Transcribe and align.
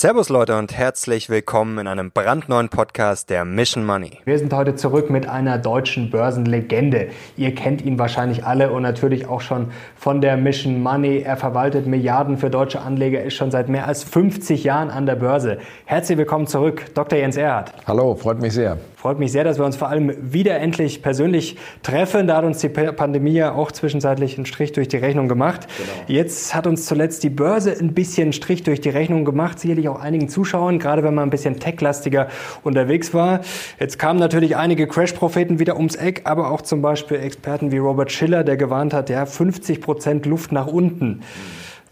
Servus 0.00 0.30
Leute 0.30 0.56
und 0.56 0.72
herzlich 0.72 1.28
willkommen 1.28 1.76
in 1.76 1.86
einem 1.86 2.10
brandneuen 2.10 2.70
Podcast 2.70 3.28
der 3.28 3.44
Mission 3.44 3.84
Money. 3.84 4.12
Wir 4.24 4.38
sind 4.38 4.50
heute 4.54 4.74
zurück 4.74 5.10
mit 5.10 5.28
einer 5.28 5.58
deutschen 5.58 6.08
Börsenlegende. 6.08 7.08
Ihr 7.36 7.54
kennt 7.54 7.82
ihn 7.84 7.98
wahrscheinlich 7.98 8.46
alle 8.46 8.70
und 8.70 8.82
natürlich 8.82 9.26
auch 9.26 9.42
schon 9.42 9.72
von 9.96 10.22
der 10.22 10.38
Mission 10.38 10.82
Money. 10.82 11.20
Er 11.20 11.36
verwaltet 11.36 11.86
Milliarden 11.86 12.38
für 12.38 12.48
deutsche 12.48 12.80
Anleger, 12.80 13.22
ist 13.22 13.34
schon 13.34 13.50
seit 13.50 13.68
mehr 13.68 13.86
als 13.86 14.02
50 14.02 14.64
Jahren 14.64 14.88
an 14.88 15.04
der 15.04 15.16
Börse. 15.16 15.58
Herzlich 15.84 16.16
willkommen 16.16 16.46
zurück, 16.46 16.86
Dr. 16.94 17.18
Jens 17.18 17.36
Erhardt. 17.36 17.74
Hallo, 17.86 18.14
freut 18.14 18.40
mich 18.40 18.54
sehr. 18.54 18.78
Freut 19.00 19.18
mich 19.18 19.32
sehr, 19.32 19.44
dass 19.44 19.58
wir 19.58 19.64
uns 19.64 19.76
vor 19.76 19.88
allem 19.88 20.14
wieder 20.20 20.58
endlich 20.58 21.02
persönlich 21.02 21.56
treffen. 21.82 22.26
Da 22.26 22.36
hat 22.36 22.44
uns 22.44 22.58
die 22.58 22.68
Pandemie 22.68 23.32
ja 23.32 23.52
auch 23.52 23.72
zwischenzeitlich 23.72 24.36
einen 24.36 24.44
Strich 24.44 24.72
durch 24.72 24.88
die 24.88 24.98
Rechnung 24.98 25.26
gemacht. 25.26 25.66
Genau. 25.78 25.90
Jetzt 26.06 26.54
hat 26.54 26.66
uns 26.66 26.84
zuletzt 26.84 27.22
die 27.22 27.30
Börse 27.30 27.74
ein 27.80 27.94
bisschen 27.94 28.24
einen 28.24 28.32
Strich 28.34 28.62
durch 28.62 28.82
die 28.82 28.90
Rechnung 28.90 29.24
gemacht. 29.24 29.58
Sicherlich 29.58 29.89
auch 29.90 30.00
einigen 30.00 30.28
Zuschauern, 30.28 30.78
gerade 30.78 31.02
wenn 31.02 31.14
man 31.14 31.28
ein 31.28 31.30
bisschen 31.30 31.60
techlastiger 31.60 32.28
unterwegs 32.62 33.12
war. 33.14 33.40
Jetzt 33.78 33.98
kamen 33.98 34.18
natürlich 34.18 34.56
einige 34.56 34.86
Crash-Propheten 34.86 35.58
wieder 35.58 35.76
ums 35.76 35.96
Eck, 35.96 36.22
aber 36.24 36.50
auch 36.50 36.62
zum 36.62 36.82
Beispiel 36.82 37.18
Experten 37.18 37.72
wie 37.72 37.78
Robert 37.78 38.10
Schiller, 38.12 38.44
der 38.44 38.56
gewarnt 38.56 38.94
hat, 38.94 39.10
ja, 39.10 39.26
50 39.26 39.80
Prozent 39.80 40.26
Luft 40.26 40.52
nach 40.52 40.66
unten. 40.66 41.22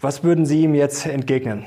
Was 0.01 0.23
würden 0.23 0.45
Sie 0.45 0.63
ihm 0.63 0.75
jetzt 0.75 1.05
entgegnen? 1.05 1.65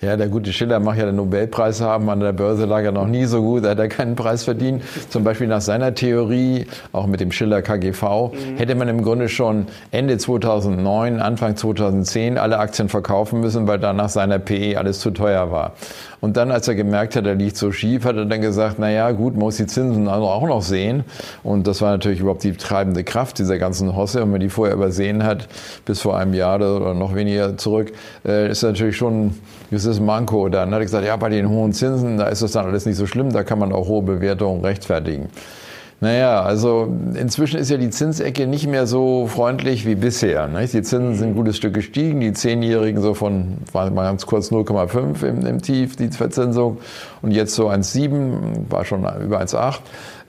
Ja, 0.00 0.16
der 0.16 0.28
gute 0.28 0.52
Schiller 0.52 0.78
mag 0.78 0.96
ja 0.96 1.06
den 1.06 1.16
Nobelpreis 1.16 1.80
haben. 1.80 2.08
An 2.08 2.20
der 2.20 2.32
Börse 2.32 2.66
lag 2.66 2.84
er 2.84 2.92
noch 2.92 3.08
nie 3.08 3.24
so 3.24 3.42
gut. 3.42 3.64
Da 3.64 3.70
hat 3.70 3.80
er 3.80 3.88
keinen 3.88 4.14
Preis 4.14 4.44
verdient. 4.44 4.84
Zum 5.08 5.24
Beispiel 5.24 5.48
nach 5.48 5.60
seiner 5.60 5.92
Theorie, 5.92 6.66
auch 6.92 7.06
mit 7.06 7.18
dem 7.18 7.32
Schiller 7.32 7.62
KGV, 7.62 8.02
mhm. 8.02 8.56
hätte 8.58 8.76
man 8.76 8.86
im 8.86 9.02
Grunde 9.02 9.28
schon 9.28 9.66
Ende 9.90 10.16
2009, 10.16 11.20
Anfang 11.20 11.56
2010 11.56 12.38
alle 12.38 12.58
Aktien 12.60 12.88
verkaufen 12.88 13.40
müssen, 13.40 13.66
weil 13.66 13.80
da 13.80 13.92
nach 13.92 14.08
seiner 14.08 14.38
PE 14.38 14.76
alles 14.78 15.00
zu 15.00 15.10
teuer 15.10 15.50
war. 15.50 15.72
Und 16.20 16.36
dann, 16.36 16.50
als 16.50 16.66
er 16.66 16.74
gemerkt 16.74 17.14
hat, 17.16 17.26
er 17.26 17.34
liegt 17.34 17.56
so 17.56 17.70
schief, 17.70 18.04
hat 18.04 18.16
er 18.16 18.24
dann 18.24 18.40
gesagt, 18.40 18.76
na 18.78 18.90
ja, 18.90 19.10
gut, 19.12 19.34
man 19.34 19.44
muss 19.44 19.56
die 19.56 19.66
Zinsen 19.66 20.08
auch 20.08 20.46
noch 20.46 20.62
sehen. 20.62 21.04
Und 21.44 21.66
das 21.66 21.80
war 21.80 21.92
natürlich 21.92 22.20
überhaupt 22.20 22.42
die 22.42 22.52
treibende 22.52 23.04
Kraft 23.04 23.38
dieser 23.38 23.58
ganzen 23.58 23.94
Hosse. 23.94 24.18
Und 24.18 24.24
wenn 24.24 24.32
man 24.32 24.40
die 24.40 24.48
vorher 24.48 24.74
übersehen 24.74 25.22
hat, 25.22 25.48
bis 25.84 26.00
vor 26.00 26.16
einem 26.16 26.34
Jahr 26.34 26.56
oder 26.56 26.94
noch 26.94 27.14
weniger 27.14 27.56
zurück, 27.56 27.92
äh, 28.26 28.50
ist 28.50 28.62
natürlich 28.62 28.96
schon 28.96 29.34
gewisses 29.70 30.00
Manko. 30.00 30.48
Dann 30.48 30.70
hat 30.70 30.80
er 30.80 30.84
gesagt, 30.84 31.06
ja, 31.06 31.16
bei 31.16 31.28
den 31.28 31.48
hohen 31.48 31.72
Zinsen, 31.72 32.18
da 32.18 32.26
ist 32.26 32.42
das 32.42 32.52
dann 32.52 32.66
alles 32.66 32.84
nicht 32.86 32.96
so 32.96 33.06
schlimm, 33.06 33.32
da 33.32 33.44
kann 33.44 33.58
man 33.58 33.72
auch 33.72 33.86
hohe 33.86 34.02
Bewertungen 34.02 34.64
rechtfertigen. 34.64 35.28
Naja, 36.00 36.42
also 36.42 36.94
inzwischen 37.14 37.58
ist 37.58 37.70
ja 37.70 37.76
die 37.76 37.90
Zinsecke 37.90 38.46
nicht 38.46 38.68
mehr 38.68 38.86
so 38.86 39.26
freundlich 39.26 39.84
wie 39.84 39.96
bisher. 39.96 40.46
Nicht? 40.46 40.72
Die 40.72 40.82
Zinsen 40.82 41.16
sind 41.16 41.28
ein 41.30 41.34
gutes 41.34 41.56
Stück 41.56 41.74
gestiegen, 41.74 42.20
die 42.20 42.32
Zehnjährigen 42.32 43.02
so 43.02 43.14
von, 43.14 43.58
war 43.72 43.90
mal 43.90 44.04
ganz 44.04 44.24
kurz 44.24 44.52
0,5 44.52 45.24
im, 45.26 45.44
im 45.44 45.60
Tief, 45.60 45.96
die 45.96 46.08
Verzinsung, 46.08 46.78
und 47.20 47.32
jetzt 47.32 47.56
so 47.56 47.68
1,7, 47.68 48.70
war 48.70 48.84
schon 48.84 49.00
über 49.00 49.40
1,8. 49.40 49.80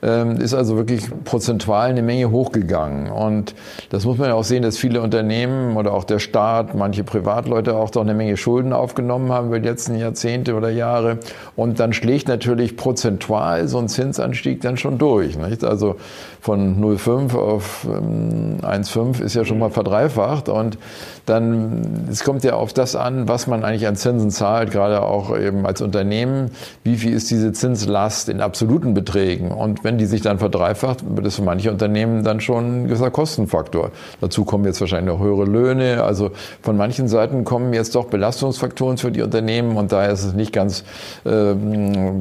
Ähm, 0.02 0.38
ist 0.38 0.54
also 0.54 0.76
wirklich 0.76 1.10
prozentual 1.24 1.90
eine 1.90 2.02
Menge 2.02 2.30
hochgegangen. 2.30 3.10
Und 3.10 3.54
das 3.90 4.06
muss 4.06 4.16
man 4.16 4.28
ja 4.28 4.34
auch 4.34 4.44
sehen, 4.44 4.62
dass 4.62 4.78
viele 4.78 5.02
Unternehmen 5.02 5.76
oder 5.76 5.92
auch 5.92 6.04
der 6.04 6.18
Staat, 6.18 6.74
manche 6.74 7.04
Privatleute 7.04 7.76
auch 7.76 7.90
doch 7.90 8.00
eine 8.00 8.14
Menge 8.14 8.38
Schulden 8.38 8.72
aufgenommen 8.72 9.30
haben 9.30 9.48
über 9.48 9.60
die 9.60 9.68
letzten 9.68 9.96
Jahrzehnte 9.96 10.54
oder 10.54 10.70
Jahre. 10.70 11.18
Und 11.54 11.80
dann 11.80 11.92
schlägt 11.92 12.28
natürlich 12.28 12.78
prozentual 12.78 13.68
so 13.68 13.78
ein 13.78 13.88
Zinsanstieg 13.88 14.62
dann 14.62 14.78
schon 14.78 14.96
durch. 14.96 15.36
Nicht? 15.36 15.64
Also 15.64 15.96
von 16.40 16.82
0,5 16.82 17.36
auf 17.36 17.86
1,5 17.86 18.98
ähm, 19.20 19.26
ist 19.26 19.34
ja 19.34 19.44
schon 19.44 19.58
mal 19.58 19.70
verdreifacht. 19.70 20.48
Und 20.48 20.78
dann, 21.26 22.06
es 22.10 22.24
kommt 22.24 22.42
ja 22.44 22.54
auf 22.54 22.72
das 22.72 22.96
an, 22.96 23.28
was 23.28 23.46
man 23.46 23.64
eigentlich 23.64 23.86
an 23.86 23.96
Zinsen 23.96 24.30
zahlt, 24.30 24.70
gerade 24.70 25.02
auch 25.02 25.36
eben 25.36 25.66
als 25.66 25.82
Unternehmen. 25.82 26.50
Wie 26.84 26.96
viel 26.96 27.12
ist 27.12 27.30
diese 27.30 27.52
Zinslast 27.52 28.28
in 28.30 28.40
absoluten 28.40 28.94
Beträgen? 28.94 29.50
Und 29.52 29.84
wenn 29.84 29.89
wenn 29.90 29.98
die 29.98 30.06
sich 30.06 30.22
dann 30.22 30.38
verdreifacht, 30.38 31.00
wird 31.16 31.26
es 31.26 31.34
für 31.34 31.42
manche 31.42 31.68
Unternehmen 31.68 32.22
dann 32.22 32.40
schon 32.40 32.82
ein 32.82 32.84
gewisser 32.86 33.10
Kostenfaktor. 33.10 33.90
Dazu 34.20 34.44
kommen 34.44 34.64
jetzt 34.64 34.80
wahrscheinlich 34.80 35.12
noch 35.12 35.20
höhere 35.20 35.44
Löhne. 35.44 36.04
Also 36.04 36.30
von 36.62 36.76
manchen 36.76 37.08
Seiten 37.08 37.42
kommen 37.42 37.72
jetzt 37.72 37.96
doch 37.96 38.04
Belastungsfaktoren 38.04 38.98
für 38.98 39.10
die 39.10 39.20
Unternehmen 39.20 39.76
und 39.76 39.90
daher 39.90 40.12
ist 40.12 40.22
es 40.22 40.32
nicht 40.32 40.52
ganz 40.52 40.84
äh, 41.24 41.54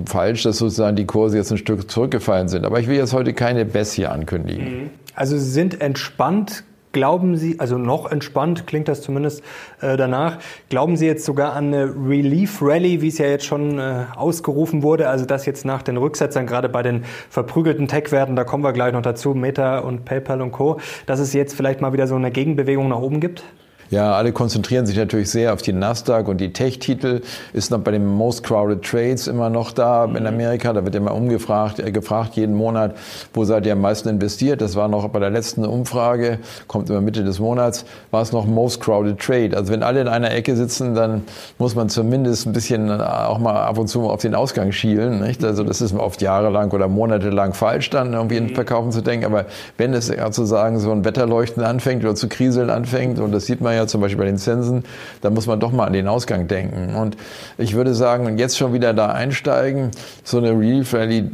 falsch, 0.08 0.42
dass 0.42 0.58
sozusagen 0.58 0.96
die 0.96 1.06
Kurse 1.06 1.38
jetzt 1.38 1.52
ein 1.52 1.60
Stück 1.60 1.92
zurückgefallen 1.92 2.48
sind. 2.48 2.66
Aber 2.66 2.80
ich 2.80 2.88
will 2.88 2.98
jetzt 2.98 3.14
heute 3.14 3.34
keine 3.34 3.66
Bessie 3.66 4.08
ankündigen. 4.08 4.66
Mhm. 4.66 4.90
Also 5.14 5.38
Sie 5.38 5.52
sind 5.52 5.80
entspannt 5.80 6.64
Glauben 6.92 7.38
Sie, 7.38 7.60
also 7.60 7.78
noch 7.78 8.12
entspannt 8.12 8.66
klingt 8.66 8.88
das 8.88 9.04
zumindest 9.04 9.44
äh, 9.80 9.96
danach, 9.96 10.40
glauben 10.70 10.98
Sie 10.98 11.06
jetzt 11.06 11.24
sogar 11.24 11.54
an 11.54 11.68
eine 11.68 11.94
Relief 11.94 12.64
Rally, 12.64 13.04
wie 13.04 13.10
es 13.10 13.20
ja 13.20 13.28
jetzt 13.28 13.46
schon 13.46 13.78
äh, 13.78 14.06
ausgerufen 14.16 14.82
wurde, 14.82 15.08
also 15.08 15.26
das 15.26 15.46
jetzt 15.46 15.66
nach 15.66 15.84
den 15.84 15.98
Rücksetzern, 15.98 16.48
gerade 16.48 16.68
bei 16.68 16.82
den 16.82 17.04
verprügelten 17.30 17.88
Tech-Werten, 17.88 18.36
da 18.36 18.44
kommen 18.44 18.64
wir 18.64 18.74
gleich 18.74 18.94
noch 18.94 19.04
dazu, 19.04 19.36
Meta 19.36 19.80
und 19.80 20.04
PayPal 20.04 20.42
und 20.42 20.52
Co., 20.52 20.80
dass 21.06 21.20
es 21.20 21.34
jetzt 21.34 21.54
vielleicht 21.54 21.80
mal 21.80 21.94
wieder 21.94 22.08
so 22.08 22.16
eine 22.16 22.32
Gegenbewegung 22.32 22.90
nach 22.90 23.00
oben 23.00 23.20
gibt? 23.20 23.44
Ja, 23.92 24.14
alle 24.14 24.32
konzentrieren 24.32 24.86
sich 24.86 24.96
natürlich 24.98 25.32
sehr 25.32 25.52
auf 25.52 25.64
die 25.64 25.74
Nasdaq 25.74 26.28
und 26.28 26.38
die 26.38 26.54
Tech-Titel. 26.54 27.22
Ist 27.54 27.72
noch 27.72 27.80
bei 27.80 27.90
den 27.90 28.06
Most 28.06 28.44
Crowded 28.44 28.84
Trades 28.84 29.26
immer 29.26 29.50
noch 29.50 29.72
da 29.72 30.06
in 30.06 30.28
Amerika. 30.28 30.74
Da 30.74 30.86
wird 30.86 30.94
immer 30.94 31.16
umgefragt, 31.16 31.80
äh, 31.80 31.92
gefragt 31.92 32.36
jeden 32.36 32.54
Monat, 32.54 32.96
wo 33.34 33.46
seid 33.46 33.66
ihr 33.66 33.74
am 33.74 33.82
meisten 33.82 34.08
investiert? 34.10 34.62
Das 34.62 34.76
war 34.76 34.88
noch 34.88 35.08
bei 35.10 35.20
der 35.20 35.32
letzten 35.32 35.66
Umfrage, 35.66 36.38
kommt 36.68 36.90
immer 36.92 37.02
Mitte 37.02 37.24
des 37.24 37.40
Monats, 37.40 37.84
war 38.12 38.22
es 38.22 38.32
noch 38.32 38.46
Most 38.46 38.80
Crowded 38.80 39.18
Trade. 39.20 39.58
Also 39.58 39.74
wenn 39.74 39.82
alle 39.82 40.02
in 40.02 40.08
einer 40.08 40.32
Ecke 40.32 40.56
sitzen, 40.56 40.94
dann 40.94 41.24
muss 41.58 41.74
man 41.74 41.90
zumindest 41.90 42.46
ein 42.46 42.54
bisschen 42.54 42.90
äh, 42.90 43.02
auch 43.02 43.40
mal 43.40 43.56
ab 43.56 43.80
und 43.80 43.88
zu 43.88 44.08
auf 44.08 44.22
den 44.22 44.36
Ausgang 44.36 44.72
schielen. 44.72 45.20
Nicht? 45.20 45.44
Also 45.44 45.64
das 45.64 45.82
ist 45.82 45.96
oft 45.96 46.22
jahrelang 46.22 46.70
oder 46.72 46.88
monatelang 46.88 47.54
falsch, 47.54 47.90
dann 47.90 48.14
irgendwie 48.14 48.38
in 48.38 48.54
Verkaufen 48.54 48.92
zu 48.92 49.02
denken. 49.02 49.26
Aber 49.26 49.46
wenn 49.78 49.96
es 49.96 50.08
sozusagen 50.08 50.80
so 50.80 50.92
ein 50.92 51.06
Wetterleuchten 51.06 51.64
anfängt 51.64 52.04
oder 52.04 52.14
zu 52.14 52.28
kriseln 52.30 52.70
anfängt, 52.70 53.18
und 53.18 53.32
das 53.32 53.48
sieht 53.48 53.62
man 53.62 53.74
ja 53.74 53.79
ja 53.80 53.88
zum 53.88 54.02
Beispiel 54.02 54.20
bei 54.20 54.26
den 54.26 54.38
Zinsen, 54.38 54.84
da 55.22 55.30
muss 55.30 55.48
man 55.48 55.60
doch 55.60 55.72
mal 55.72 55.86
an 55.86 55.94
den 55.94 56.08
Ausgang 56.08 56.48
denken. 56.48 56.96
Und 56.96 57.18
ich 57.58 57.74
würde 57.74 57.94
sagen, 57.94 58.38
jetzt 58.38 58.58
schon 58.58 58.74
wieder 58.74 58.94
da 58.94 59.08
einsteigen, 59.08 59.92
so 60.24 60.38
eine 60.38 60.52
Real 60.52 60.84
Rally, 60.92 61.30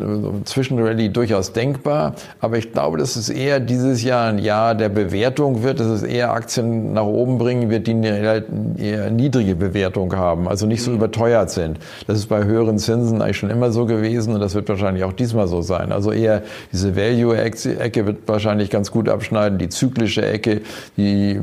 Zwischenrally 0.46 1.10
durchaus 1.10 1.54
denkbar. 1.54 2.16
Aber 2.40 2.58
ich 2.58 2.72
glaube, 2.72 2.98
dass 2.98 3.16
es 3.16 3.30
eher 3.30 3.60
dieses 3.60 4.04
Jahr 4.04 4.30
ein 4.30 4.40
Jahr 4.40 4.76
der 4.76 4.90
Bewertung 4.90 5.64
wird, 5.64 5.80
dass 5.80 5.88
es 5.88 6.04
eher 6.04 6.32
Aktien 6.32 6.94
nach 6.94 7.06
oben 7.06 7.38
bringen 7.38 7.70
wird, 7.70 7.88
die 7.88 7.92
eine 7.92 8.44
eher 8.78 9.10
niedrige 9.12 9.56
Bewertung 9.56 10.16
haben, 10.16 10.48
also 10.48 10.66
nicht 10.66 10.84
so 10.84 10.92
mhm. 10.92 10.98
überteuert 10.98 11.50
sind. 11.50 11.80
Das 12.08 12.18
ist 12.18 12.28
bei 12.28 12.44
höheren 12.44 12.78
Zinsen 12.78 13.22
eigentlich 13.22 13.38
schon 13.38 13.50
immer 13.50 13.72
so 13.72 13.86
gewesen 13.86 14.34
und 14.34 14.40
das 14.40 14.56
wird 14.56 14.70
wahrscheinlich 14.70 15.04
auch 15.04 15.14
diesmal 15.14 15.48
so 15.48 15.62
sein. 15.62 15.92
Also 15.92 16.12
eher 16.12 16.44
diese 16.72 16.96
Value-Ecke 16.96 18.06
wird 18.06 18.28
wahrscheinlich 18.28 18.70
ganz 18.70 18.92
gut 18.92 19.10
abschneiden, 19.10 19.58
die 19.58 19.70
zyklische 19.70 20.26
Ecke, 20.26 20.62
die 20.98 21.32
äh, 21.32 21.40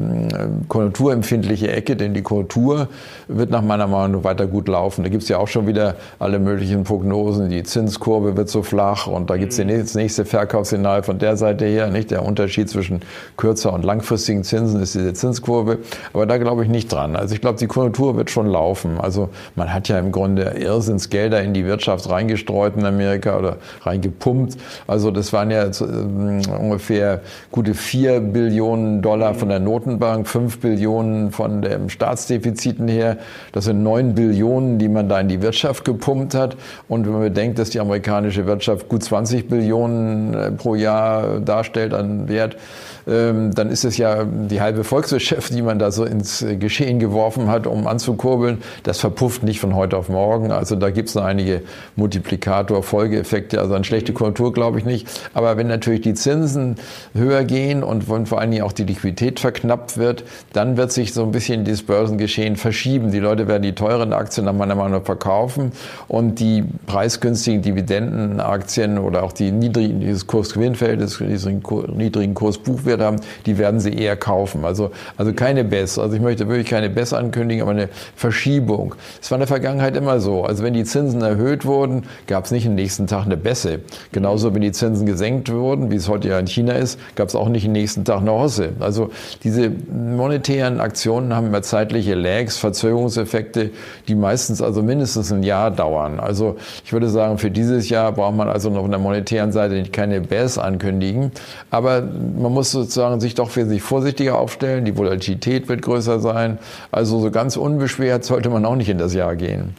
konjunkturempfindliche 0.92 1.72
Ecke, 1.72 1.97
denn 1.97 2.14
die 2.14 2.22
Konjunktur 2.22 2.88
wird 3.28 3.50
nach 3.50 3.62
meiner 3.62 3.86
Meinung 3.86 4.19
nach 4.19 4.25
weiter 4.25 4.47
gut 4.47 4.69
laufen. 4.69 5.03
Da 5.03 5.08
gibt 5.08 5.22
es 5.22 5.28
ja 5.28 5.38
auch 5.38 5.48
schon 5.48 5.66
wieder 5.66 5.97
alle 6.19 6.38
möglichen 6.38 6.84
Prognosen. 6.84 7.50
Die 7.50 7.62
Zinskurve 7.62 8.36
wird 8.36 8.48
so 8.48 8.62
flach 8.62 9.06
und 9.06 9.30
da 9.30 9.36
gibt 9.36 9.53
es 9.53 9.58
das 9.58 9.94
nächste 9.94 10.25
Verkaufssignal 10.25 11.03
von 11.03 11.19
der 11.19 11.36
Seite 11.36 11.64
her. 11.64 11.88
Nicht 11.88 12.10
der 12.10 12.25
Unterschied 12.25 12.69
zwischen 12.69 13.00
kürzer 13.36 13.72
und 13.72 13.84
langfristigen 13.84 14.44
Zinsen 14.44 14.80
ist 14.80 14.94
diese 14.94 15.12
Zinskurve. 15.14 15.78
Aber 16.12 16.26
da 16.26 16.38
glaube 16.38 16.64
ich 16.64 16.69
nicht 16.69 16.92
dran. 16.92 17.16
Also 17.16 17.34
ich 17.34 17.41
glaube, 17.41 17.59
die 17.59 17.66
Konjunktur 17.66 18.16
wird 18.16 18.30
schon 18.30 18.47
laufen. 18.47 18.98
Also 19.00 19.30
man 19.56 19.72
hat 19.72 19.88
ja 19.88 19.98
im 19.98 20.12
Grunde 20.12 20.54
Irrsinnsgelder 20.59 21.42
in 21.42 21.54
die 21.54 21.64
Wirtschaft 21.64 22.09
reingestreut 22.09 22.76
in 22.76 22.84
Amerika 22.84 23.38
oder 23.38 23.56
reingepumpt. 23.82 24.56
Also 24.86 25.10
das 25.10 25.32
waren 25.32 25.50
ja 25.50 25.64
ähm, 25.64 26.42
ungefähr 26.59 27.20
gute 27.50 27.74
vier 27.74 28.20
Billionen 28.20 29.03
Dollar 29.03 29.34
von 29.34 29.48
der 29.48 29.60
Notenbank, 29.60 30.28
fünf 30.28 30.59
Billionen 30.60 30.82
Billionen 30.83 31.31
von 31.31 31.63
den 31.63 31.89
Staatsdefiziten 31.89 32.89
her. 32.89 33.19
Das 33.53 33.67
sind 33.67 33.84
neun 33.84 34.15
Billionen, 34.15 34.79
die 34.79 34.89
man 34.89 35.09
da 35.09 35.21
in 35.21 35.29
die 35.29 35.41
Wirtschaft 35.41 35.84
gepumpt 35.84 36.34
hat. 36.34 36.57
Und 36.89 37.07
wenn 37.07 37.13
man 37.13 37.23
bedenkt, 37.23 37.61
dass 37.61 37.71
die 37.71 37.79
amerikanische 37.79 38.47
Wirtschaft 38.47 38.89
gut 38.89 39.05
20 39.05 39.49
Billionen 39.49 40.34
äh, 40.34 40.51
pro 40.51 40.75
Jahr 40.75 41.39
darstellt 41.39 41.95
an 41.95 42.29
Wert, 42.29 42.57
dann 43.04 43.71
ist 43.71 43.84
es 43.84 43.97
ja 43.97 44.25
die 44.25 44.60
halbe 44.60 44.84
Volkswirtschaft, 44.84 45.53
die 45.53 45.63
man 45.63 45.78
da 45.78 45.91
so 45.91 46.04
ins 46.04 46.45
Geschehen 46.59 46.99
geworfen 46.99 47.49
hat, 47.49 47.66
um 47.66 47.87
anzukurbeln. 47.87 48.59
Das 48.84 49.01
verpufft 49.01 49.43
nicht 49.43 49.60
von 49.60 49.75
heute 49.75 49.97
auf 49.97 50.09
morgen. 50.09 50.53
Also 50.53 50.77
da 50.77 50.91
gibt 50.91 51.09
es 51.09 51.15
noch 51.15 51.25
einige 51.25 51.63
Multiplikator, 51.97 52.83
Folgeeffekte. 52.83 53.60
Also 53.60 53.75
eine 53.75 53.84
schlechte 53.84 54.13
Kultur 54.13 54.53
glaube 54.53 54.78
ich 54.78 54.84
nicht. 54.84 55.09
Aber 55.34 55.57
wenn 55.57 55.66
natürlich 55.66 56.03
die 56.03 56.15
Zinsen 56.15 56.77
höher 57.15 57.45
gehen 57.45 57.83
und 57.83 58.04
vor 58.04 58.41
allen 58.41 58.51
Dingen 58.51 58.63
auch 58.63 58.72
die 58.72 58.84
Liquidität 58.84 59.41
verknappt 59.41 59.98
wird, 59.98 60.25
dann 60.53 60.77
wird 60.77 60.93
sich 60.93 61.13
so 61.13 61.25
ein 61.25 61.33
bisschen 61.33 61.65
das 61.65 61.83
Börsengeschehen 61.83 62.57
verschieben. 62.57 63.10
Die 63.10 63.19
Leute 63.19 63.48
werden 63.48 63.63
die 63.63 63.75
teuren 63.75 64.13
Aktien 64.13 64.47
nach 64.47 64.53
meiner 64.53 64.75
Meinung 64.75 65.05
verkaufen 65.05 65.72
und 66.09 66.39
die 66.39 66.65
preisgünstigen 66.87 67.63
Dividendenaktien 67.63 68.98
oder 68.98 69.25
auch 69.25 69.33
die 69.33 69.51
niedrigen, 69.51 70.01
dieses 70.01 70.27
Kurs-Gewinn-Verhältnis, 70.27 71.21
niedrigen 71.21 72.34
Kurs-Buchwert 72.34 72.91
haben, 73.00 73.16
die 73.47 73.59
werden 73.59 73.80
sie 73.80 73.92
eher 73.92 74.16
kaufen. 74.16 74.65
Also, 74.65 74.91
also 75.16 75.33
keine 75.33 75.65
BES. 75.65 75.98
Also 75.98 76.16
ich 76.16 76.22
möchte 76.22 76.48
wirklich 76.48 76.68
keine 76.68 76.91
BES 76.91 77.12
ankündigen, 77.12 77.62
aber 77.62 77.72
eine 77.72 77.89
Verschiebung. 78.16 78.94
Es 79.21 79.30
war 79.30 79.36
in 79.36 79.41
der 79.41 79.48
Vergangenheit 79.48 79.97
immer 79.97 80.21
so. 80.21 80.44
Also 80.44 80.62
wenn 80.62 80.74
die 80.74 80.84
Zinsen 80.84 81.22
erhöht 81.22 81.65
wurden, 81.65 82.04
gab 82.27 82.44
es 82.44 82.50
nicht 82.50 82.66
am 82.66 82.74
nächsten 82.74 83.06
Tag 83.06 83.24
eine 83.24 83.36
Bässe. 83.36 83.80
Genauso 84.12 84.54
wenn 84.54 84.62
die 84.62 84.72
Zinsen 84.72 85.06
gesenkt 85.06 85.50
wurden, 85.53 85.91
wie 85.91 85.97
es 85.97 86.09
heute 86.09 86.28
ja 86.28 86.39
in 86.39 86.47
China 86.47 86.72
ist, 86.74 86.98
gab 87.15 87.28
es 87.28 87.34
auch 87.34 87.48
nicht 87.48 87.66
am 87.66 87.72
nächsten 87.72 88.04
Tag 88.04 88.21
eine 88.21 88.33
Hosse. 88.33 88.71
Also 88.80 89.10
diese 89.45 89.71
monetären 89.71 90.80
Aktionen 90.80 91.34
haben 91.34 91.47
immer 91.47 91.62
zeitliche 91.62 92.15
Lags, 92.15 92.59
Verzögerungseffekte, 92.59 93.71
die 94.09 94.15
meistens 94.15 94.60
also 94.62 94.83
mindestens 94.83 95.33
ein 95.33 95.42
Jahr 95.42 95.71
dauern. 95.71 96.21
Also 96.21 96.56
ich 96.84 96.92
würde 96.92 97.09
sagen, 97.09 97.38
für 97.38 97.50
dieses 97.50 97.88
Jahr 97.88 98.12
braucht 98.12 98.36
man 98.36 98.48
also 98.48 98.71
noch 98.71 98.83
auf 98.83 98.91
der 98.91 98.98
monetären 98.98 99.53
Seite 99.53 99.83
keine 99.91 100.21
Bärs 100.21 100.59
ankündigen. 100.59 101.33
Aber 101.71 102.03
man 102.03 102.53
muss 102.53 102.72
sozusagen 102.83 103.21
sich 103.21 103.34
doch 103.34 103.55
wesentlich 103.57 103.83
vorsichtiger 103.83 104.39
aufstellen. 104.39 104.84
Die 104.84 104.97
Volatilität 104.97 105.69
wird 105.69 105.83
größer 105.83 106.21
sein. 106.21 106.59
Also 106.91 107.21
so 107.21 107.31
ganz 107.31 107.57
unbeschwert 107.57 108.25
sollte 108.25 108.51
man 108.51 108.65
auch 108.65 108.77
nicht 108.77 108.89
in 108.89 108.99
das 108.99 109.15
Jahr 109.15 109.37
gehen. 109.37 109.75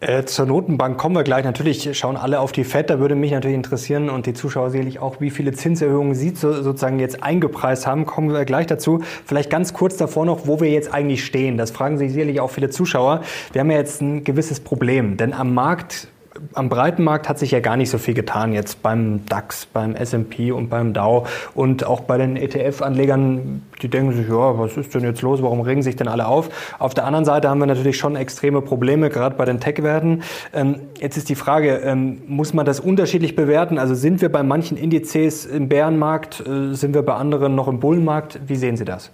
Äh, 0.00 0.24
zur 0.26 0.46
Notenbank 0.46 0.96
kommen 0.96 1.16
wir 1.16 1.24
gleich. 1.24 1.44
Natürlich 1.44 1.98
schauen 1.98 2.16
alle 2.16 2.38
auf 2.38 2.52
die 2.52 2.62
FED. 2.62 2.88
Da 2.88 3.00
würde 3.00 3.16
mich 3.16 3.32
natürlich 3.32 3.56
interessieren 3.56 4.10
und 4.10 4.26
die 4.26 4.32
Zuschauer 4.32 4.70
sicherlich 4.70 5.00
auch, 5.00 5.20
wie 5.20 5.30
viele 5.30 5.52
Zinserhöhungen 5.52 6.14
Sie 6.14 6.30
so, 6.36 6.52
sozusagen 6.62 7.00
jetzt 7.00 7.24
eingepreist 7.24 7.84
haben. 7.86 8.06
Kommen 8.06 8.32
wir 8.32 8.44
gleich 8.44 8.68
dazu. 8.68 9.00
Vielleicht 9.24 9.50
ganz 9.50 9.72
kurz 9.72 9.96
davor 9.96 10.24
noch, 10.24 10.46
wo 10.46 10.60
wir 10.60 10.70
jetzt 10.70 10.94
eigentlich 10.94 11.24
stehen. 11.24 11.58
Das 11.58 11.72
fragen 11.72 11.98
sich 11.98 12.12
sicherlich 12.12 12.38
auch 12.38 12.50
viele 12.50 12.70
Zuschauer. 12.70 13.22
Wir 13.52 13.60
haben 13.60 13.70
ja 13.72 13.78
jetzt 13.78 14.00
ein 14.00 14.22
gewisses 14.22 14.60
Problem, 14.60 15.16
denn 15.16 15.32
am 15.32 15.52
Markt 15.52 16.06
am 16.54 16.68
breiten 16.68 17.04
Markt 17.04 17.28
hat 17.28 17.38
sich 17.38 17.50
ja 17.50 17.60
gar 17.60 17.76
nicht 17.76 17.90
so 17.90 17.98
viel 17.98 18.14
getan 18.14 18.52
jetzt 18.52 18.82
beim 18.82 19.24
DAX, 19.26 19.66
beim 19.66 19.94
S&P 19.94 20.52
und 20.52 20.68
beim 20.68 20.92
Dow 20.92 21.26
und 21.54 21.84
auch 21.84 22.00
bei 22.00 22.18
den 22.18 22.36
ETF-Anlegern, 22.36 23.62
die 23.82 23.88
denken 23.88 24.12
sich, 24.12 24.28
ja, 24.28 24.58
was 24.58 24.76
ist 24.76 24.94
denn 24.94 25.02
jetzt 25.02 25.22
los, 25.22 25.42
warum 25.42 25.60
regen 25.60 25.82
sich 25.82 25.96
denn 25.96 26.08
alle 26.08 26.26
auf? 26.26 26.50
Auf 26.78 26.94
der 26.94 27.04
anderen 27.04 27.24
Seite 27.24 27.48
haben 27.48 27.58
wir 27.58 27.66
natürlich 27.66 27.98
schon 27.98 28.16
extreme 28.16 28.62
Probleme, 28.62 29.10
gerade 29.10 29.36
bei 29.36 29.44
den 29.44 29.60
Tech-Werten. 29.60 30.22
Ähm, 30.52 30.76
jetzt 31.00 31.16
ist 31.16 31.28
die 31.28 31.34
Frage, 31.34 31.76
ähm, 31.84 32.22
muss 32.26 32.54
man 32.54 32.66
das 32.66 32.80
unterschiedlich 32.80 33.36
bewerten? 33.36 33.78
Also 33.78 33.94
sind 33.94 34.20
wir 34.20 34.30
bei 34.30 34.42
manchen 34.42 34.76
Indizes 34.76 35.46
im 35.46 35.68
Bärenmarkt, 35.68 36.40
äh, 36.40 36.74
sind 36.74 36.94
wir 36.94 37.02
bei 37.02 37.14
anderen 37.14 37.54
noch 37.54 37.68
im 37.68 37.80
Bullenmarkt? 37.80 38.40
Wie 38.46 38.56
sehen 38.56 38.76
Sie 38.76 38.84
das? 38.84 39.10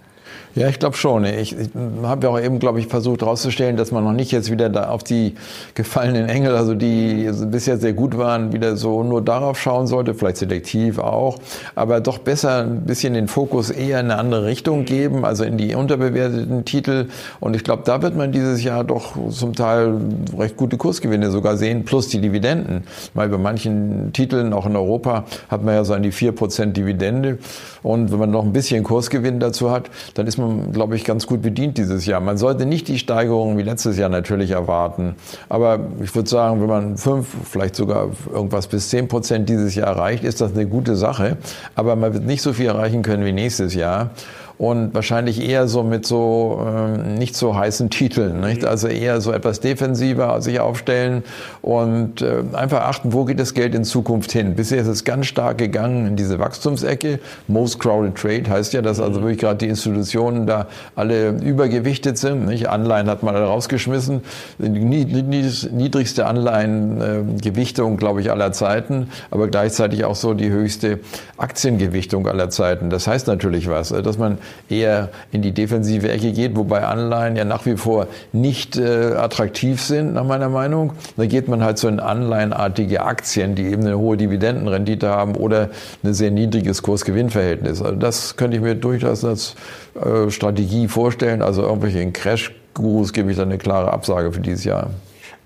Ja, 0.55 0.69
ich 0.69 0.79
glaube 0.79 0.95
schon. 0.95 1.25
Ich, 1.25 1.51
ich 1.51 1.69
habe 2.01 2.25
ja 2.27 2.33
auch 2.33 2.39
eben, 2.39 2.59
glaube 2.59 2.79
ich, 2.79 2.87
versucht 2.87 3.21
herauszustellen, 3.21 3.75
dass 3.75 3.91
man 3.91 4.05
noch 4.05 4.13
nicht 4.13 4.31
jetzt 4.31 4.49
wieder 4.49 4.69
da 4.69 4.87
auf 4.87 5.03
die 5.03 5.35
gefallenen 5.73 6.29
Engel, 6.29 6.55
also 6.55 6.75
die 6.75 7.29
bisher 7.47 7.77
sehr 7.77 7.91
gut 7.91 8.17
waren, 8.17 8.53
wieder 8.53 8.77
so 8.77 9.03
nur 9.03 9.21
darauf 9.21 9.59
schauen 9.59 9.85
sollte, 9.85 10.13
vielleicht 10.13 10.37
selektiv 10.37 10.97
auch, 10.97 11.39
aber 11.75 11.99
doch 11.99 12.19
besser 12.19 12.63
ein 12.63 12.85
bisschen 12.85 13.15
den 13.15 13.27
Fokus 13.27 13.69
eher 13.69 13.99
in 13.99 14.09
eine 14.09 14.17
andere 14.17 14.45
Richtung 14.45 14.85
geben, 14.85 15.25
also 15.25 15.43
in 15.43 15.57
die 15.57 15.75
unterbewerteten 15.75 16.63
Titel. 16.63 17.09
Und 17.41 17.53
ich 17.57 17.65
glaube, 17.65 17.83
da 17.83 18.01
wird 18.01 18.15
man 18.15 18.31
dieses 18.31 18.63
Jahr 18.63 18.85
doch 18.85 19.17
zum 19.31 19.55
Teil 19.55 19.95
recht 20.37 20.55
gute 20.55 20.77
Kursgewinne 20.77 21.31
sogar 21.31 21.57
sehen, 21.57 21.83
plus 21.83 22.07
die 22.07 22.21
Dividenden. 22.21 22.85
Weil 23.13 23.27
bei 23.27 23.37
manchen 23.37 24.13
Titeln, 24.13 24.53
auch 24.53 24.65
in 24.65 24.77
Europa, 24.77 25.25
hat 25.49 25.65
man 25.65 25.75
ja 25.75 25.83
so 25.83 25.93
an 25.93 26.03
die 26.03 26.13
4% 26.13 26.67
Dividende. 26.67 27.39
Und 27.85 28.11
wenn 28.11 28.17
man 28.17 28.31
noch 28.31 28.43
ein 28.43 28.51
bisschen 28.51 28.83
Kursgewinn 28.83 29.39
dazu 29.39 29.69
hat, 29.69 29.91
dann 30.15 30.25
ist 30.25 30.39
man 30.39 30.71
glaube 30.71 30.95
ich, 30.95 31.03
ganz 31.03 31.27
gut 31.27 31.43
bedient 31.43 31.77
dieses 31.77 32.07
Jahr. 32.07 32.19
Man 32.19 32.37
sollte 32.37 32.65
nicht 32.65 32.87
die 32.87 32.97
Steigerungen 32.97 33.59
wie 33.59 33.61
letztes 33.61 33.97
Jahr 33.97 34.09
natürlich 34.09 34.51
erwarten. 34.51 35.15
Aber 35.49 35.79
ich 36.03 36.13
würde 36.15 36.27
sagen, 36.27 36.61
wenn 36.61 36.67
man 36.67 36.97
fünf, 36.97 37.27
vielleicht 37.43 37.75
sogar 37.75 38.09
irgendwas 38.33 38.65
bis 38.65 38.89
zehn 38.89 39.07
Prozent 39.07 39.49
dieses 39.49 39.75
Jahr 39.75 39.89
erreicht, 39.89 40.23
ist 40.23 40.41
das 40.41 40.53
eine 40.53 40.65
gute 40.65 40.95
Sache. 40.95 41.37
Aber 41.75 41.95
man 41.95 42.13
wird 42.13 42.25
nicht 42.25 42.41
so 42.41 42.53
viel 42.53 42.65
erreichen 42.65 43.03
können 43.03 43.23
wie 43.23 43.33
nächstes 43.33 43.75
Jahr 43.75 44.09
und 44.57 44.93
wahrscheinlich 44.93 45.47
eher 45.47 45.67
so 45.67 45.83
mit 45.83 46.05
so 46.05 46.65
ähm, 46.65 47.15
nicht 47.15 47.35
so 47.35 47.55
heißen 47.55 47.89
Titeln, 47.89 48.39
nicht? 48.39 48.61
Mhm. 48.61 48.67
also 48.67 48.87
eher 48.87 49.19
so 49.21 49.31
etwas 49.31 49.59
defensiver 49.59 50.41
sich 50.41 50.59
aufstellen 50.59 51.23
und 51.61 52.21
äh, 52.21 52.43
einfach 52.53 52.81
achten, 52.83 53.11
wo 53.11 53.25
geht 53.25 53.39
das 53.39 53.53
Geld 53.53 53.75
in 53.75 53.83
Zukunft 53.83 54.31
hin. 54.31 54.55
Bisher 54.55 54.81
ist 54.81 54.87
es 54.87 55.03
ganz 55.03 55.25
stark 55.25 55.57
gegangen 55.57 56.07
in 56.07 56.15
diese 56.15 56.39
Wachstumsecke. 56.39 57.19
Most 57.47 57.79
crowded 57.79 58.15
trade 58.15 58.49
heißt 58.49 58.73
ja, 58.73 58.81
dass 58.81 58.99
also 58.99 59.19
mhm. 59.19 59.23
wirklich 59.23 59.39
gerade 59.39 59.57
die 59.57 59.67
Institutionen 59.67 60.47
da 60.47 60.67
alle 60.95 61.29
übergewichtet 61.29 62.17
sind. 62.17 62.45
Nicht? 62.45 62.69
Anleihen 62.69 63.09
hat 63.09 63.23
man 63.23 63.35
alle 63.35 63.45
rausgeschmissen. 63.45 64.21
Die 64.57 64.69
niedrigste 64.69 66.25
Anleihengewichtung, 66.27 67.97
glaube 67.97 68.21
ich, 68.21 68.31
aller 68.31 68.51
Zeiten, 68.53 69.09
aber 69.31 69.47
gleichzeitig 69.47 70.05
auch 70.05 70.15
so 70.15 70.33
die 70.33 70.49
höchste 70.49 70.99
Aktiengewichtung 71.37 72.27
aller 72.27 72.49
Zeiten. 72.49 72.89
Das 72.89 73.07
heißt 73.07 73.27
natürlich 73.27 73.69
was, 73.69 73.89
dass 73.89 74.17
man 74.17 74.37
eher 74.69 75.09
in 75.31 75.41
die 75.41 75.51
defensive 75.51 76.09
Ecke 76.11 76.31
geht, 76.31 76.55
wobei 76.55 76.83
Anleihen 76.83 77.35
ja 77.35 77.45
nach 77.45 77.65
wie 77.65 77.77
vor 77.77 78.07
nicht 78.33 78.77
äh, 78.77 79.13
attraktiv 79.13 79.81
sind, 79.81 80.13
nach 80.13 80.25
meiner 80.25 80.49
Meinung. 80.49 80.93
Da 81.17 81.25
geht 81.25 81.47
man 81.47 81.63
halt 81.63 81.77
so 81.77 81.87
in 81.87 81.99
anleihenartige 81.99 83.03
Aktien, 83.03 83.55
die 83.55 83.65
eben 83.65 83.85
eine 83.85 83.97
hohe 83.97 84.17
Dividendenrendite 84.17 85.09
haben 85.09 85.35
oder 85.35 85.69
ein 86.03 86.13
sehr 86.13 86.31
niedriges 86.31 86.81
Kurs-Gewinn-Verhältnis. 86.83 87.81
Also 87.81 87.95
das 87.95 88.37
könnte 88.37 88.57
ich 88.57 88.63
mir 88.63 88.75
durchaus 88.75 89.23
als 89.23 89.55
äh, 89.95 90.29
Strategie 90.29 90.87
vorstellen. 90.87 91.41
Also 91.41 91.61
irgendwelche 91.61 92.11
Crash-Gurus 92.11 93.13
gebe 93.13 93.31
ich 93.31 93.37
dann 93.37 93.49
eine 93.49 93.57
klare 93.57 93.91
Absage 93.91 94.31
für 94.31 94.41
dieses 94.41 94.63
Jahr. 94.63 94.89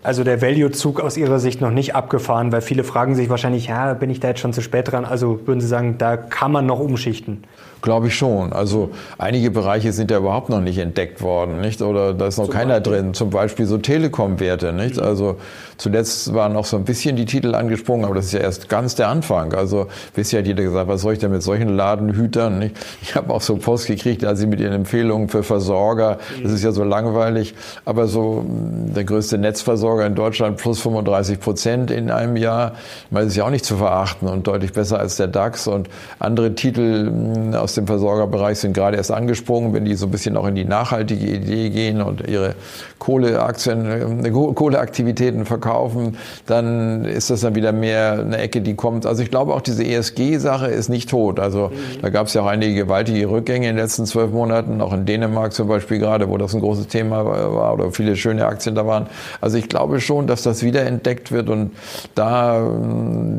Also 0.01 0.23
der 0.23 0.41
Value-Zug 0.41 1.01
aus 1.01 1.17
Ihrer 1.17 1.39
Sicht 1.39 1.59
noch 1.59 1.71
nicht 1.71 1.93
abgefahren, 1.93 2.53
weil 2.53 2.61
viele 2.61 2.85
fragen 2.85 3.15
sich 3.15 3.29
wahrscheinlich, 3.29 3.67
ja, 3.67 3.93
bin 3.93 4.09
ich 4.09 4.21
da 4.21 4.29
jetzt 4.29 4.39
schon 4.39 4.53
zu 4.53 4.61
spät 4.61 4.91
dran? 4.91 5.03
Also 5.03 5.45
würden 5.45 5.59
Sie 5.59 5.67
sagen, 5.67 5.97
da 5.97 6.15
kann 6.15 6.53
man 6.53 6.65
noch 6.65 6.79
umschichten? 6.79 7.43
Glaube 7.81 8.07
ich 8.07 8.15
schon. 8.15 8.51
Also 8.51 8.91
einige 9.17 9.51
Bereiche 9.51 9.93
sind 9.93 10.11
ja 10.11 10.17
überhaupt 10.17 10.49
noch 10.49 10.59
nicht 10.59 10.77
entdeckt 10.77 11.21
worden, 11.21 11.61
nicht? 11.61 11.81
Oder 11.81 12.13
da 12.13 12.27
ist 12.27 12.37
noch 12.37 12.45
Zum 12.45 12.53
keiner 12.53 12.79
Beispiel? 12.79 12.93
drin. 12.93 13.13
Zum 13.13 13.29
Beispiel 13.29 13.65
so 13.65 13.77
Telekom-Werte, 13.77 14.73
nicht? 14.73 14.97
Mhm. 14.97 15.03
Also 15.03 15.37
zuletzt 15.77 16.33
waren 16.33 16.53
noch 16.53 16.65
so 16.65 16.75
ein 16.75 16.83
bisschen 16.83 17.15
die 17.15 17.25
Titel 17.25 17.55
angesprungen, 17.55 18.05
aber 18.05 18.15
das 18.15 18.25
ist 18.25 18.33
ja 18.33 18.41
erst 18.41 18.67
ganz 18.67 18.95
der 18.95 19.07
Anfang. 19.07 19.53
Also 19.53 19.87
bisher 20.13 20.39
hat 20.39 20.47
jeder 20.47 20.63
gesagt, 20.63 20.89
was 20.89 21.01
soll 21.01 21.13
ich 21.13 21.19
denn 21.19 21.31
mit 21.31 21.41
solchen 21.41 21.69
Ladenhütern, 21.69 22.59
nicht? 22.59 22.75
Ich 23.01 23.15
habe 23.15 23.33
auch 23.33 23.41
so 23.41 23.55
Post 23.55 23.87
gekriegt, 23.87 24.23
da 24.23 24.35
sie 24.35 24.47
mit 24.47 24.59
ihren 24.59 24.73
Empfehlungen 24.73 25.29
für 25.29 25.43
Versorger. 25.43 26.17
Mhm. 26.37 26.43
Das 26.43 26.51
ist 26.51 26.63
ja 26.63 26.71
so 26.71 26.83
langweilig. 26.83 27.55
Aber 27.85 28.07
so 28.07 28.43
hm, 28.45 28.93
der 28.93 29.05
größte 29.05 29.37
Netzversorger 29.37 30.05
in 30.05 30.15
Deutschland 30.15 30.57
plus 30.57 30.81
35 30.81 31.39
Prozent 31.39 31.91
in 31.91 32.11
einem 32.11 32.35
Jahr, 32.35 32.73
das 33.09 33.27
ist 33.27 33.35
ja 33.37 33.45
auch 33.45 33.49
nicht 33.49 33.63
zu 33.65 33.77
verachten 33.77 34.27
und 34.27 34.47
deutlich 34.47 34.73
besser 34.73 34.99
als 34.99 35.15
der 35.15 35.27
DAX 35.27 35.67
und 35.67 35.89
andere 36.19 36.55
Titel 36.55 37.07
hm, 37.07 37.53
aus 37.55 37.68
aus 37.69 37.75
dem 37.75 37.85
Versorgerbereich 37.85 38.57
sind 38.57 38.73
gerade 38.73 38.97
erst 38.97 39.11
angesprungen, 39.11 39.73
wenn 39.73 39.85
die 39.85 39.93
so 39.93 40.07
ein 40.07 40.11
bisschen 40.11 40.35
auch 40.37 40.47
in 40.47 40.55
die 40.55 40.65
nachhaltige 40.65 41.27
Idee 41.27 41.69
gehen 41.69 42.01
und 42.01 42.27
ihre 42.27 42.55
Kohleaktien, 42.97 44.25
äh, 44.25 44.31
Kohleaktivitäten 44.31 45.45
verkaufen, 45.45 46.17
dann 46.47 47.05
ist 47.05 47.29
das 47.29 47.41
dann 47.41 47.53
wieder 47.53 47.71
mehr 47.71 48.13
eine 48.13 48.37
Ecke, 48.39 48.61
die 48.61 48.75
kommt. 48.75 49.05
Also 49.05 49.21
ich 49.21 49.29
glaube 49.29 49.53
auch 49.53 49.61
diese 49.61 49.83
ESG-Sache 49.83 50.67
ist 50.67 50.89
nicht 50.89 51.11
tot. 51.11 51.39
Also 51.39 51.67
mhm. 51.69 52.01
da 52.01 52.09
gab 52.09 52.25
es 52.27 52.33
ja 52.33 52.41
auch 52.41 52.47
einige 52.47 52.73
gewaltige 52.73 53.29
Rückgänge 53.29 53.69
in 53.69 53.75
den 53.75 53.83
letzten 53.83 54.07
zwölf 54.07 54.31
Monaten, 54.31 54.81
auch 54.81 54.93
in 54.93 55.05
Dänemark 55.05 55.53
zum 55.53 55.67
Beispiel 55.67 55.99
gerade, 55.99 56.27
wo 56.27 56.37
das 56.37 56.55
ein 56.55 56.61
großes 56.61 56.87
Thema 56.87 57.23
war 57.25 57.73
oder 57.73 57.91
viele 57.91 58.15
schöne 58.15 58.47
Aktien 58.47 58.73
da 58.73 58.87
waren. 58.87 59.05
Also 59.41 59.57
ich 59.57 59.69
glaube 59.69 60.01
schon, 60.01 60.25
dass 60.25 60.41
das 60.41 60.63
wieder 60.63 60.85
entdeckt 60.85 61.31
wird 61.31 61.49
und 61.49 61.71
da 62.15 62.59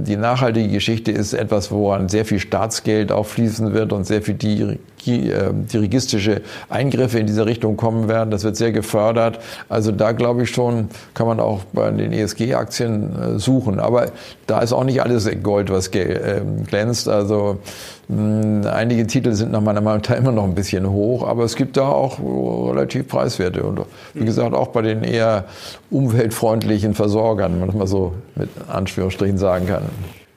die 0.04 0.16
nachhaltige 0.16 0.68
Geschichte 0.68 1.10
ist 1.10 1.32
etwas, 1.32 1.72
woran 1.72 2.08
sehr 2.08 2.25
viel 2.25 2.38
Staatsgeld 2.38 3.10
auch 3.10 3.26
fließen 3.26 3.75
wird 3.75 3.92
und 3.92 4.04
sehr 4.04 4.19
sehr 4.20 4.34
viel 4.36 4.78
dirigistische 5.02 6.42
Eingriffe 6.68 7.18
in 7.18 7.26
diese 7.26 7.46
Richtung 7.46 7.76
kommen 7.76 8.08
werden. 8.08 8.30
Das 8.30 8.44
wird 8.44 8.56
sehr 8.56 8.72
gefördert. 8.72 9.38
Also 9.68 9.92
da 9.92 10.12
glaube 10.12 10.42
ich 10.42 10.50
schon, 10.50 10.88
kann 11.14 11.26
man 11.26 11.40
auch 11.40 11.64
bei 11.72 11.90
den 11.90 12.12
ESG-Aktien 12.12 13.36
äh, 13.36 13.38
suchen. 13.38 13.80
Aber 13.80 14.08
da 14.46 14.60
ist 14.60 14.72
auch 14.72 14.84
nicht 14.84 15.02
alles 15.02 15.28
Gold, 15.42 15.70
was 15.70 15.90
ähm, 15.94 16.64
glänzt. 16.66 17.08
Also 17.08 17.58
einige 18.08 19.06
Titel 19.06 19.32
sind 19.32 19.52
nach 19.52 19.60
meiner 19.60 19.80
Meinung 19.80 20.02
immer 20.16 20.32
noch 20.32 20.44
ein 20.44 20.54
bisschen 20.54 20.90
hoch, 20.90 21.26
aber 21.26 21.44
es 21.44 21.54
gibt 21.54 21.76
da 21.76 21.88
auch 21.88 22.18
relativ 22.18 23.06
preiswerte. 23.06 23.62
Und 23.62 23.82
wie 24.14 24.24
gesagt, 24.24 24.52
auch 24.52 24.68
bei 24.68 24.82
den 24.82 25.04
eher 25.04 25.44
umweltfreundlichen 25.90 26.94
Versorgern, 26.94 27.52
wenn 27.52 27.60
man 27.60 27.68
das 27.68 27.76
mal 27.76 27.86
so 27.86 28.14
mit 28.34 28.50
Anführungsstrichen 28.68 29.38
sagen 29.38 29.66
kann. 29.66 29.82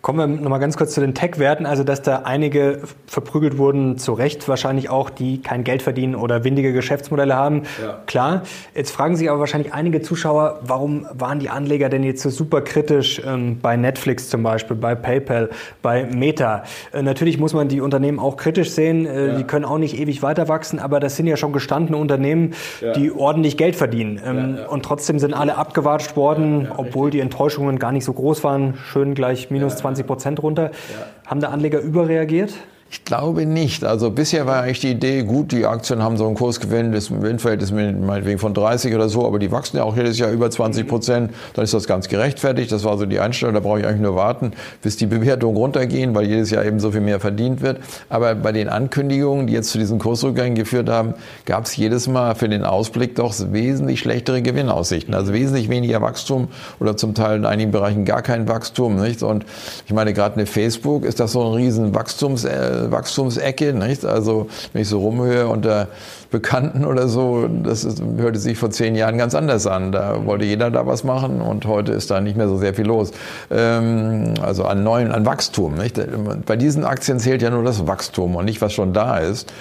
Kommen 0.03 0.19
wir 0.19 0.27
nochmal 0.27 0.60
ganz 0.60 0.75
kurz 0.75 0.93
zu 0.93 1.00
den 1.00 1.13
Tech-Werten. 1.13 1.65
Also, 1.65 1.86
dass 1.86 2.01
da 2.01 2.24
einige 2.25 2.81
verprügelt 3.07 3.57
wurden, 3.57 3.98
zu 3.98 4.12
Recht 4.12 4.50
wahrscheinlich 4.50 4.89
auch, 4.89 5.10
die 5.10 5.41
kein 5.41 5.63
Geld 5.63 5.81
verdienen 5.81 6.15
oder 6.15 6.43
windige 6.43 6.74
Geschäftsmodelle 6.74 7.38
haben. 7.38 7.62
Ja. 7.81 8.01
Klar. 8.05 8.41
Jetzt 8.75 8.91
fragen 8.91 9.15
sich 9.15 9.29
aber 9.29 9.39
wahrscheinlich 9.39 9.74
einige 9.74 10.01
Zuschauer, 10.01 10.60
warum 10.62 11.07
waren 11.13 11.39
die 11.39 11.50
Anleger 11.50 11.88
denn 11.88 12.03
jetzt 12.03 12.22
so 12.22 12.29
super 12.29 12.60
kritisch 12.60 13.22
ähm, 13.25 13.60
bei 13.62 13.77
Netflix 13.77 14.27
zum 14.27 14.43
Beispiel, 14.43 14.75
bei 14.75 14.93
PayPal, 14.93 15.51
bei 15.81 16.03
Meta? 16.03 16.63
Äh, 16.91 17.01
natürlich 17.01 17.39
muss 17.39 17.53
man 17.53 17.69
die 17.69 17.79
Unternehmen 17.79 18.19
auch 18.19 18.36
kritisch 18.36 18.72
sehen. 18.72 19.05
Äh, 19.05 19.27
ja. 19.27 19.38
Die 19.38 19.45
können 19.45 19.63
auch 19.63 19.77
nicht 19.77 19.98
ewig 19.98 20.22
weiter 20.22 20.50
wachsen, 20.50 20.79
aber 20.79 21.00
das 21.00 21.15
sind 21.15 21.27
ja 21.27 21.38
schon 21.38 21.53
gestandene 21.53 21.95
Unternehmen, 21.95 22.55
ja. 22.81 22.91
die 22.91 23.10
ordentlich 23.10 23.55
Geld 23.55 23.77
verdienen. 23.77 24.19
Ähm, 24.25 24.57
und 24.67 24.83
trotzdem 24.83 25.17
sind 25.17 25.33
alle 25.33 25.55
abgewatscht 25.55 26.17
worden, 26.17 26.67
obwohl 26.75 27.10
die 27.10 27.22
Enttäuschungen 27.22 27.79
gar 27.79 27.93
nicht 27.93 28.03
so 28.03 28.12
groß 28.12 28.43
waren. 28.43 28.74
Schön 28.91 29.13
gleich 29.13 29.50
minus 29.50 29.77
20 29.77 29.92
20 29.93 30.07
Prozent 30.07 30.43
runter. 30.43 30.71
Ja. 30.91 31.29
Haben 31.29 31.39
da 31.39 31.50
Anleger 31.50 31.79
überreagiert? 31.79 32.53
Ich 32.93 33.05
glaube 33.05 33.47
nicht. 33.47 33.83
Also 33.83 34.12
bisher 34.12 34.45
war 34.45 34.62
eigentlich 34.62 34.81
die 34.81 34.91
Idee, 34.91 35.23
gut, 35.23 35.51
die 35.51 35.65
Aktien 35.65 36.03
haben 36.03 36.15
so 36.15 36.27
einen 36.27 36.35
Kursgewinn, 36.35 36.91
das 36.91 37.07
Gewinnverhältnis 37.07 37.71
meinetwegen 37.71 38.38
von 38.38 38.53
30 38.53 38.93
oder 38.93 39.09
so, 39.09 39.25
aber 39.25 39.39
die 39.39 39.51
wachsen 39.51 39.77
ja 39.77 39.83
auch 39.83 39.97
jedes 39.97 40.19
Jahr 40.19 40.29
über 40.29 40.51
20 40.51 40.88
Prozent. 40.88 41.31
Dann 41.55 41.63
ist 41.63 41.73
das 41.73 41.88
ganz 41.88 42.07
gerechtfertigt. 42.07 42.71
Das 42.71 42.83
war 42.83 42.95
so 43.00 43.07
die 43.07 43.19
Einstellung. 43.19 43.55
Da 43.55 43.62
brauche 43.62 43.79
ich 43.79 43.88
eigentlich 43.88 44.01
nur 44.01 44.15
warten, 44.15 44.51
bis 44.83 44.95
die 44.95 45.07
Bewertungen 45.07 45.57
runtergehen, 45.57 46.13
weil 46.13 46.27
jedes 46.27 46.51
Jahr 46.51 46.65
eben 46.65 46.79
so 46.79 46.91
viel 46.91 47.01
mehr 47.01 47.19
verdient 47.19 47.62
wird. 47.62 47.79
Aber 48.09 48.35
bei 48.35 48.51
den 48.51 48.69
Ankündigungen, 48.69 49.47
die 49.47 49.53
jetzt 49.53 49.71
zu 49.71 49.79
diesen 49.79 49.97
Kursrückgängen 49.97 50.53
geführt 50.53 50.88
haben, 50.88 51.15
gab 51.47 51.65
es 51.65 51.75
jedes 51.75 52.07
Mal 52.07 52.35
für 52.35 52.47
den 52.47 52.63
Ausblick 52.63 53.15
doch 53.15 53.33
wesentlich 53.51 54.01
schlechtere 54.01 54.43
Gewinnaussichten. 54.43 55.15
Also 55.15 55.33
wesentlich 55.33 55.67
weniger 55.67 56.03
Wachstum 56.03 56.47
oder 56.79 56.95
zum 56.95 57.15
Teil 57.15 57.38
in 57.38 57.45
einigen 57.47 57.71
Bereichen 57.71 58.05
gar 58.05 58.21
kein 58.21 58.47
Wachstum. 58.47 58.97
Nicht? 59.01 59.23
Und 59.23 59.47
ich 59.88 59.93
meine, 59.93 60.13
gerade 60.13 60.35
eine 60.35 60.45
Facebook 60.45 61.05
ist 61.05 61.19
das 61.19 61.31
so 61.31 61.43
ein 61.43 61.53
riesen 61.55 61.95
Wachstums 61.95 62.45
äh, 62.45 62.82
Wachstumsecke. 62.91 63.73
Nicht? 63.73 64.05
Also 64.05 64.47
wenn 64.71 64.81
ich 64.81 64.89
so 64.89 64.99
rumhöre 64.99 65.47
unter 65.47 65.87
Bekannten 66.31 66.85
oder 66.85 67.07
so, 67.07 67.47
das 67.47 67.83
ist, 67.83 68.01
hörte 68.17 68.39
sich 68.39 68.57
vor 68.57 68.71
zehn 68.71 68.95
Jahren 68.95 69.17
ganz 69.17 69.35
anders 69.35 69.67
an. 69.67 69.91
Da 69.91 70.25
wollte 70.25 70.45
jeder 70.45 70.71
da 70.71 70.87
was 70.87 71.03
machen 71.03 71.41
und 71.41 71.65
heute 71.65 71.91
ist 71.91 72.09
da 72.09 72.21
nicht 72.21 72.35
mehr 72.35 72.47
so 72.47 72.57
sehr 72.57 72.73
viel 72.73 72.85
los. 72.85 73.11
Ähm, 73.51 74.33
also 74.41 74.65
an 74.65 74.83
neuen, 74.83 75.11
an 75.11 75.25
Wachstum. 75.25 75.75
Nicht? 75.75 75.99
Bei 76.45 76.55
diesen 76.55 76.85
Aktien 76.85 77.19
zählt 77.19 77.41
ja 77.41 77.51
nur 77.51 77.63
das 77.63 77.85
Wachstum 77.85 78.35
und 78.35 78.45
nicht, 78.45 78.61
was 78.61 78.73
schon 78.73 78.93
da 78.93 79.19
ist. 79.19 79.53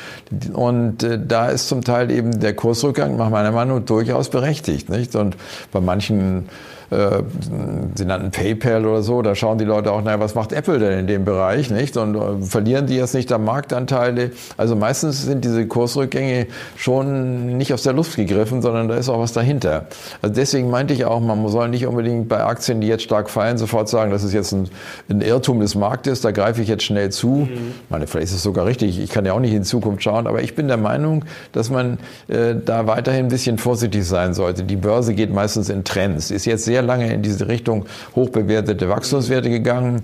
Und 0.52 1.02
äh, 1.02 1.18
da 1.22 1.48
ist 1.48 1.68
zum 1.68 1.84
Teil 1.84 2.10
eben 2.10 2.40
der 2.40 2.54
Kursrückgang 2.54 3.16
nach 3.16 3.28
meiner 3.28 3.52
Meinung 3.52 3.84
durchaus 3.84 4.30
berechtigt. 4.30 4.88
Nicht? 4.88 5.14
Und 5.14 5.36
bei 5.72 5.80
manchen 5.80 6.48
äh, 6.92 7.22
sie 7.94 8.04
nannten 8.04 8.30
PayPal 8.30 8.84
oder 8.84 9.02
so, 9.02 9.22
da 9.22 9.34
schauen 9.34 9.58
die 9.58 9.64
Leute 9.64 9.92
auch, 9.92 10.02
naja, 10.02 10.20
was 10.20 10.34
macht 10.34 10.52
Apple 10.52 10.78
denn 10.78 10.99
in 10.99 11.06
dem 11.06 11.25
Bereich, 11.25 11.70
nicht? 11.70 11.96
Und 11.96 12.14
äh, 12.14 12.44
verlieren 12.44 12.87
die 12.87 12.96
jetzt 12.96 13.14
nicht 13.14 13.30
da 13.30 13.38
Marktanteile? 13.38 14.32
Also 14.56 14.76
meistens 14.76 15.22
sind 15.22 15.44
diese 15.44 15.66
Kursrückgänge 15.66 16.46
schon 16.76 17.56
nicht 17.56 17.72
aus 17.72 17.82
der 17.82 17.92
Luft 17.92 18.16
gegriffen, 18.16 18.62
sondern 18.62 18.88
da 18.88 18.96
ist 18.96 19.08
auch 19.08 19.20
was 19.20 19.32
dahinter. 19.32 19.87
Also 20.20 20.34
deswegen 20.34 20.70
meinte 20.70 20.94
ich 20.94 21.04
auch, 21.04 21.20
man 21.20 21.46
soll 21.49 21.68
nicht 21.68 21.87
unbedingt 21.87 22.28
bei 22.28 22.44
Aktien, 22.44 22.80
die 22.80 22.87
jetzt 22.87 23.02
stark 23.02 23.30
fallen, 23.30 23.58
sofort 23.58 23.88
sagen, 23.88 24.11
das 24.11 24.22
ist 24.22 24.32
jetzt 24.34 24.52
ein, 24.52 24.68
ein 25.08 25.20
Irrtum 25.20 25.61
des 25.61 25.75
Marktes, 25.75 26.20
da 26.20 26.30
greife 26.30 26.62
ich 26.62 26.68
jetzt 26.68 26.84
schnell 26.84 27.11
zu. 27.11 27.49
Mhm. 27.50 27.75
Ich 27.84 27.90
meine, 27.90 28.06
vielleicht 28.06 28.28
ist 28.28 28.34
es 28.34 28.42
sogar 28.42 28.66
richtig, 28.66 29.00
ich 29.00 29.11
kann 29.11 29.25
ja 29.25 29.32
auch 29.32 29.40
nicht 29.40 29.54
in 29.54 29.64
Zukunft 29.64 30.02
schauen, 30.02 30.26
aber 30.26 30.42
ich 30.42 30.54
bin 30.54 30.68
der 30.68 30.76
Meinung, 30.76 31.25
dass 31.52 31.70
man 31.70 31.99
äh, 32.28 32.54
da 32.64 32.87
weiterhin 32.87 33.26
ein 33.26 33.30
bisschen 33.30 33.58
vorsichtig 33.58 34.06
sein 34.06 34.34
sollte. 34.34 34.64
Die 34.64 34.76
Börse 34.76 35.14
geht 35.14 35.32
meistens 35.32 35.68
in 35.68 35.84
Trends, 35.84 36.30
ist 36.30 36.44
jetzt 36.44 36.64
sehr 36.64 36.81
sehr 36.82 36.86
lange 36.86 37.12
in 37.12 37.22
diese 37.22 37.48
Richtung 37.48 37.86
hochbewertete 38.14 38.88
Wachstumswerte 38.88 39.48
gegangen, 39.48 40.02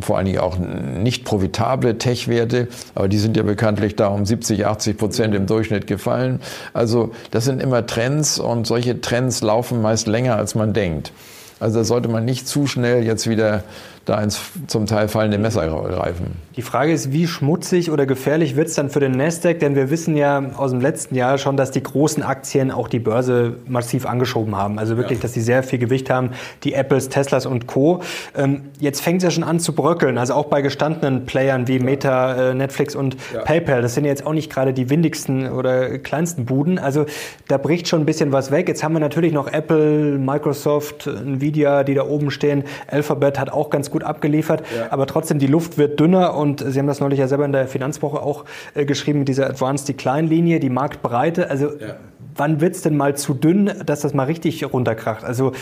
vor 0.00 0.16
allen 0.16 0.26
Dingen 0.26 0.38
auch 0.38 0.56
nicht 0.58 1.24
profitable 1.24 1.98
Tech-Werte, 1.98 2.68
aber 2.94 3.08
die 3.08 3.18
sind 3.18 3.36
ja 3.36 3.42
bekanntlich 3.42 3.96
da 3.96 4.08
um 4.08 4.24
70, 4.24 4.66
80 4.66 4.96
Prozent 4.96 5.34
im 5.34 5.46
Durchschnitt 5.46 5.86
gefallen. 5.86 6.40
Also 6.72 7.12
das 7.30 7.44
sind 7.44 7.60
immer 7.62 7.86
Trends 7.86 8.38
und 8.38 8.66
solche 8.66 9.00
Trends 9.00 9.42
laufen 9.42 9.82
meist 9.82 10.06
länger, 10.06 10.36
als 10.36 10.54
man 10.54 10.72
denkt. 10.72 11.12
Also 11.60 11.78
da 11.78 11.84
sollte 11.84 12.08
man 12.08 12.24
nicht 12.24 12.48
zu 12.48 12.66
schnell 12.66 13.04
jetzt 13.04 13.28
wieder 13.28 13.62
da 14.04 14.20
ins 14.20 14.40
zum 14.66 14.86
Teil 14.86 15.08
fallende 15.08 15.38
Messer 15.38 15.66
greifen. 15.68 16.36
Die 16.56 16.62
Frage 16.62 16.92
ist, 16.92 17.12
wie 17.12 17.26
schmutzig 17.26 17.90
oder 17.90 18.04
gefährlich 18.04 18.56
wird 18.56 18.68
es 18.68 18.74
dann 18.74 18.90
für 18.90 19.00
den 19.00 19.12
Nasdaq? 19.12 19.60
Denn 19.60 19.74
wir 19.74 19.90
wissen 19.90 20.16
ja 20.16 20.42
aus 20.56 20.72
dem 20.72 20.80
letzten 20.80 21.14
Jahr 21.14 21.38
schon, 21.38 21.56
dass 21.56 21.70
die 21.70 21.82
großen 21.82 22.22
Aktien 22.22 22.70
auch 22.70 22.88
die 22.88 22.98
Börse 22.98 23.56
massiv 23.66 24.04
angeschoben 24.04 24.56
haben. 24.56 24.78
Also 24.78 24.96
wirklich, 24.96 25.18
ja. 25.18 25.22
dass 25.22 25.32
sie 25.32 25.40
sehr 25.40 25.62
viel 25.62 25.78
Gewicht 25.78 26.10
haben, 26.10 26.30
die 26.64 26.74
Apples, 26.74 27.08
Teslas 27.08 27.46
und 27.46 27.66
Co. 27.66 28.02
Ähm, 28.36 28.62
jetzt 28.80 29.02
fängt 29.02 29.18
es 29.18 29.24
ja 29.24 29.30
schon 29.30 29.44
an 29.44 29.60
zu 29.60 29.72
bröckeln. 29.72 30.18
Also 30.18 30.34
auch 30.34 30.46
bei 30.46 30.62
gestandenen 30.62 31.24
Playern 31.24 31.68
wie 31.68 31.78
Meta, 31.78 32.50
äh, 32.50 32.54
Netflix 32.54 32.96
und 32.96 33.16
ja. 33.32 33.42
PayPal. 33.42 33.82
Das 33.82 33.94
sind 33.94 34.04
jetzt 34.04 34.26
auch 34.26 34.32
nicht 34.32 34.52
gerade 34.52 34.72
die 34.72 34.90
windigsten 34.90 35.48
oder 35.48 35.98
kleinsten 35.98 36.44
Buden. 36.44 36.78
Also 36.78 37.06
da 37.48 37.56
bricht 37.56 37.88
schon 37.88 38.00
ein 38.00 38.06
bisschen 38.06 38.32
was 38.32 38.50
weg. 38.50 38.68
Jetzt 38.68 38.82
haben 38.82 38.94
wir 38.94 39.00
natürlich 39.00 39.32
noch 39.32 39.46
Apple, 39.46 40.18
Microsoft, 40.18 41.06
Nvidia, 41.06 41.84
die 41.84 41.94
da 41.94 42.04
oben 42.04 42.30
stehen. 42.30 42.64
Alphabet 42.88 43.38
hat 43.38 43.50
auch 43.50 43.70
ganz 43.70 43.91
gut 43.92 44.04
abgeliefert, 44.04 44.62
ja. 44.76 44.86
aber 44.90 45.06
trotzdem 45.06 45.38
die 45.38 45.46
Luft 45.46 45.78
wird 45.78 46.00
dünner 46.00 46.34
und 46.34 46.64
Sie 46.66 46.78
haben 46.78 46.86
das 46.86 47.00
neulich 47.00 47.18
ja 47.18 47.28
selber 47.28 47.44
in 47.44 47.52
der 47.52 47.68
Finanzwoche 47.68 48.20
auch 48.20 48.44
äh, 48.74 48.84
geschrieben 48.84 49.20
mit 49.20 49.28
dieser 49.28 49.48
Advanced 49.48 49.88
Decline 49.88 50.26
Linie, 50.26 50.60
die 50.60 50.70
Marktbreite. 50.70 51.48
Also 51.48 51.66
ja 51.78 51.96
wann 52.34 52.60
wird 52.60 52.74
es 52.74 52.82
denn 52.82 52.96
mal 52.96 53.16
zu 53.16 53.34
dünn, 53.34 53.70
dass 53.84 54.00
das 54.00 54.14
mal 54.14 54.24
richtig 54.24 54.64
runterkracht? 54.72 55.24
Also 55.24 55.52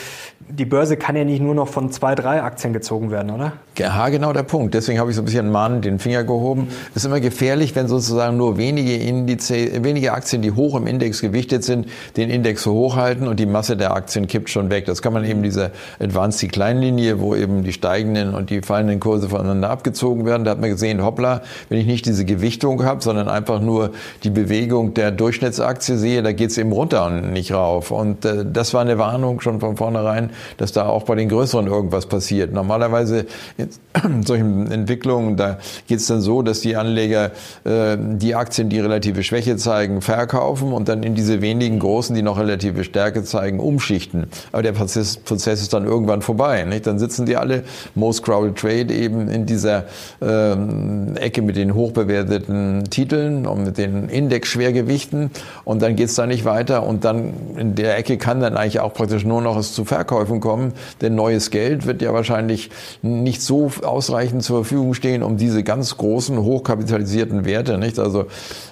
die 0.48 0.64
Börse 0.64 0.96
kann 0.96 1.16
ja 1.16 1.24
nicht 1.24 1.40
nur 1.40 1.54
noch 1.54 1.68
von 1.68 1.92
zwei, 1.92 2.14
drei 2.14 2.42
Aktien 2.42 2.72
gezogen 2.72 3.10
werden, 3.10 3.30
oder? 3.30 3.52
Ja, 3.78 4.08
genau 4.08 4.32
der 4.32 4.42
Punkt. 4.42 4.74
Deswegen 4.74 4.98
habe 4.98 5.10
ich 5.10 5.16
so 5.16 5.22
ein 5.22 5.24
bisschen 5.24 5.50
mahnend 5.50 5.84
den 5.84 5.98
Finger 5.98 6.24
gehoben. 6.24 6.68
Es 6.90 6.96
ist 6.96 7.04
immer 7.06 7.20
gefährlich, 7.20 7.74
wenn 7.76 7.88
sozusagen 7.88 8.36
nur 8.36 8.58
wenige, 8.58 8.94
Indize, 8.94 9.84
wenige 9.84 10.12
Aktien, 10.12 10.42
die 10.42 10.52
hoch 10.52 10.76
im 10.76 10.86
Index 10.86 11.20
gewichtet 11.20 11.64
sind, 11.64 11.86
den 12.16 12.30
Index 12.30 12.62
so 12.62 12.72
hochhalten 12.72 13.26
und 13.26 13.40
die 13.40 13.46
Masse 13.46 13.76
der 13.76 13.94
Aktien 13.94 14.26
kippt 14.26 14.50
schon 14.50 14.70
weg. 14.70 14.86
Das 14.86 15.02
kann 15.02 15.12
man 15.12 15.24
eben 15.24 15.42
dieser 15.42 15.70
Advanced 15.98 16.42
Decline 16.42 16.80
Linie, 16.80 17.20
wo 17.20 17.34
eben 17.34 17.62
die 17.62 17.72
steigenden 17.72 18.34
und 18.34 18.50
die 18.50 18.60
fallenden 18.60 19.00
Kurse 19.00 19.28
voneinander 19.28 19.70
abgezogen 19.70 20.26
werden. 20.26 20.44
Da 20.44 20.52
hat 20.52 20.60
man 20.60 20.70
gesehen, 20.70 21.02
hoppla, 21.02 21.42
wenn 21.68 21.78
ich 21.78 21.86
nicht 21.86 22.06
diese 22.06 22.24
Gewichtung 22.24 22.84
habe, 22.84 23.02
sondern 23.02 23.28
einfach 23.28 23.60
nur 23.60 23.90
die 24.24 24.30
Bewegung 24.30 24.94
der 24.94 25.10
Durchschnittsaktie 25.10 25.96
sehe, 25.96 26.22
da 26.22 26.32
geht 26.32 26.50
es 26.50 26.58
eben 26.60 26.72
runter 26.72 27.06
und 27.06 27.32
nicht 27.32 27.52
rauf. 27.52 27.90
Und 27.90 28.24
äh, 28.24 28.44
das 28.50 28.72
war 28.74 28.82
eine 28.82 28.98
Warnung 28.98 29.40
schon 29.40 29.58
von 29.60 29.76
vornherein, 29.76 30.30
dass 30.58 30.72
da 30.72 30.86
auch 30.86 31.04
bei 31.04 31.14
den 31.16 31.28
größeren 31.28 31.66
irgendwas 31.66 32.06
passiert. 32.06 32.52
Normalerweise 32.52 33.26
in 33.56 34.22
solchen 34.26 34.70
Entwicklungen, 34.70 35.36
da 35.36 35.58
geht 35.88 35.98
es 35.98 36.06
dann 36.06 36.20
so, 36.20 36.42
dass 36.42 36.60
die 36.60 36.76
Anleger 36.76 37.32
äh, 37.64 37.96
die 37.98 38.34
Aktien, 38.34 38.68
die 38.68 38.78
relative 38.78 39.22
Schwäche 39.22 39.56
zeigen, 39.56 40.00
verkaufen 40.02 40.72
und 40.72 40.88
dann 40.88 41.02
in 41.02 41.14
diese 41.14 41.40
wenigen 41.40 41.78
großen, 41.78 42.14
die 42.14 42.22
noch 42.22 42.38
relative 42.38 42.84
Stärke 42.84 43.24
zeigen, 43.24 43.58
umschichten. 43.58 44.26
Aber 44.52 44.62
der 44.62 44.72
Prozess, 44.72 45.16
Prozess 45.16 45.62
ist 45.62 45.72
dann 45.72 45.84
irgendwann 45.84 46.22
vorbei. 46.22 46.64
Nicht? 46.64 46.86
Dann 46.86 46.98
sitzen 46.98 47.26
die 47.26 47.36
alle, 47.36 47.64
most 47.94 48.22
crowded 48.22 48.56
trade, 48.56 48.94
eben 48.94 49.28
in 49.28 49.46
dieser 49.46 49.84
ähm, 50.22 51.16
Ecke 51.16 51.42
mit 51.42 51.56
den 51.56 51.74
hochbewerteten 51.74 52.84
Titeln 52.90 53.46
und 53.46 53.64
mit 53.64 53.78
den 53.78 54.08
Indexschwergewichten 54.08 55.30
und 55.64 55.82
dann 55.82 55.96
geht 55.96 56.08
es 56.08 56.14
da 56.14 56.26
nicht 56.26 56.44
weiter 56.44 56.49
und 56.82 57.04
dann 57.04 57.32
in 57.56 57.74
der 57.74 57.96
Ecke 57.96 58.18
kann 58.18 58.40
dann 58.40 58.56
eigentlich 58.56 58.80
auch 58.80 58.92
praktisch 58.92 59.24
nur 59.24 59.40
noch 59.40 59.56
es 59.56 59.72
zu 59.72 59.84
Verkäufen 59.84 60.40
kommen, 60.40 60.72
denn 61.00 61.14
neues 61.14 61.50
Geld 61.50 61.86
wird 61.86 62.02
ja 62.02 62.12
wahrscheinlich 62.12 62.70
nicht 63.02 63.42
so 63.42 63.70
ausreichend 63.82 64.42
zur 64.42 64.64
Verfügung 64.64 64.94
stehen, 64.94 65.22
um 65.22 65.36
diese 65.36 65.62
ganz 65.62 65.96
großen, 65.96 66.38
hochkapitalisierten 66.38 67.44
Werte, 67.44 67.78
nicht? 67.78 67.98
Also 67.98 68.26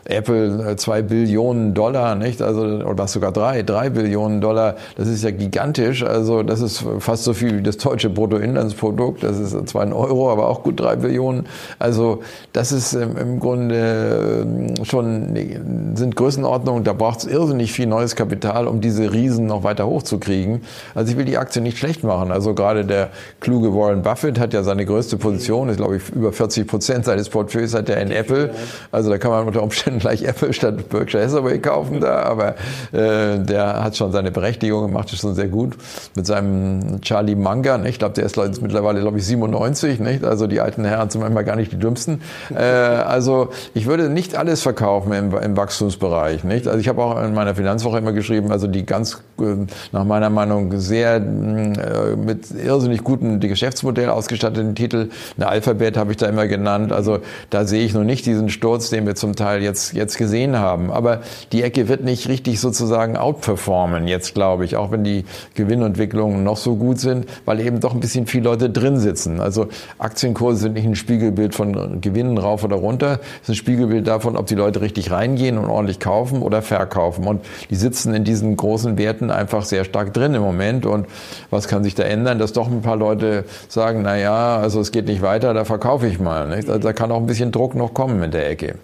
Apple 0.08 0.70
äh, 0.70 0.76
zwei 0.76 1.02
Billionen 1.02 1.75
Dollar, 1.75 2.14
nicht? 2.14 2.40
Also, 2.40 2.62
oder 2.62 2.99
was 2.99 3.12
sogar 3.12 3.30
drei, 3.30 3.62
drei 3.62 3.90
Billionen 3.90 4.40
Dollar, 4.40 4.76
das 4.97 5.06
ist 5.06 5.23
ja 5.23 5.30
gigantisch. 5.30 6.02
Also, 6.02 6.42
das 6.42 6.61
ist 6.61 6.85
fast 6.99 7.25
so 7.25 7.35
viel 7.35 7.58
wie 7.58 7.62
das 7.62 7.76
deutsche 7.76 8.08
Bruttoinlandsprodukt. 8.08 9.23
Das 9.23 9.38
ist 9.38 9.68
zwar 9.68 9.82
ein 9.82 9.92
Euro, 9.92 10.32
aber 10.32 10.49
auch 10.49 10.62
gut 10.62 10.80
drei 10.80 10.97
Billionen. 10.97 11.47
Also, 11.78 12.23
das 12.52 12.73
ist 12.73 12.94
im 12.94 13.38
Grunde 13.38 14.42
ähm, 14.42 14.85
schon, 14.85 15.94
sind 15.94 16.16
Größenordnungen, 16.16 16.85
da 16.85 16.94
braucht 16.94 17.18
es 17.18 17.26
irrsinnig 17.26 17.68
viel 17.73 17.87
neues 17.87 18.17
Kapital, 18.17 18.67
um 18.67 18.81
diese 18.81 19.13
Riesen 19.13 19.47
noch 19.47 19.63
weiter 19.63 19.87
hochzukriegen. 19.87 20.63
Also, 20.95 21.13
ich 21.13 21.19
will 21.19 21.25
die 21.25 21.39
Aktie 21.39 21.63
nicht 21.63 21.79
schlecht 21.79 22.05
machen. 22.05 22.33
Also, 22.33 22.55
gerade 22.55 22.85
der 22.85 23.11
kluge 23.41 23.75
Warren 23.75 24.03
Buffett 24.03 24.39
hat 24.39 24.53
ja 24.53 24.63
seine 24.63 24.85
größte 24.85 25.17
Position, 25.17 25.69
ist 25.69 25.77
glaube 25.77 25.97
ich 25.97 26.09
über 26.11 26.33
40 26.33 26.67
Prozent 26.67 27.05
seines 27.05 27.29
Portfolios 27.29 27.75
hat 27.75 27.89
er 27.89 28.01
in 28.01 28.11
Apple. 28.11 28.55
Also, 28.93 29.11
da 29.11 29.19
kann 29.19 29.31
man 29.31 29.47
unter 29.47 29.63
Umständen 29.63 30.01
vielleicht 30.01 30.25
Apple 30.25 30.53
statt 30.53 30.89
Berkshire 30.89 31.25
Hathaway 31.25 31.59
kaufen 31.59 32.01
da, 32.01 32.23
aber 32.23 32.55
äh, 32.93 33.39
der 33.39 33.83
hat 33.83 33.97
schon 33.97 34.13
seine 34.13 34.31
Berechtigung, 34.31 34.93
macht 34.93 35.13
es 35.13 35.21
schon 35.21 35.35
sehr 35.35 35.49
gut 35.49 35.77
mit 36.15 36.27
seinem 36.27 37.01
Charlie 37.01 37.35
Manga. 37.35 37.83
Ich 37.85 37.99
glaube, 37.99 38.15
der 38.15 38.25
ist 38.25 38.37
mittlerweile, 38.63 39.01
glaube 39.01 39.19
ich, 39.19 39.27
97. 39.27 40.01
Nicht? 40.01 40.25
Also 40.25 40.47
die 40.47 40.61
alten 40.61 40.85
Herren 40.85 41.11
sind 41.11 41.21
manchmal 41.21 41.45
gar 41.45 41.57
nicht 41.57 41.73
die 41.73 41.79
dümmsten. 41.79 42.21
Äh, 42.55 42.63
also 42.63 43.49
ich 43.75 43.87
würde 43.87 44.09
nicht 44.09 44.37
alles 44.37 44.63
verkaufen 44.63 45.13
im, 45.13 45.37
im 45.37 45.57
Wachstumsbereich. 45.57 46.45
Nicht? 46.45 46.67
Also 46.67 46.79
ich 46.79 46.89
habe 46.89 47.03
auch 47.03 47.23
in 47.23 47.35
meiner 47.35 47.55
Finanzwoche 47.59 47.99
immer 47.99 48.12
geschrieben, 48.12 48.50
also 48.53 48.67
die 48.67 48.87
ganz 48.87 49.23
äh, 49.41 49.67
nach 49.93 50.05
meiner 50.05 50.31
Meinung 50.31 50.79
sehr 50.79 51.17
äh, 51.17 52.17
mit 52.17 52.50
irrsinnig 52.50 53.05
guten 53.05 53.41
Geschäftsmodell 53.41 54.09
ausgestatteten 54.09 54.75
Titel. 54.75 55.11
Eine 55.37 55.49
Alphabet 55.49 55.97
habe 55.97 56.12
ich 56.12 56.17
da 56.17 56.27
immer 56.27 56.47
genannt. 56.47 56.93
Also 56.93 57.19
da 57.50 57.65
sehe 57.65 57.85
ich 57.85 57.95
noch 57.95 58.05
nicht 58.05 58.27
diesen 58.27 58.49
Sturz, 58.49 58.91
den 58.91 59.07
wir 59.07 59.15
zum 59.15 59.35
Teil 59.35 59.62
jetzt, 59.62 59.93
jetzt 59.93 60.17
gesehen 60.19 60.59
haben. 60.59 60.91
Aber 60.91 61.21
die 61.53 61.62
Ecke 61.62 61.88
wird 61.88 62.05
nicht 62.05 62.29
richtig 62.29 62.61
sozusagen 62.61 63.17
outperformen 63.17 64.07
jetzt, 64.07 64.35
glaube 64.35 64.65
ich, 64.65 64.77
auch 64.77 64.91
wenn 64.91 65.05
die 65.05 65.25
Gewinnentwicklungen 65.55 66.45
noch 66.45 66.57
so 66.57 66.77
gut 66.77 67.00
sind, 67.00 67.27
weil 67.45 67.61
eben 67.61 67.81
doch 67.81 67.95
ein 67.95 68.00
bisschen 68.00 68.27
viele 68.27 68.45
Leute 68.45 68.71
drin 68.71 68.99
sitzen. 68.99 69.41
Also 69.41 69.69
Aktienkurse 69.99 70.61
sind 70.61 70.75
nicht 70.75 70.87
ein 70.87 70.95
Spiegelbild 70.95 71.55
von 71.55 72.00
Gewinnen 72.00 72.38
rauf 72.38 72.65
oder 72.65 72.77
runter, 72.77 73.21
es 73.43 73.49
ist 73.49 73.55
ein 73.55 73.55
Spiegelbild 73.57 74.07
davon, 74.07 74.37
ob 74.37 74.47
die 74.47 74.55
Leute 74.55 74.81
richtig 74.81 75.11
reingehen 75.11 75.59
und 75.59 75.67
ordentlich 75.67 76.00
kaufen 76.00 76.43
oder 76.43 76.62
verkaufen. 76.62 77.27
Und 77.27 77.45
die 77.71 77.76
sitzen 77.76 78.14
in 78.14 78.25
diesen 78.25 78.57
großen 78.57 78.99
Werten 78.99 79.31
einfach 79.31 79.64
sehr 79.64 79.85
stark 79.85 80.14
drin 80.14 80.35
im 80.35 80.43
Moment. 80.43 80.87
Und 80.87 81.07
was 81.50 81.69
kann 81.69 81.85
sich 81.85 81.95
da 81.95 82.05
ändern? 82.05 82.38
Dass 82.38 82.52
doch 82.52 82.69
ein 82.69 82.83
paar 82.83 82.97
Leute 82.97 83.45
sagen, 83.69 84.02
na 84.02 84.17
ja, 84.17 84.59
also 84.59 84.81
es 84.81 84.93
geht 84.93 85.07
nicht 85.07 85.23
weiter, 85.23 85.55
da 85.55 85.64
verkaufe 85.64 86.07
ich 86.07 86.19
mal. 86.19 86.49
Nicht? 86.49 86.69
Also 86.69 86.81
da 86.81 86.93
kann 86.93 87.12
auch 87.12 87.21
ein 87.21 87.26
bisschen 87.26 87.52
Druck 87.52 87.75
noch 87.75 87.95
kommen 87.95 88.23
in 88.23 88.31
der 88.31 88.49
Ecke. 88.49 88.76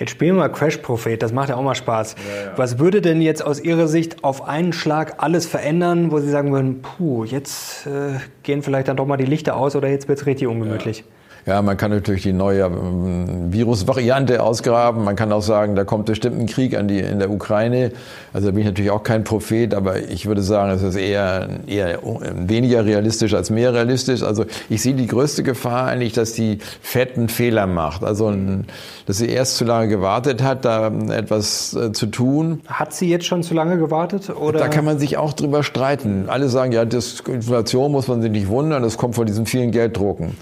Jetzt 0.00 0.12
spielen 0.12 0.36
wir 0.36 0.40
mal 0.40 0.48
Crash-Prophet, 0.48 1.22
das 1.22 1.30
macht 1.30 1.50
ja 1.50 1.56
auch 1.56 1.62
mal 1.62 1.74
Spaß. 1.74 2.14
Ja, 2.14 2.44
ja. 2.46 2.52
Was 2.56 2.78
würde 2.78 3.02
denn 3.02 3.20
jetzt 3.20 3.44
aus 3.44 3.60
Ihrer 3.60 3.86
Sicht 3.86 4.24
auf 4.24 4.48
einen 4.48 4.72
Schlag 4.72 5.16
alles 5.18 5.44
verändern, 5.44 6.10
wo 6.10 6.20
Sie 6.20 6.30
sagen 6.30 6.52
würden, 6.52 6.80
puh, 6.80 7.24
jetzt 7.24 7.86
äh, 7.86 8.18
gehen 8.42 8.62
vielleicht 8.62 8.88
dann 8.88 8.96
doch 8.96 9.04
mal 9.04 9.18
die 9.18 9.26
Lichter 9.26 9.56
aus 9.56 9.76
oder 9.76 9.88
jetzt 9.88 10.08
wird 10.08 10.18
es 10.18 10.24
richtig 10.24 10.48
ungemütlich? 10.48 11.00
Ja. 11.00 11.04
Ja, 11.46 11.62
man 11.62 11.76
kann 11.76 11.90
natürlich 11.90 12.22
die 12.22 12.32
neue 12.32 12.64
ähm, 12.64 13.52
Virusvariante 13.52 14.42
ausgraben. 14.42 15.04
Man 15.04 15.16
kann 15.16 15.32
auch 15.32 15.42
sagen, 15.42 15.74
da 15.74 15.84
kommt 15.84 16.06
bestimmt 16.06 16.38
ein 16.38 16.46
Krieg 16.46 16.76
an 16.76 16.88
die, 16.88 16.98
in 16.98 17.18
der 17.18 17.30
Ukraine. 17.30 17.92
Also 18.32 18.48
da 18.48 18.52
bin 18.52 18.60
ich 18.60 18.66
natürlich 18.66 18.90
auch 18.90 19.02
kein 19.02 19.24
Prophet, 19.24 19.74
aber 19.74 19.98
ich 19.98 20.26
würde 20.26 20.42
sagen, 20.42 20.70
es 20.70 20.82
ist 20.82 20.96
eher, 20.96 21.48
eher 21.66 21.98
weniger 22.34 22.84
realistisch 22.84 23.34
als 23.34 23.50
mehr 23.50 23.72
realistisch. 23.72 24.22
Also 24.22 24.44
ich 24.68 24.82
sehe 24.82 24.94
die 24.94 25.06
größte 25.06 25.42
Gefahr 25.42 25.86
eigentlich, 25.86 26.12
dass 26.12 26.32
die 26.32 26.58
fetten 26.82 27.28
Fehler 27.28 27.66
macht. 27.66 28.04
Also, 28.04 28.32
dass 29.06 29.18
sie 29.18 29.28
erst 29.28 29.56
zu 29.56 29.64
lange 29.64 29.88
gewartet 29.88 30.42
hat, 30.42 30.64
da 30.64 30.92
etwas 31.10 31.74
äh, 31.74 31.92
zu 31.92 32.06
tun. 32.06 32.60
Hat 32.66 32.92
sie 32.92 33.08
jetzt 33.08 33.26
schon 33.26 33.42
zu 33.42 33.54
lange 33.54 33.78
gewartet? 33.78 34.30
Oder? 34.30 34.58
Da 34.58 34.68
kann 34.68 34.84
man 34.84 34.98
sich 34.98 35.16
auch 35.16 35.32
drüber 35.32 35.62
streiten. 35.62 36.24
Alle 36.28 36.48
sagen, 36.48 36.72
ja, 36.72 36.84
das 36.84 37.20
Inflation 37.20 37.92
muss 37.92 38.08
man 38.08 38.22
sich 38.22 38.30
nicht 38.30 38.48
wundern, 38.48 38.82
das 38.82 38.98
kommt 38.98 39.14
von 39.14 39.26
diesen 39.26 39.46
vielen 39.46 39.70
Gelddrucken. 39.70 40.36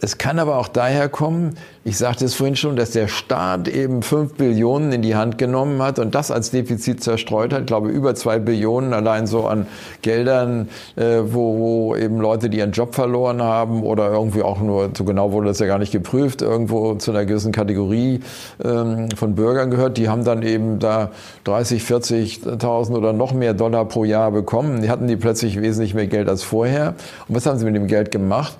Es 0.00 0.18
kann 0.18 0.38
aber 0.38 0.58
auch 0.58 0.68
daher 0.68 1.08
kommen, 1.08 1.56
ich 1.86 1.98
sagte 1.98 2.24
es 2.24 2.34
vorhin 2.34 2.56
schon, 2.56 2.74
dass 2.74 2.90
der 2.90 3.06
Staat 3.06 3.68
eben 3.68 4.02
fünf 4.02 4.34
Billionen 4.34 4.90
in 4.90 5.02
die 5.02 5.14
Hand 5.14 5.38
genommen 5.38 5.80
hat 5.80 6.00
und 6.00 6.16
das 6.16 6.32
als 6.32 6.50
Defizit 6.50 7.00
zerstreut 7.00 7.52
hat. 7.52 7.60
Ich 7.60 7.66
glaube, 7.66 7.90
über 7.90 8.16
zwei 8.16 8.40
Billionen 8.40 8.92
allein 8.92 9.28
so 9.28 9.46
an 9.46 9.68
Geldern, 10.02 10.68
äh, 10.96 11.20
wo, 11.22 11.58
wo 11.58 11.94
eben 11.94 12.20
Leute, 12.20 12.50
die 12.50 12.58
ihren 12.58 12.72
Job 12.72 12.96
verloren 12.96 13.40
haben 13.40 13.84
oder 13.84 14.10
irgendwie 14.10 14.42
auch 14.42 14.60
nur, 14.60 14.90
so 14.98 15.04
genau 15.04 15.30
wurde 15.30 15.46
das 15.46 15.60
ja 15.60 15.66
gar 15.66 15.78
nicht 15.78 15.92
geprüft, 15.92 16.42
irgendwo 16.42 16.96
zu 16.96 17.12
einer 17.12 17.24
gewissen 17.24 17.52
Kategorie 17.52 18.18
ähm, 18.64 19.08
von 19.14 19.36
Bürgern 19.36 19.70
gehört, 19.70 19.96
die 19.96 20.08
haben 20.08 20.24
dann 20.24 20.42
eben 20.42 20.80
da 20.80 21.12
30, 21.44 21.84
40.000 21.84 22.96
oder 22.96 23.12
noch 23.12 23.32
mehr 23.32 23.54
Dollar 23.54 23.84
pro 23.84 24.02
Jahr 24.02 24.32
bekommen. 24.32 24.82
Die 24.82 24.90
hatten 24.90 25.06
die 25.06 25.14
plötzlich 25.14 25.60
wesentlich 25.60 25.94
mehr 25.94 26.08
Geld 26.08 26.28
als 26.28 26.42
vorher. 26.42 26.94
Und 27.28 27.36
was 27.36 27.46
haben 27.46 27.60
sie 27.60 27.64
mit 27.64 27.76
dem 27.76 27.86
Geld 27.86 28.10
gemacht? 28.10 28.56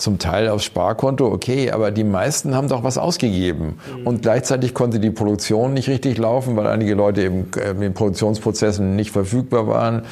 zum 0.00 0.18
Teil 0.18 0.48
aufs 0.48 0.64
Sparkonto, 0.64 1.26
okay, 1.26 1.70
aber 1.70 1.90
die 1.90 2.04
meisten 2.04 2.54
haben 2.54 2.68
doch 2.70 2.84
was 2.84 2.98
ausgegeben. 2.98 3.78
Mhm. 3.98 4.06
Und 4.06 4.22
gleichzeitig 4.22 4.74
konnte 4.74 5.00
die 5.00 5.10
Produktion 5.10 5.74
nicht 5.74 5.88
richtig 5.88 6.18
laufen, 6.18 6.56
weil 6.56 6.66
einige 6.66 6.94
Leute 6.94 7.22
eben 7.22 7.46
äh, 7.56 7.70
in 7.70 7.80
den 7.80 7.94
Produktionsprozessen 7.94 8.96
nicht 8.96 9.10
verfügbar 9.10 9.66
waren, 9.66 10.02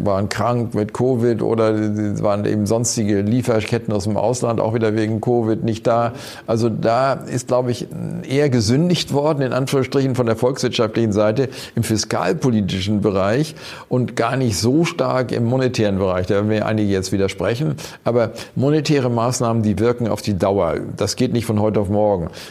waren 0.00 0.28
krank 0.28 0.74
mit 0.74 0.94
Covid 0.94 1.42
oder 1.42 1.74
waren 2.22 2.44
eben 2.44 2.66
sonstige 2.66 3.20
Lieferketten 3.20 3.92
aus 3.92 4.04
dem 4.04 4.16
Ausland 4.16 4.60
auch 4.60 4.74
wieder 4.74 4.94
wegen 4.94 5.20
Covid 5.20 5.64
nicht 5.64 5.86
da. 5.86 6.12
Also 6.46 6.68
da 6.68 7.14
ist, 7.14 7.48
glaube 7.48 7.70
ich, 7.70 7.88
eher 8.28 8.50
gesündigt 8.50 9.12
worden, 9.12 9.42
in 9.42 9.52
Anführungsstrichen 9.52 10.14
von 10.14 10.26
der 10.26 10.36
volkswirtschaftlichen 10.36 11.12
Seite, 11.12 11.48
im 11.74 11.82
fiskalpolitischen 11.82 13.00
Bereich 13.00 13.54
und 13.88 14.16
gar 14.16 14.36
nicht 14.36 14.58
so 14.58 14.84
stark 14.84 15.32
im 15.32 15.44
monetären 15.44 15.98
Bereich. 15.98 16.26
Da 16.26 16.34
werden 16.34 16.48
mir 16.48 16.66
einige 16.66 16.90
jetzt 16.90 17.12
widersprechen. 17.12 17.76
Aber 18.04 18.32
monetäre 18.54 19.10
Maßnahmen, 19.10 19.62
die 19.62 19.78
wirken 19.78 20.08
auf 20.08 20.22
die 20.22 20.36
Dauer. 20.36 20.76
Das 20.96 21.16
geht 21.16 21.32
nicht 21.32 21.46
von 21.46 21.60
heute 21.60 21.80
auf 21.80 21.88
morgen. 21.88 22.01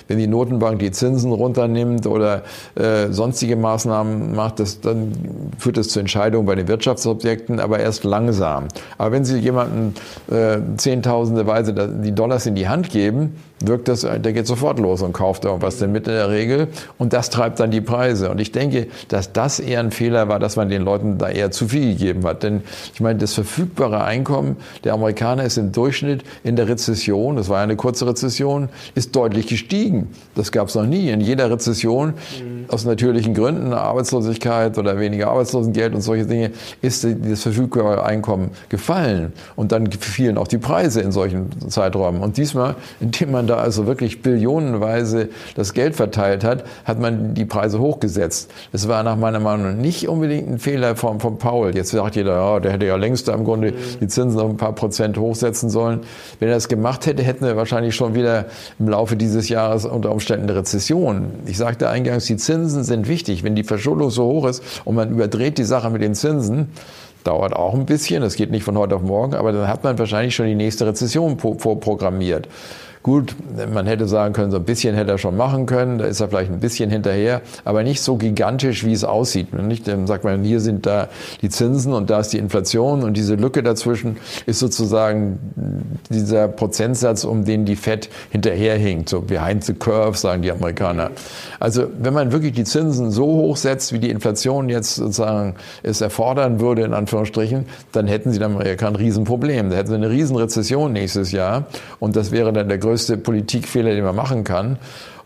Wenn 0.08 0.18
die 0.18 0.28
Notenbank 0.28 0.80
die 0.80 0.92
Zinsen 0.92 1.32
runternimmt 1.32 2.08
oder 2.08 2.44
äh, 2.76 3.10
sonstige 3.12 3.56
Maßnahmen 3.56 4.36
macht, 4.36 4.60
das, 4.60 4.82
dann 4.82 5.12
führt 5.58 5.78
das 5.78 5.90
zu 5.90 6.00
Entscheidungen 6.00 6.46
bei 6.46 6.56
den 6.56 6.68
Wirtschaftsobjekten, 6.68 7.60
aber 7.60 7.80
erst 7.80 8.04
langsam. 8.04 8.68
Aber 8.98 9.12
wenn 9.12 9.26
Sie 9.26 9.38
jemandem 9.38 9.94
äh, 10.30 10.60
Zehntausende 10.78 11.46
die 12.04 12.14
Dollars 12.14 12.46
in 12.46 12.56
die 12.56 12.68
Hand 12.68 12.90
geben, 12.90 13.36
wirkt 13.68 13.88
das, 13.88 14.02
der 14.02 14.34
geht 14.34 14.48
sofort 14.48 14.80
los 14.80 15.02
und 15.02 15.14
kauft 15.14 15.46
irgendwas 15.46 15.78
damit 15.78 16.08
in 16.08 16.14
der 16.14 16.30
Regel. 16.30 16.68
Und 16.98 17.14
das 17.14 17.30
treibt 17.30 17.60
dann 17.60 17.72
die 17.72 17.82
Preise. 17.82 18.30
Und 18.30 18.40
ich 18.40 18.52
denke, 18.52 18.88
dass 19.08 19.34
das 19.34 19.60
eher 19.60 19.80
ein 19.80 19.92
Fehler 19.92 20.28
war, 20.28 20.40
dass 20.40 20.56
man 20.56 20.70
den 20.70 20.84
Leuten 20.84 21.18
da 21.18 21.30
eher 21.30 21.52
zu 21.52 21.68
viel 21.68 21.94
gegeben 21.94 22.24
hat. 22.26 22.44
Denn 22.44 22.62
ich 22.94 23.02
meine, 23.02 23.20
das 23.20 23.34
verfügbare 23.34 24.04
Einkommen 24.04 24.58
der 24.84 24.94
Amerikaner 24.94 25.44
ist 25.44 25.58
im 25.58 25.72
Durchschnitt 25.72 26.24
in 26.44 26.56
der 26.56 26.68
Rezession, 26.68 27.36
das 27.36 27.50
war 27.50 27.58
ja 27.58 27.64
eine 27.64 27.76
kurze 27.76 28.08
Rezession, 28.08 28.70
ist 28.96 29.16
deutlich 29.16 29.48
gestiegen. 29.48 30.10
Das 30.36 30.52
gab 30.52 30.68
es 30.68 30.76
noch 30.76 30.86
nie. 30.86 31.10
In 31.10 31.22
jeder 31.22 31.50
Rezession, 31.50 32.10
mhm. 32.10 32.66
aus 32.68 32.86
natürlichen 32.86 33.34
Gründen, 33.34 33.74
Arbeitslosigkeit 33.74 34.78
oder 34.78 35.00
weniger 35.00 35.30
Arbeitslosengeld 35.30 35.94
und 35.94 36.02
solche 36.02 36.26
Dinge, 36.26 36.52
ist 36.82 37.06
das 37.06 37.42
verfügbare 37.42 38.04
Einkommen 38.04 38.52
gefallen. 38.70 39.34
Und 39.56 39.72
dann 39.72 39.92
fielen 39.92 40.38
auch 40.38 40.48
die 40.48 40.58
Preise 40.58 41.02
in 41.02 41.12
solchen 41.12 41.70
Zeiträumen. 41.70 42.22
Und 42.22 42.38
diesmal, 42.38 42.76
indem 43.00 43.32
man 43.32 43.48
da 43.52 43.58
also 43.58 43.86
wirklich 43.86 44.22
billionenweise 44.22 45.30
das 45.56 45.74
Geld 45.74 45.96
verteilt 45.96 46.44
hat, 46.44 46.64
hat 46.86 47.00
man 47.00 47.34
die 47.34 47.46
Preise 47.46 47.80
hochgesetzt. 47.80 48.52
Es 48.72 48.88
war 48.88 49.04
nach 49.04 49.18
meiner 49.18 49.40
Meinung 49.40 49.78
nicht 49.78 50.08
unbedingt 50.08 50.50
ein 50.50 50.60
Fehler 50.60 50.96
von, 50.96 51.20
von 51.20 51.38
Paul. 51.38 51.76
Jetzt 51.76 51.92
sagt 51.92 52.16
jeder, 52.16 52.36
ja, 52.36 52.60
der 52.60 52.72
hätte 52.72 52.86
ja 52.86 52.96
längst 52.96 53.28
im 53.28 53.44
Grunde 53.44 53.74
die 54.00 54.08
Zinsen 54.08 54.40
noch 54.40 54.50
ein 54.50 54.58
paar 54.58 54.74
Prozent 54.74 55.18
hochsetzen 55.18 55.70
sollen. 55.70 56.02
Wenn 56.40 56.48
er 56.48 56.56
das 56.56 56.68
gemacht 56.68 57.06
hätte, 57.06 57.24
hätten 57.24 57.46
wir 57.46 57.56
wahrscheinlich 57.58 57.96
schon 57.96 58.16
wieder 58.16 58.46
im 58.80 58.88
Laufe 58.88 59.16
dieses 59.16 59.50
Jahres 59.50 59.86
unter 59.86 60.12
Umständen 60.12 60.50
eine 60.50 60.60
Rezession. 60.60 61.32
Ich 61.46 61.58
sagte 61.58 61.90
eingangs, 61.90 62.26
die 62.26 62.38
Zinsen 62.38 62.84
sind 62.84 63.08
wichtig. 63.08 63.44
Wenn 63.44 63.56
die 63.56 63.64
Verschuldung 63.64 64.10
so 64.10 64.26
hoch 64.26 64.48
ist 64.48 64.64
und 64.86 64.96
man 64.96 65.12
überdreht 65.12 65.58
die 65.58 65.64
Sache 65.64 65.90
mit 65.90 66.02
den 66.02 66.16
Zinsen, 66.16 66.70
dauert 67.24 67.54
auch 67.54 67.74
ein 67.74 67.86
bisschen, 67.86 68.22
das 68.22 68.36
geht 68.36 68.52
nicht 68.52 68.64
von 68.64 68.78
heute 68.78 68.96
auf 68.96 69.02
morgen, 69.02 69.36
aber 69.36 69.52
dann 69.52 69.68
hat 69.68 69.84
man 69.84 70.00
wahrscheinlich 70.00 70.36
schon 70.36 70.48
die 70.48 70.56
nächste 70.56 70.88
Rezession 70.88 71.38
vorprogrammiert. 71.38 72.48
Gut, 73.04 73.36
man 73.74 73.88
hätte 73.88 74.08
sagen 74.08 74.32
können, 74.34 74.52
so 74.52 74.58
ein 74.58 74.64
bisschen 74.64 74.94
hätte 74.94 75.10
er 75.10 75.18
schon 75.18 75.36
machen 75.36 75.66
können, 75.66 75.98
da 75.98 76.06
ist 76.06 76.20
er 76.20 76.28
vielleicht 76.28 76.52
ein 76.52 76.60
bisschen 76.60 76.92
hinterher, 76.92 77.42
aber 77.66 77.82
nicht 77.82 78.00
so 78.00 78.16
gigantisch, 78.16 78.86
wie 78.86 78.94
es 78.94 79.04
aussieht. 79.04 79.54
Nicht, 79.54 79.88
dann 79.88 80.06
sagt 80.06 80.24
man, 80.24 80.44
hier 80.44 80.60
sind 80.60 80.86
da 80.86 81.08
die 81.42 81.50
Zinsen 81.50 81.94
und 81.94 82.12
da 82.12 82.20
ist 82.20 82.32
die 82.32 82.38
Inflation 82.38 83.02
und 83.02 83.18
diese 83.18 83.34
Lücke 83.34 83.64
dazwischen 83.64 84.18
ist 84.46 84.60
sozusagen 84.60 85.40
dieser 86.12 86.48
Prozentsatz, 86.48 87.24
um 87.24 87.44
den 87.44 87.66
die 87.66 87.76
Fed 87.76 88.08
hinterherhinkt, 88.30 89.10
so 89.10 89.22
behind 89.22 89.64
the 89.64 89.74
curve, 89.74 90.16
sagen 90.16 90.44
die 90.44 90.52
Amerikaner. 90.52 91.10
Also 91.60 91.88
wenn 91.98 92.14
man 92.14 92.32
wirklich 92.32 92.54
die 92.54 92.66
Zinsen 92.66 93.10
so 93.10 93.26
hoch 93.26 93.58
setzt, 93.58 93.94
wie 93.94 94.00
die 94.00 94.12
Inflation 94.12 94.70
jetzt 94.70 94.94
sozusagen 94.94 95.56
es 95.82 96.02
erfordern 96.02 96.60
würde, 96.60 96.84
in 96.84 96.94
Anführungsstrichen, 96.94 97.66
dann 97.94 98.06
hätten 98.06 98.30
sie 98.30 98.38
in 98.38 98.44
Amerika 98.44 98.88
ein 98.88 98.96
Riesenproblem. 98.96 99.72
Da 99.72 99.78
hätten 99.78 99.90
sie 99.90 99.96
eine 99.96 100.12
Riesenrezession 100.12 100.94
nächstes 100.94 101.32
Jahr 101.32 101.66
und 102.00 102.16
das 102.16 102.32
wäre 102.32 102.54
dann 102.54 102.70
der 102.70 102.78
größte 102.78 102.91
größte 102.92 103.16
Politikfehler, 103.16 103.92
den 103.92 104.04
man 104.04 104.18
machen 104.18 104.44
kann. 104.44 104.78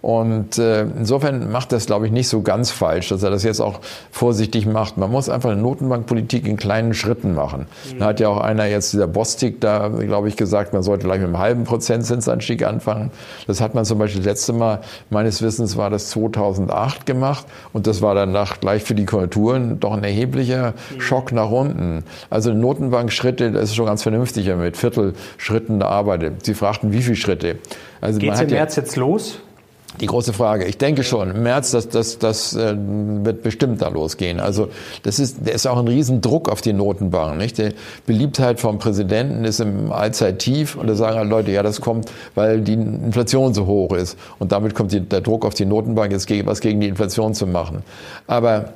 Und 0.05 0.59
äh, 0.59 0.83
insofern 0.83 1.51
macht 1.51 1.71
das, 1.71 1.87
glaube 1.87 2.05
ich, 2.05 2.11
nicht 2.11 2.27
so 2.27 2.43
ganz 2.43 2.69
falsch, 2.69 3.09
dass 3.09 3.23
er 3.23 3.31
das 3.31 3.41
jetzt 3.43 3.59
auch 3.59 3.79
vorsichtig 4.11 4.67
macht. 4.67 4.97
Man 4.97 5.09
muss 5.09 5.29
einfach 5.29 5.49
eine 5.49 5.59
Notenbankpolitik 5.59 6.47
in 6.47 6.57
kleinen 6.57 6.93
Schritten 6.93 7.33
machen. 7.33 7.65
Mhm. 7.91 7.97
Da 7.97 8.05
hat 8.05 8.19
ja 8.19 8.29
auch 8.29 8.37
einer 8.37 8.67
jetzt, 8.67 8.93
dieser 8.93 9.07
Bostik, 9.07 9.61
da, 9.61 9.87
glaube 9.87 10.27
ich, 10.27 10.37
gesagt, 10.37 10.73
man 10.73 10.83
sollte 10.83 11.07
gleich 11.07 11.21
mit 11.21 11.29
einem 11.29 11.39
halben 11.39 11.63
Prozentzinsanstieg 11.63 12.63
anfangen. 12.63 13.09
Das 13.47 13.61
hat 13.61 13.73
man 13.73 13.83
zum 13.83 13.97
Beispiel 13.97 14.21
das 14.21 14.27
letzte 14.27 14.53
Mal, 14.53 14.81
meines 15.09 15.41
Wissens 15.41 15.75
war 15.75 15.89
das 15.89 16.11
2008 16.11 17.07
gemacht. 17.07 17.47
Und 17.73 17.87
das 17.87 18.03
war 18.03 18.13
danach 18.13 18.59
gleich 18.59 18.83
für 18.83 18.93
die 18.93 19.05
Konjunkturen 19.05 19.79
doch 19.79 19.93
ein 19.93 20.03
erheblicher 20.03 20.75
mhm. 20.93 21.01
Schock 21.01 21.31
nach 21.31 21.49
unten. 21.49 22.03
Also 22.29 22.53
Notenbankschritte, 22.53 23.51
das 23.51 23.63
ist 23.63 23.75
schon 23.75 23.87
ganz 23.87 24.03
vernünftig, 24.03 24.53
mit 24.55 24.77
Viertelschritten 24.77 25.81
arbeitet. 25.81 26.45
Sie 26.45 26.53
fragten, 26.53 26.93
wie 26.93 27.01
viele 27.01 27.15
Schritte? 27.15 27.57
Also 28.01 28.19
Geht 28.19 28.33
es 28.33 28.41
im 28.41 28.51
März 28.51 28.75
ja, 28.75 28.83
jetzt 28.83 28.97
los? 28.97 29.39
Die 30.01 30.07
große 30.07 30.33
Frage. 30.33 30.65
Ich 30.65 30.77
denke 30.77 31.03
schon, 31.03 31.31
im 31.31 31.43
März, 31.43 31.71
das, 31.71 31.87
das, 31.89 32.19
das 32.19 32.53
äh, 32.55 32.75
wird 32.77 33.43
bestimmt 33.43 33.81
da 33.81 33.87
losgehen. 33.87 34.39
Also 34.39 34.67
das 35.03 35.19
ist, 35.19 35.45
der 35.45 35.53
ist 35.53 35.65
auch 35.67 35.77
ein 35.77 35.87
Riesendruck 35.87 36.49
auf 36.49 36.61
die 36.61 36.73
Notenbank. 36.73 37.37
Nicht? 37.37 37.57
Die 37.57 37.69
Beliebtheit 38.05 38.59
vom 38.59 38.77
Präsidenten 38.77 39.45
ist 39.45 39.59
im 39.59 39.91
Allzeittief 39.91 40.75
und 40.75 40.87
da 40.87 40.95
sagen 40.95 41.17
halt 41.17 41.29
Leute, 41.29 41.51
ja, 41.51 41.63
das 41.63 41.79
kommt, 41.79 42.11
weil 42.35 42.61
die 42.61 42.73
Inflation 42.73 43.53
so 43.53 43.65
hoch 43.65 43.93
ist. 43.93 44.17
Und 44.37 44.51
damit 44.51 44.75
kommt 44.75 44.91
die, 44.91 44.99
der 44.99 45.21
Druck 45.21 45.45
auf 45.45 45.53
die 45.53 45.65
Notenbank, 45.65 46.11
jetzt 46.11 46.29
was 46.45 46.59
gegen 46.59 46.81
die 46.81 46.87
Inflation 46.87 47.33
zu 47.33 47.47
machen. 47.47 47.83
Aber 48.27 48.73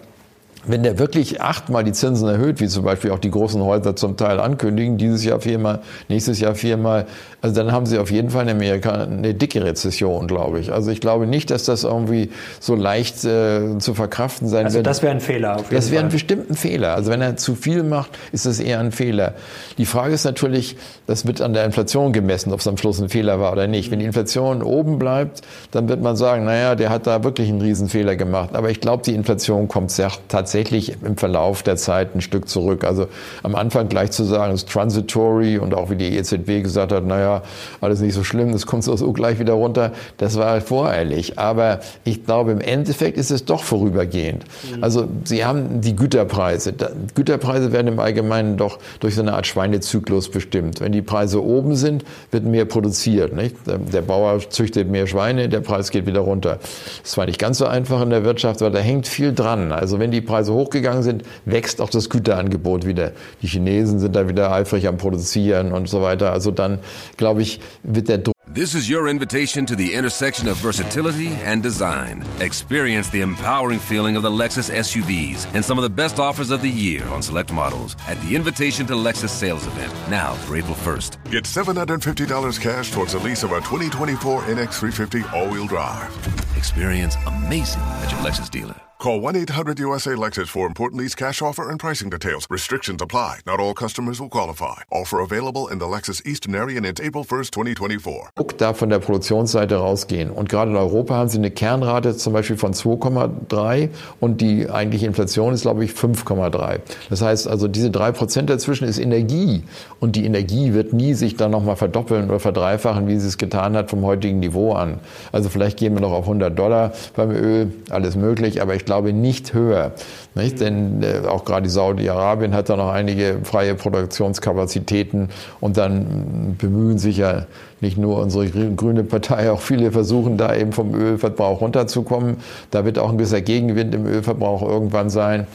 wenn 0.65 0.83
der 0.83 0.99
wirklich 0.99 1.41
achtmal 1.41 1.83
die 1.83 1.93
Zinsen 1.93 2.27
erhöht, 2.27 2.59
wie 2.59 2.67
zum 2.67 2.83
Beispiel 2.83 3.11
auch 3.11 3.19
die 3.19 3.31
großen 3.31 3.61
Häuser 3.61 3.95
zum 3.95 4.17
Teil 4.17 4.39
ankündigen, 4.39 4.97
dieses 4.97 5.23
Jahr 5.23 5.39
viermal, 5.39 5.79
nächstes 6.09 6.39
Jahr 6.39 6.55
viermal, 6.55 7.05
also 7.41 7.55
dann 7.55 7.71
haben 7.71 7.85
sie 7.85 7.97
auf 7.97 8.11
jeden 8.11 8.29
Fall 8.29 8.43
in 8.43 8.49
Amerika 8.49 8.91
eine 8.91 9.33
dicke 9.33 9.63
Rezession, 9.63 10.27
glaube 10.27 10.59
ich. 10.59 10.73
Also 10.73 10.91
ich 10.91 10.99
glaube 10.99 11.25
nicht, 11.25 11.49
dass 11.51 11.63
das 11.63 11.85
irgendwie 11.85 12.31
so 12.59 12.75
leicht 12.75 13.23
äh, 13.23 13.77
zu 13.79 13.93
verkraften 13.93 14.49
sein 14.49 14.65
also 14.65 14.77
wird. 14.77 14.87
Also 14.87 14.99
das 14.99 15.03
wäre 15.03 15.13
ein 15.13 15.21
Fehler. 15.21 15.55
Auf 15.55 15.63
jeden 15.63 15.75
das 15.75 15.91
wäre 15.91 16.03
ein 16.03 16.09
bestimmter 16.09 16.53
Fehler. 16.55 16.95
Also 16.95 17.11
wenn 17.11 17.21
er 17.21 17.37
zu 17.37 17.55
viel 17.55 17.83
macht, 17.83 18.11
ist 18.33 18.45
das 18.45 18.59
eher 18.59 18.79
ein 18.79 18.91
Fehler. 18.91 19.35
Die 19.77 19.85
Frage 19.85 20.13
ist 20.13 20.25
natürlich, 20.25 20.75
das 21.07 21.25
wird 21.25 21.41
an 21.41 21.53
der 21.53 21.63
Inflation 21.63 22.11
gemessen, 22.11 22.51
ob 22.51 22.59
es 22.59 22.67
am 22.67 22.75
Schluss 22.75 22.99
ein 23.01 23.07
Fehler 23.07 23.39
war 23.39 23.53
oder 23.53 23.67
nicht. 23.67 23.91
Wenn 23.91 23.99
die 23.99 24.05
Inflation 24.05 24.61
oben 24.61 24.99
bleibt, 24.99 25.41
dann 25.71 25.87
wird 25.87 26.01
man 26.01 26.17
sagen, 26.17 26.43
naja, 26.43 26.75
der 26.75 26.89
hat 26.89 27.07
da 27.07 27.23
wirklich 27.23 27.47
einen 27.47 27.61
Riesenfehler 27.61 28.17
gemacht. 28.17 28.49
Aber 28.53 28.69
ich 28.69 28.81
glaube, 28.81 29.03
die 29.03 29.13
Inflation 29.13 29.69
kommt 29.69 29.91
sehr, 29.91 30.11
tatsächlich 30.27 30.48
im 30.55 31.17
Verlauf 31.17 31.63
der 31.63 31.75
Zeit 31.75 32.15
ein 32.15 32.21
Stück 32.21 32.47
zurück. 32.49 32.83
Also 32.83 33.07
am 33.43 33.55
Anfang 33.55 33.89
gleich 33.89 34.11
zu 34.11 34.23
sagen, 34.23 34.53
es 34.53 34.63
ist 34.63 34.69
transitory 34.69 35.57
und 35.57 35.73
auch 35.73 35.89
wie 35.89 35.95
die 35.95 36.17
EZB 36.17 36.63
gesagt 36.63 36.91
hat, 36.91 37.05
naja, 37.05 37.43
alles 37.81 37.99
nicht 38.01 38.13
so 38.13 38.23
schlimm, 38.23 38.51
das 38.51 38.65
kommt 38.65 38.83
so 38.83 39.13
gleich 39.13 39.39
wieder 39.39 39.53
runter. 39.53 39.91
Das 40.17 40.37
war 40.37 40.61
voreilig. 40.61 41.37
Aber 41.37 41.79
ich 42.03 42.25
glaube, 42.25 42.51
im 42.51 42.61
Endeffekt 42.61 43.17
ist 43.17 43.31
es 43.31 43.45
doch 43.45 43.63
vorübergehend. 43.63 44.45
Mhm. 44.75 44.83
Also 44.83 45.07
Sie 45.25 45.45
haben 45.45 45.81
die 45.81 45.95
Güterpreise. 45.95 46.73
Güterpreise 47.15 47.71
werden 47.71 47.87
im 47.87 47.99
Allgemeinen 47.99 48.57
doch 48.57 48.79
durch 48.99 49.15
so 49.15 49.21
eine 49.21 49.33
Art 49.33 49.47
Schweinezyklus 49.47 50.29
bestimmt. 50.29 50.81
Wenn 50.81 50.91
die 50.91 51.01
Preise 51.01 51.43
oben 51.43 51.75
sind, 51.75 52.03
wird 52.31 52.45
mehr 52.45 52.65
produziert. 52.65 53.35
Nicht? 53.35 53.55
Der 53.65 54.01
Bauer 54.01 54.39
züchtet 54.49 54.89
mehr 54.89 55.07
Schweine, 55.07 55.49
der 55.49 55.59
Preis 55.59 55.91
geht 55.91 56.05
wieder 56.05 56.21
runter. 56.21 56.59
Das 57.03 57.17
war 57.17 57.25
nicht 57.25 57.39
ganz 57.39 57.57
so 57.57 57.65
einfach 57.65 58.01
in 58.01 58.09
der 58.09 58.23
Wirtschaft, 58.23 58.61
weil 58.61 58.71
da 58.71 58.79
hängt 58.79 59.07
viel 59.07 59.33
dran. 59.33 59.71
Also 59.71 59.99
wenn 59.99 60.11
die 60.11 60.21
Preise 60.21 60.38
hochgegangen 60.47 61.03
sind, 61.03 61.23
wächst 61.45 61.81
auch 61.81 61.89
das 61.89 62.09
Güterangebot 62.09 62.85
wieder. 62.85 63.11
Die 63.41 63.47
Chinesen 63.47 63.99
sind 63.99 64.15
da 64.15 64.27
wieder 64.27 64.51
eifrig 64.51 64.87
am 64.87 64.97
Produzieren 64.97 65.71
und 65.71 65.89
so 65.89 66.01
weiter. 66.01 66.31
Also 66.31 66.51
dann, 66.51 66.79
glaube 67.17 67.41
ich, 67.41 67.59
wird 67.83 68.09
der 68.09 68.19
Druck 68.19 68.35
This 68.51 68.73
is 68.73 68.89
your 68.89 69.07
invitation 69.07 69.67
to 69.67 69.75
the 69.75 69.93
intersection 69.93 70.47
of 70.47 70.57
versatility 70.57 71.27
and 71.45 71.61
design. 71.61 72.25
Experience 72.41 73.07
the 73.07 73.21
empowering 73.21 73.77
feeling 73.77 74.15
of 74.15 74.23
the 74.23 74.31
Lexus 74.31 74.71
SUVs 74.71 75.45
and 75.53 75.63
some 75.63 75.77
of 75.77 75.83
the 75.83 75.89
best 75.89 76.19
offers 76.19 76.49
of 76.49 76.63
the 76.63 76.69
year 76.69 77.07
on 77.09 77.21
select 77.21 77.53
models 77.53 77.95
at 78.07 78.19
the 78.21 78.35
Invitation 78.35 78.87
to 78.87 78.93
Lexus 78.93 79.29
sales 79.29 79.67
event 79.67 79.93
now 80.09 80.33
through 80.33 80.57
April 80.57 80.73
1st. 80.73 81.29
Get 81.29 81.43
$750 81.43 82.59
cash 82.59 82.91
towards 82.91 83.13
the 83.13 83.19
lease 83.19 83.43
of 83.43 83.51
a 83.51 83.57
2024 83.57 84.41
NX350 84.41 85.31
all-wheel 85.31 85.67
drive. 85.67 86.11
Experience 86.57 87.17
amazing 87.27 87.83
at 87.83 88.11
your 88.11 88.21
Lexus 88.21 88.49
dealer. 88.49 88.88
Call 89.01 89.21
1 89.21 89.33
800 89.37 89.79
USA 89.79 90.09
Lexus 90.09 90.49
for 90.49 90.67
important 90.67 91.01
lease 91.01 91.15
cash 91.15 91.41
offer 91.41 91.69
and 91.69 91.79
pricing 91.79 92.09
details. 92.09 92.45
Restrictions 92.49 93.01
apply. 93.01 93.39
Not 93.45 93.61
all 93.61 93.73
customers 93.73 94.19
will 94.19 94.27
qualify. 94.27 94.83
Offer 94.91 95.21
available 95.21 95.69
in 95.69 95.79
the 95.79 95.85
Lexus 95.85 96.21
Eastern 96.25 96.53
area 96.53 96.81
it's 96.81 96.99
April 96.99 97.23
1st, 97.23 97.53
2024. 97.53 98.57
Da 98.57 98.73
von 98.73 98.89
der 98.89 98.99
Produktionsseite 98.99 99.77
rausgehen. 99.77 100.29
Und 100.29 100.49
gerade 100.49 100.71
in 100.71 100.75
Europa 100.75 101.15
haben 101.15 101.29
sie 101.29 101.37
eine 101.37 101.49
Kernrate 101.49 102.17
zum 102.17 102.33
Beispiel 102.33 102.57
von 102.57 102.73
2,3 102.73 103.87
und 104.19 104.41
die 104.41 104.69
eigentliche 104.69 105.05
Inflation 105.05 105.53
ist, 105.53 105.61
glaube 105.61 105.85
ich, 105.85 105.91
5,3. 105.91 106.81
Das 107.09 107.21
heißt 107.21 107.47
also, 107.47 107.69
diese 107.69 107.91
drei 107.91 108.11
Prozent 108.11 108.49
dazwischen 108.49 108.85
ist 108.85 108.99
Energie. 108.99 109.63
Und 110.01 110.17
die 110.17 110.25
Energie 110.25 110.73
wird 110.73 110.91
nie 110.91 111.13
sich 111.13 111.37
dann 111.37 111.51
nochmal 111.51 111.77
verdoppeln 111.77 112.27
oder 112.27 112.41
verdreifachen, 112.41 113.07
wie 113.07 113.17
sie 113.17 113.29
es 113.29 113.37
getan 113.37 113.77
hat 113.77 113.91
vom 113.91 114.03
heutigen 114.03 114.39
Niveau 114.39 114.73
an. 114.73 114.99
Also 115.31 115.47
vielleicht 115.47 115.77
gehen 115.79 115.93
wir 115.93 116.01
noch 116.01 116.11
auf 116.11 116.25
100 116.25 116.59
Dollar 116.59 116.91
beim 117.15 117.31
Öl, 117.31 117.71
alles 117.89 118.17
möglich, 118.17 118.61
aber 118.61 118.75
ich 118.75 118.88
glaube 118.89 119.13
nicht 119.13 119.53
höher. 119.53 119.91
Nicht? 120.33 120.59
Denn 120.59 121.03
äh, 121.03 121.27
auch 121.27 121.45
gerade 121.45 121.69
Saudi-Arabien 121.69 122.55
hat 122.55 122.69
da 122.69 122.75
noch 122.75 122.89
einige 122.89 123.41
freie 123.43 123.75
Produktionskapazitäten 123.75 125.29
und 125.59 125.77
dann 125.77 126.55
bemühen 126.57 126.97
sich 126.97 127.17
ja 127.17 127.45
nicht 127.81 127.99
nur 127.99 128.17
unsere 128.17 128.49
grüne 128.49 129.03
Partei, 129.03 129.51
auch 129.51 129.61
viele 129.61 129.91
versuchen 129.91 130.37
da 130.37 130.55
eben 130.55 130.71
vom 130.71 130.95
Ölverbrauch 130.95 131.61
runterzukommen. 131.61 132.37
Da 132.71 132.83
wird 132.83 132.97
auch 132.97 133.11
ein 133.11 133.17
gewisser 133.19 133.41
Gegenwind 133.41 133.93
im 133.93 134.07
Ölverbrauch 134.07 134.63
irgendwann 134.63 135.11
sein. 135.11 135.45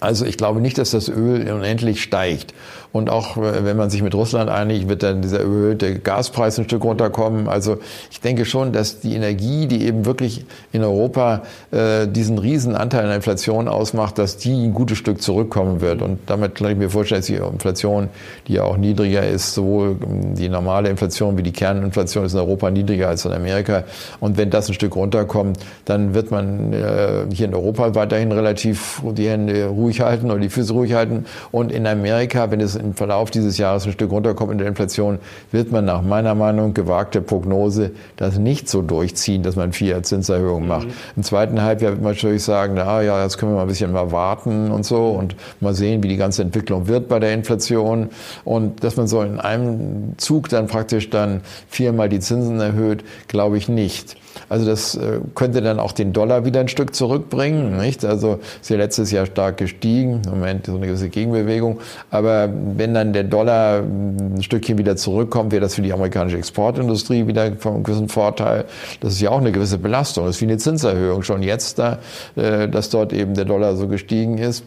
Also 0.00 0.24
ich 0.24 0.38
glaube 0.38 0.62
nicht, 0.62 0.78
dass 0.78 0.92
das 0.92 1.08
Öl 1.08 1.50
unendlich 1.52 2.02
steigt. 2.02 2.54
Und 2.96 3.10
auch 3.10 3.36
äh, 3.36 3.64
wenn 3.64 3.76
man 3.76 3.90
sich 3.90 4.02
mit 4.02 4.14
Russland 4.14 4.48
einigt, 4.48 4.88
wird 4.88 5.02
dann 5.02 5.20
dieser 5.20 5.40
erhöhte 5.40 5.98
Gaspreis 5.98 6.58
ein 6.58 6.64
Stück 6.64 6.82
runterkommen. 6.82 7.46
Also 7.46 7.78
ich 8.10 8.20
denke 8.20 8.44
schon, 8.46 8.72
dass 8.72 9.00
die 9.00 9.14
Energie, 9.14 9.66
die 9.66 9.84
eben 9.84 10.06
wirklich 10.06 10.46
in 10.72 10.82
Europa 10.82 11.42
äh, 11.70 12.08
diesen 12.08 12.38
riesen 12.38 12.74
Anteil 12.74 13.02
an 13.02 13.08
der 13.08 13.16
Inflation 13.16 13.68
ausmacht, 13.68 14.18
dass 14.18 14.38
die 14.38 14.66
ein 14.66 14.72
gutes 14.72 14.96
Stück 14.96 15.20
zurückkommen 15.20 15.80
wird. 15.80 16.00
Und 16.00 16.20
damit 16.26 16.54
kann 16.54 16.70
ich 16.70 16.78
mir 16.78 16.88
vorstellen, 16.88 17.20
dass 17.20 17.26
die 17.26 17.34
Inflation, 17.34 18.08
die 18.48 18.54
ja 18.54 18.62
auch 18.64 18.78
niedriger 18.78 19.26
ist, 19.26 19.52
sowohl 19.52 19.96
die 20.00 20.48
normale 20.48 20.88
Inflation 20.88 21.36
wie 21.36 21.42
die 21.42 21.52
Kerninflation 21.52 22.24
ist 22.24 22.32
in 22.32 22.40
Europa 22.40 22.70
niedriger 22.70 23.08
als 23.08 23.26
in 23.26 23.32
Amerika. 23.32 23.84
Und 24.20 24.38
wenn 24.38 24.48
das 24.48 24.68
ein 24.68 24.74
Stück 24.74 24.96
runterkommt, 24.96 25.58
dann 25.84 26.14
wird 26.14 26.30
man 26.30 26.72
äh, 26.72 27.26
hier 27.32 27.46
in 27.46 27.54
Europa 27.54 27.94
weiterhin 27.94 28.32
relativ 28.32 29.02
die 29.16 29.28
Hände 29.28 29.66
ruhig 29.66 30.00
halten 30.00 30.30
oder 30.30 30.40
die 30.40 30.48
Füße 30.48 30.72
ruhig 30.72 30.94
halten. 30.94 31.26
Und 31.52 31.72
in 31.72 31.86
Amerika, 31.86 32.50
wenn 32.50 32.60
es 32.60 32.74
im 32.86 32.94
Verlauf 32.94 33.30
dieses 33.30 33.58
Jahres 33.58 33.86
ein 33.86 33.92
Stück 33.92 34.10
runterkommt 34.10 34.52
in 34.52 34.58
der 34.58 34.68
Inflation, 34.68 35.18
wird 35.52 35.72
man 35.72 35.84
nach 35.84 36.02
meiner 36.02 36.34
Meinung 36.34 36.74
gewagte 36.74 37.20
Prognose 37.20 37.92
das 38.16 38.38
nicht 38.38 38.68
so 38.68 38.82
durchziehen, 38.82 39.42
dass 39.42 39.56
man 39.56 39.72
vier 39.72 40.02
Zinserhöhungen 40.02 40.62
mhm. 40.62 40.68
macht. 40.68 40.86
Im 41.16 41.22
zweiten 41.22 41.62
Halbjahr 41.62 41.92
wird 41.92 42.02
man 42.02 42.12
natürlich 42.12 42.44
sagen, 42.44 42.74
na 42.76 43.02
ja, 43.02 43.22
jetzt 43.22 43.38
können 43.38 43.52
wir 43.52 43.56
mal 43.56 43.62
ein 43.62 43.68
bisschen 43.68 43.92
mal 43.92 44.12
warten 44.12 44.70
und 44.70 44.84
so 44.84 45.08
und 45.08 45.36
mal 45.60 45.74
sehen, 45.74 46.02
wie 46.02 46.08
die 46.08 46.16
ganze 46.16 46.42
Entwicklung 46.42 46.88
wird 46.88 47.08
bei 47.08 47.18
der 47.18 47.32
Inflation 47.32 48.10
und 48.44 48.82
dass 48.84 48.96
man 48.96 49.06
so 49.06 49.22
in 49.22 49.40
einem 49.40 50.14
Zug 50.18 50.48
dann 50.48 50.66
praktisch 50.66 51.10
dann 51.10 51.40
viermal 51.68 52.08
die 52.08 52.20
Zinsen 52.20 52.60
erhöht, 52.60 53.04
glaube 53.28 53.58
ich 53.58 53.68
nicht. 53.68 54.16
Also 54.48 54.66
das 54.66 54.94
äh, 54.94 55.20
könnte 55.34 55.62
dann 55.62 55.78
auch 55.78 55.92
den 55.92 56.12
Dollar 56.12 56.44
wieder 56.44 56.60
ein 56.60 56.68
Stück 56.68 56.94
zurückbringen. 56.94 57.76
Nicht? 57.76 58.04
Also 58.04 58.38
ist 58.60 58.70
ja 58.70 58.76
letztes 58.76 59.10
Jahr 59.10 59.26
stark 59.26 59.56
gestiegen, 59.56 60.22
im 60.24 60.30
Moment 60.30 60.66
so 60.66 60.76
eine 60.76 60.86
gewisse 60.86 61.08
Gegenbewegung. 61.08 61.80
Aber 62.10 62.48
wenn 62.76 62.94
dann 62.94 63.12
der 63.12 63.24
Dollar 63.24 63.80
ein 63.80 64.42
Stückchen 64.42 64.78
wieder 64.78 64.96
zurückkommt, 64.96 65.52
wäre 65.52 65.60
das 65.60 65.74
für 65.74 65.82
die 65.82 65.92
amerikanische 65.92 66.38
Exportindustrie 66.38 67.26
wieder 67.26 67.52
von 67.56 67.74
einem 67.74 67.82
gewissen 67.84 68.08
Vorteil. 68.08 68.64
Das 69.00 69.14
ist 69.14 69.20
ja 69.20 69.30
auch 69.30 69.40
eine 69.40 69.52
gewisse 69.52 69.78
Belastung. 69.78 70.26
Das 70.26 70.36
ist 70.36 70.42
wie 70.42 70.46
eine 70.46 70.58
Zinserhöhung 70.58 71.22
schon 71.22 71.42
jetzt 71.42 71.78
da, 71.78 71.98
äh, 72.36 72.68
dass 72.68 72.90
dort 72.90 73.12
eben 73.12 73.34
der 73.34 73.44
Dollar 73.44 73.76
so 73.76 73.88
gestiegen 73.88 74.38
ist. 74.38 74.64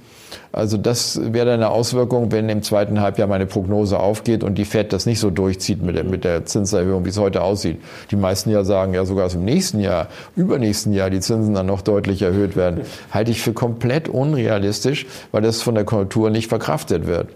Also 0.52 0.78
das 0.78 1.20
wäre 1.34 1.54
eine 1.54 1.70
Auswirkung, 1.70 2.32
wenn 2.32 2.50
im 2.50 2.64
zweiten 2.64 3.00
Halbjahr 3.02 3.28
meine 3.28 3.46
Prognose 3.46 4.00
aufgeht 4.00 4.44
und 4.44 4.58
die 4.58 4.66
Fed 4.66 4.94
das 4.94 5.06
nicht 5.06 5.20
so 5.20 5.30
durchzieht 5.30 5.82
mit 5.82 5.96
der, 5.96 6.04
mit 6.04 6.24
der 6.24 6.46
Zinserhöhung, 6.46 7.06
wie 7.06 7.10
es 7.10 7.18
heute 7.18 7.42
aussieht. 7.42 7.78
Die 8.12 8.16
meisten 8.16 8.50
ja 8.50 8.64
sagen, 8.64 8.94
ja 8.94 9.06
sogar 9.06 9.32
im 9.34 9.46
nächsten 9.46 9.80
Jahr, 9.80 10.08
übernächsten 10.36 10.94
Jahr 10.94 11.10
die 11.10 11.20
Zinsen 11.20 11.54
dann 11.54 11.66
noch 11.66 11.82
deutlich 11.82 12.22
erhöht 12.22 12.56
werden. 12.56 12.82
Halte 13.12 13.32
ich 13.32 13.42
für 13.42 13.54
komplett 13.54 14.10
unrealistisch, 14.10 15.06
weil 15.32 15.42
das 15.42 15.62
von 15.62 15.76
der 15.76 15.84
Konjunktur 15.84 16.30
nicht 16.30 16.48
verkraftet 16.48 17.06
wird. 17.08 17.28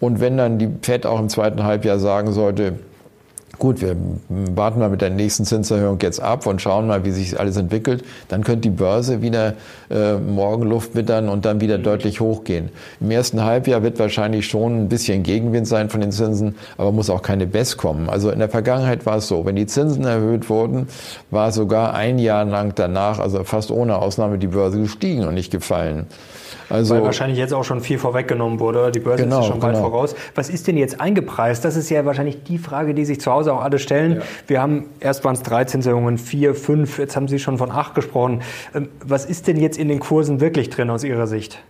Und 0.00 0.20
wenn 0.20 0.36
dann 0.36 0.58
die 0.58 0.68
Fed 0.82 1.06
auch 1.06 1.20
im 1.20 1.28
zweiten 1.28 1.62
Halbjahr 1.64 1.98
sagen 1.98 2.32
sollte, 2.32 2.78
gut, 3.58 3.80
wir 3.80 3.96
warten 4.28 4.80
mal 4.80 4.88
mit 4.88 5.00
der 5.00 5.10
nächsten 5.10 5.44
Zinserhöhung 5.44 5.98
jetzt 6.00 6.20
ab 6.20 6.46
und 6.46 6.62
schauen 6.62 6.86
mal, 6.86 7.04
wie 7.04 7.10
sich 7.10 7.38
alles 7.38 7.56
entwickelt, 7.56 8.04
dann 8.28 8.44
könnte 8.44 8.62
die 8.62 8.70
Börse 8.70 9.22
wieder 9.22 9.54
äh, 9.90 10.14
morgen 10.14 10.62
Luft 10.62 10.94
wittern 10.94 11.28
und 11.28 11.44
dann 11.44 11.60
wieder 11.60 11.78
deutlich 11.78 12.20
hochgehen. 12.20 12.70
Im 13.00 13.10
ersten 13.10 13.42
Halbjahr 13.44 13.82
wird 13.82 13.98
wahrscheinlich 13.98 14.46
schon 14.46 14.82
ein 14.82 14.88
bisschen 14.88 15.22
Gegenwind 15.22 15.66
sein 15.66 15.90
von 15.90 16.00
den 16.00 16.12
Zinsen, 16.12 16.56
aber 16.78 16.92
muss 16.92 17.10
auch 17.10 17.22
keine 17.22 17.46
Bess 17.46 17.76
kommen. 17.76 18.08
Also 18.08 18.30
in 18.30 18.38
der 18.38 18.48
Vergangenheit 18.48 19.04
war 19.06 19.16
es 19.16 19.28
so, 19.28 19.44
wenn 19.44 19.56
die 19.56 19.66
Zinsen 19.66 20.04
erhöht 20.04 20.48
wurden, 20.48 20.88
war 21.30 21.52
sogar 21.52 21.94
ein 21.94 22.18
Jahr 22.18 22.44
lang 22.44 22.72
danach, 22.74 23.18
also 23.18 23.44
fast 23.44 23.70
ohne 23.70 23.96
Ausnahme, 23.96 24.38
die 24.38 24.46
Börse 24.46 24.80
gestiegen 24.80 25.26
und 25.26 25.34
nicht 25.34 25.50
gefallen. 25.50 26.06
Also, 26.70 26.94
Weil 26.94 27.02
wahrscheinlich 27.02 27.38
jetzt 27.38 27.52
auch 27.52 27.64
schon 27.64 27.80
viel 27.80 27.98
vorweggenommen 27.98 28.60
wurde. 28.60 28.92
Die 28.92 29.00
Börse 29.00 29.24
genau, 29.24 29.40
ist 29.40 29.46
schon 29.46 29.60
weit 29.60 29.74
genau. 29.74 29.90
voraus. 29.90 30.14
Was 30.36 30.48
ist 30.48 30.68
denn 30.68 30.76
jetzt 30.76 31.00
eingepreist? 31.00 31.64
Das 31.64 31.76
ist 31.76 31.90
ja 31.90 32.04
wahrscheinlich 32.06 32.44
die 32.44 32.58
Frage, 32.58 32.94
die 32.94 33.04
sich 33.04 33.20
zu 33.20 33.32
Hause 33.32 33.52
auch 33.52 33.62
alle 33.62 33.78
stellen. 33.78 34.16
Ja. 34.16 34.22
Wir 34.46 34.62
haben 34.62 34.84
erst 35.00 35.24
waren 35.24 35.34
es 35.34 35.42
13 35.42 35.80
Zinserhöhungen, 35.80 36.18
vier, 36.18 36.54
fünf, 36.54 36.98
jetzt 36.98 37.16
haben 37.16 37.28
Sie 37.28 37.38
schon 37.38 37.58
von 37.58 37.70
acht 37.70 37.94
gesprochen. 37.94 38.42
Ähm, 38.74 38.88
was 39.04 39.24
ist 39.24 39.46
denn 39.46 39.56
jetzt 39.56 39.78
in 39.78 39.88
den 39.88 40.00
Kursen 40.00 40.40
wirklich 40.40 40.70
drin 40.70 40.90
aus 40.90 41.04
Ihrer 41.04 41.26
Sicht? 41.26 41.62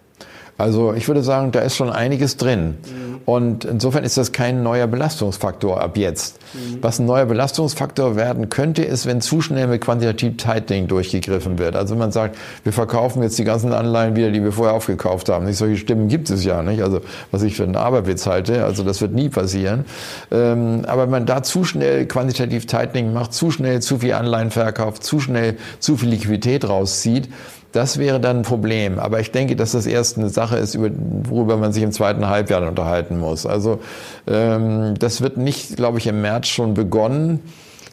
Also 0.61 0.95
ich 0.95 1.09
würde 1.09 1.23
sagen, 1.23 1.53
da 1.53 1.61
ist 1.61 1.77
schon 1.77 1.91
einiges 1.91 2.37
drin. 2.37 2.77
Mhm. 2.85 3.11
Und 3.27 3.65
insofern 3.65 4.05
ist 4.05 4.17
das 4.17 4.33
kein 4.33 4.63
neuer 4.63 4.87
Belastungsfaktor 4.87 5.81
ab 5.81 5.97
jetzt. 5.97 6.39
Mhm. 6.53 6.79
Was 6.81 6.99
ein 6.99 7.07
neuer 7.07 7.27
Belastungsfaktor 7.27 8.17
werden 8.17 8.49
könnte, 8.49 8.83
ist, 8.83 9.07
wenn 9.07 9.21
zu 9.21 9.41
schnell 9.41 9.67
mit 9.69 9.83
quantitativ 9.83 10.37
Tightening 10.37 10.89
durchgegriffen 10.89 11.59
wird. 11.59 11.77
Also 11.77 11.93
wenn 11.93 11.99
man 11.99 12.13
sagt, 12.13 12.37
wir 12.65 12.73
verkaufen 12.73 13.23
jetzt 13.23 13.39
die 13.39 13.45
ganzen 13.45 13.73
Anleihen 13.73 14.17
wieder, 14.17 14.31
die 14.31 14.43
wir 14.43 14.53
vorher 14.53 14.75
aufgekauft 14.75 15.29
haben. 15.29 15.45
Nicht 15.45 15.59
solche 15.59 15.77
Stimmen 15.77 16.09
gibt 16.09 16.29
es 16.31 16.45
ja 16.45 16.63
nicht. 16.63 16.83
Also 16.83 17.01
was 17.31 17.43
ich 17.43 17.57
für 17.57 17.65
einen 17.65 17.77
Aberwitz 17.77 18.27
halte, 18.27 18.65
also 18.65 18.83
das 18.83 19.01
wird 19.01 19.13
nie 19.13 19.29
passieren. 19.29 19.85
Ähm, 20.31 20.85
aber 20.87 21.03
wenn 21.03 21.11
man 21.11 21.27
da 21.27 21.43
zu 21.43 21.65
schnell 21.65 22.07
quantitativ 22.07 22.67
Tightening 22.67 23.13
macht, 23.13 23.33
zu 23.33 23.51
schnell 23.51 23.81
zu 23.81 23.99
viel 23.99 24.15
Anleihen 24.15 24.51
verkauft, 24.51 25.05
zu 25.05 25.21
schnell 25.21 25.57
zu 25.79 25.97
viel 25.97 26.09
Liquidität 26.09 26.69
rauszieht, 26.69 27.29
Das 27.73 27.99
wäre 27.99 28.19
dann 28.19 28.39
ein 28.39 28.43
Problem. 28.43 28.99
Aber 28.99 29.21
ich 29.21 29.31
denke, 29.31 29.57
dass 29.57 29.73
das 29.73 29.87
erst 29.87 30.19
eine 30.19 30.29
Sache 30.29 30.57
ist, 30.57 30.79
worüber 30.79 31.57
man 31.57 31.73
sich 31.73 31.83
im 31.83 31.93
zweiten 31.93 32.29
Halbjahr 32.29 32.67
unterhalten 32.67 33.19
muss. 33.19 33.47
Also 33.47 33.81
ähm, 34.27 34.95
das 34.99 35.21
wird 35.21 35.37
nicht, 35.37 35.77
glaube 35.77 35.99
ich, 35.99 36.07
im 36.07 36.21
März 36.21 36.49
schon 36.49 36.75
begonnen. 36.75 37.41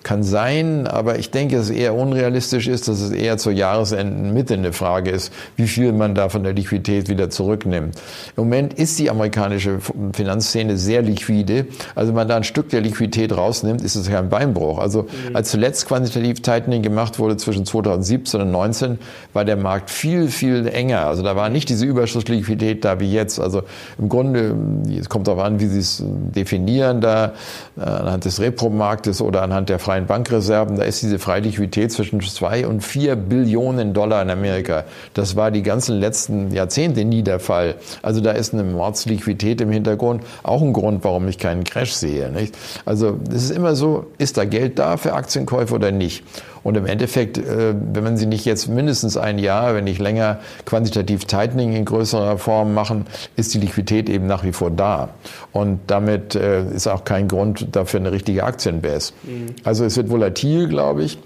Kann 0.08 0.24
sein, 0.24 0.88
aber 0.88 1.20
ich 1.20 1.32
denke, 1.32 1.58
dass 1.58 1.66
es 1.66 1.76
eher 1.76 1.94
unrealistisch 1.94 2.70
ist, 2.70 2.88
dass 2.88 3.02
es 3.02 3.12
eher 3.12 3.38
zur 3.38 3.52
Jahresendmitte 3.52 4.54
eine 4.54 4.72
Frage 4.72 5.12
ist, 5.12 5.34
wie 5.58 5.68
viel 5.68 5.92
man 5.92 6.16
da 6.16 6.30
von 6.30 6.44
der 6.44 6.54
Liquidität 6.54 7.10
wieder 7.10 7.30
zurücknimmt. 7.30 7.98
Im 8.38 8.44
Moment 8.46 8.74
ist 8.74 8.98
die 9.00 9.10
amerikanische 9.10 9.80
Finanzszene 10.14 10.78
sehr 10.78 11.02
liquide. 11.02 11.66
Also 11.94 12.08
wenn 12.08 12.16
man 12.16 12.30
da 12.30 12.38
ein 12.38 12.46
Stück 12.46 12.70
der 12.70 12.80
Liquidität 12.80 13.36
rausnimmt, 13.36 13.82
ist 13.82 13.96
es 13.96 14.08
ja 14.08 14.20
ein 14.20 14.30
Beinbruch. 14.30 14.80
Also 14.80 15.02
mhm. 15.02 15.36
als 15.36 15.52
zuletzt 15.52 15.90
quantitativ 15.90 16.42
Tightening 16.42 16.84
gemacht 16.84 17.20
wurde 17.20 17.36
zwischen 17.36 17.66
2017 17.66 18.40
und 18.40 18.52
2019, 18.52 19.00
war 19.34 19.44
der 19.44 19.58
Markt 19.58 19.90
viel, 19.90 20.30
viel 20.30 20.68
enger. 20.68 21.06
Also 21.06 21.22
da 21.22 21.36
war 21.36 21.50
nicht 21.50 21.68
diese 21.68 21.86
Überschussliquidität 21.86 22.86
da 22.86 23.02
wie 23.02 23.12
jetzt. 23.12 23.42
Also 23.42 23.64
im 23.98 24.08
Grunde, 24.08 24.56
es 24.98 25.10
kommt 25.10 25.28
darauf 25.28 25.44
an, 25.44 25.60
wie 25.60 25.68
Sie 25.68 25.80
es 25.80 26.02
definieren 26.06 27.02
da, 27.02 27.34
äh, 27.78 27.82
anhand 27.82 28.24
des 28.24 28.40
Repromarktes 28.40 29.22
oder 29.22 29.42
anhand 29.42 29.68
der 29.68 29.80
freien 29.80 29.97
freien 29.98 30.06
Bankreserven, 30.06 30.78
da 30.78 30.84
ist 30.84 31.02
diese 31.02 31.18
Freiliquidität 31.18 31.92
zwischen 31.92 32.22
zwei 32.22 32.68
und 32.68 32.82
vier 32.82 33.16
Billionen 33.16 33.94
Dollar 33.94 34.22
in 34.22 34.30
Amerika. 34.30 34.84
Das 35.14 35.36
war 35.36 35.50
die 35.50 35.64
ganzen 35.64 36.00
letzten 36.00 36.52
Jahrzehnte 36.52 37.04
nie 37.04 37.24
der 37.24 37.40
Fall. 37.40 37.76
Also 38.04 38.22
da 38.22 38.32
ist 38.32 38.54
eine 38.54 38.64
Mordsliquidität 38.64 39.62
im 39.62 39.72
Hintergrund 39.72 40.24
auch 40.44 40.62
ein 40.62 40.74
Grund, 40.74 41.04
warum 41.04 41.28
ich 41.28 41.40
keinen 41.40 41.64
Crash 41.64 41.94
sehe. 41.94 42.30
Nicht? 42.32 42.56
Also 42.86 43.18
es 43.30 43.46
ist 43.46 43.52
immer 43.52 43.76
so, 43.76 44.06
ist 44.18 44.38
da 44.38 44.46
Geld 44.46 44.78
da 44.78 44.98
für 44.98 45.14
Aktienkäufe 45.14 45.74
oder 45.74 45.92
nicht? 45.92 46.24
Und 46.68 46.76
im 46.76 46.86
Endeffekt, 46.86 47.38
äh, 47.38 47.74
wenn 47.94 48.04
man 48.04 48.18
sie 48.18 48.26
nicht 48.26 48.44
jetzt 48.44 48.68
mindestens 48.68 49.16
ein 49.16 49.40
Jahr, 49.40 49.74
wenn 49.74 49.86
nicht 49.86 50.00
länger, 50.00 50.40
quantitativ 50.66 51.24
Tightening 51.24 51.72
in 51.74 51.86
größerer 51.86 52.38
Form 52.38 52.74
machen, 52.74 53.06
ist 53.38 53.54
die 53.54 53.60
Liquidität 53.60 54.10
eben 54.10 54.28
nach 54.28 54.44
wie 54.44 54.52
vor 54.52 54.70
da. 54.70 55.08
Und 55.54 55.80
damit 55.88 56.36
äh, 56.36 56.70
ist 56.70 56.88
auch 56.88 57.06
kein 57.06 57.30
Grund 57.30 57.74
dafür 57.74 58.02
eine 58.02 58.12
richtige 58.12 58.44
Aktienbase. 58.44 59.14
Mhm. 59.24 59.56
Also 59.64 59.86
es 59.86 59.96
wird 59.96 60.10
volatil, 60.10 60.68
glaube 60.68 61.06
ich 61.06 61.18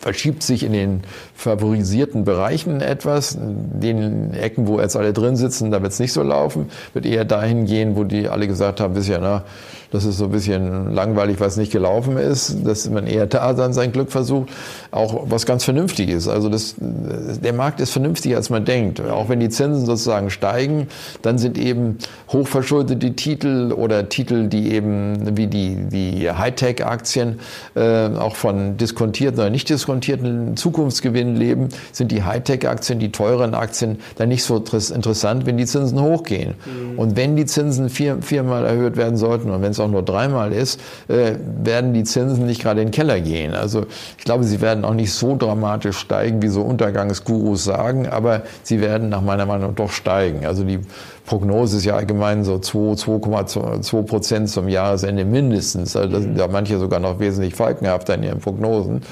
verschiebt 0.00 0.44
sich 0.44 0.62
in 0.62 0.72
den 0.72 1.00
favorisierten 1.34 2.24
Bereichen 2.24 2.80
etwas. 2.80 3.36
Den 3.40 4.32
Ecken, 4.32 4.68
wo 4.68 4.80
jetzt 4.80 4.96
alle 4.96 5.12
drin 5.12 5.34
sitzen, 5.34 5.72
da 5.72 5.82
wird 5.82 5.92
es 5.92 5.98
nicht 5.98 6.12
so 6.12 6.22
laufen. 6.22 6.70
Wird 6.92 7.04
eher 7.04 7.24
dahin 7.24 7.66
gehen, 7.66 7.96
wo 7.96 8.04
die 8.04 8.28
alle 8.28 8.46
gesagt 8.46 8.78
haben 8.80 8.94
bisher, 8.94 9.18
na, 9.20 9.42
das 9.90 10.04
ist 10.04 10.18
so 10.18 10.24
ein 10.24 10.30
bisschen 10.30 10.92
langweilig, 10.92 11.40
was 11.40 11.56
nicht 11.56 11.72
gelaufen 11.72 12.18
ist, 12.18 12.66
dass 12.66 12.88
man 12.90 13.06
eher 13.06 13.26
da 13.26 13.54
dann 13.54 13.72
sein 13.72 13.92
Glück 13.92 14.10
versucht. 14.10 14.50
Auch 14.90 15.24
was 15.28 15.46
ganz 15.46 15.64
Vernünftiges. 15.64 16.28
Also 16.28 16.48
das, 16.48 16.74
der 16.78 17.52
Markt 17.54 17.80
ist 17.80 17.90
vernünftiger, 17.90 18.36
als 18.36 18.50
man 18.50 18.64
denkt. 18.64 19.00
Auch 19.00 19.28
wenn 19.28 19.40
die 19.40 19.48
Zinsen 19.48 19.86
sozusagen 19.86 20.30
steigen, 20.30 20.88
dann 21.22 21.38
sind 21.38 21.56
eben 21.56 21.98
hochverschuldete 22.30 23.14
Titel 23.14 23.72
oder 23.72 24.08
Titel, 24.08 24.48
die 24.48 24.72
eben 24.72 25.36
wie 25.36 25.46
die, 25.46 25.76
die 25.90 26.30
Hightech-Aktien 26.30 27.40
äh, 27.74 28.08
auch 28.08 28.36
von 28.36 28.76
diskontierten 28.76 29.40
oder 29.40 29.50
nicht 29.50 29.70
diskontierten 29.70 30.56
Zukunftsgewinnen 30.56 31.36
leben, 31.36 31.68
sind 31.92 32.12
die 32.12 32.22
Hightech-Aktien, 32.22 32.98
die 32.98 33.10
teuren 33.10 33.54
Aktien 33.54 33.98
dann 34.16 34.28
nicht 34.28 34.44
so 34.44 34.56
interessant, 34.56 35.46
wenn 35.46 35.56
die 35.56 35.66
Zinsen 35.66 36.00
hochgehen. 36.00 36.54
Mhm. 36.66 36.98
Und 36.98 37.16
wenn 37.16 37.36
die 37.36 37.46
Zinsen 37.46 37.88
vier, 37.88 38.18
viermal 38.20 38.66
erhöht 38.66 38.96
werden 38.96 39.16
sollten 39.16 39.50
und 39.50 39.62
wenn 39.62 39.72
es 39.78 39.84
auch 39.84 39.90
nur 39.90 40.02
dreimal 40.02 40.52
ist, 40.52 40.80
äh, 41.08 41.32
werden 41.62 41.92
die 41.92 42.04
Zinsen 42.04 42.46
nicht 42.46 42.62
gerade 42.62 42.80
in 42.80 42.88
den 42.88 42.92
Keller 42.92 43.20
gehen. 43.20 43.54
Also 43.54 43.86
ich 44.18 44.24
glaube, 44.24 44.44
sie 44.44 44.60
werden 44.60 44.84
auch 44.84 44.94
nicht 44.94 45.12
so 45.12 45.36
dramatisch 45.36 45.98
steigen, 45.98 46.42
wie 46.42 46.48
so 46.48 46.62
Untergangsgurus 46.62 47.64
sagen, 47.64 48.08
aber 48.08 48.42
sie 48.62 48.80
werden 48.80 49.08
nach 49.08 49.22
meiner 49.22 49.46
Meinung 49.46 49.74
doch 49.74 49.90
steigen. 49.90 50.46
Also 50.46 50.64
die 50.64 50.80
Prognose 51.28 51.76
ist 51.76 51.84
ja 51.84 51.94
allgemein 51.94 52.42
so 52.42 52.54
2,2 52.54 54.02
Prozent 54.04 54.48
zum 54.48 54.66
Jahresende 54.66 55.26
mindestens. 55.26 55.94
Also 55.94 56.10
da 56.10 56.20
sind 56.22 56.38
ja 56.38 56.48
manche 56.48 56.78
sogar 56.78 57.00
noch 57.00 57.20
wesentlich 57.20 57.54
falkenhafter 57.54 58.14
in 58.14 58.22
ihren 58.22 58.38
Prognosen. 58.38 59.02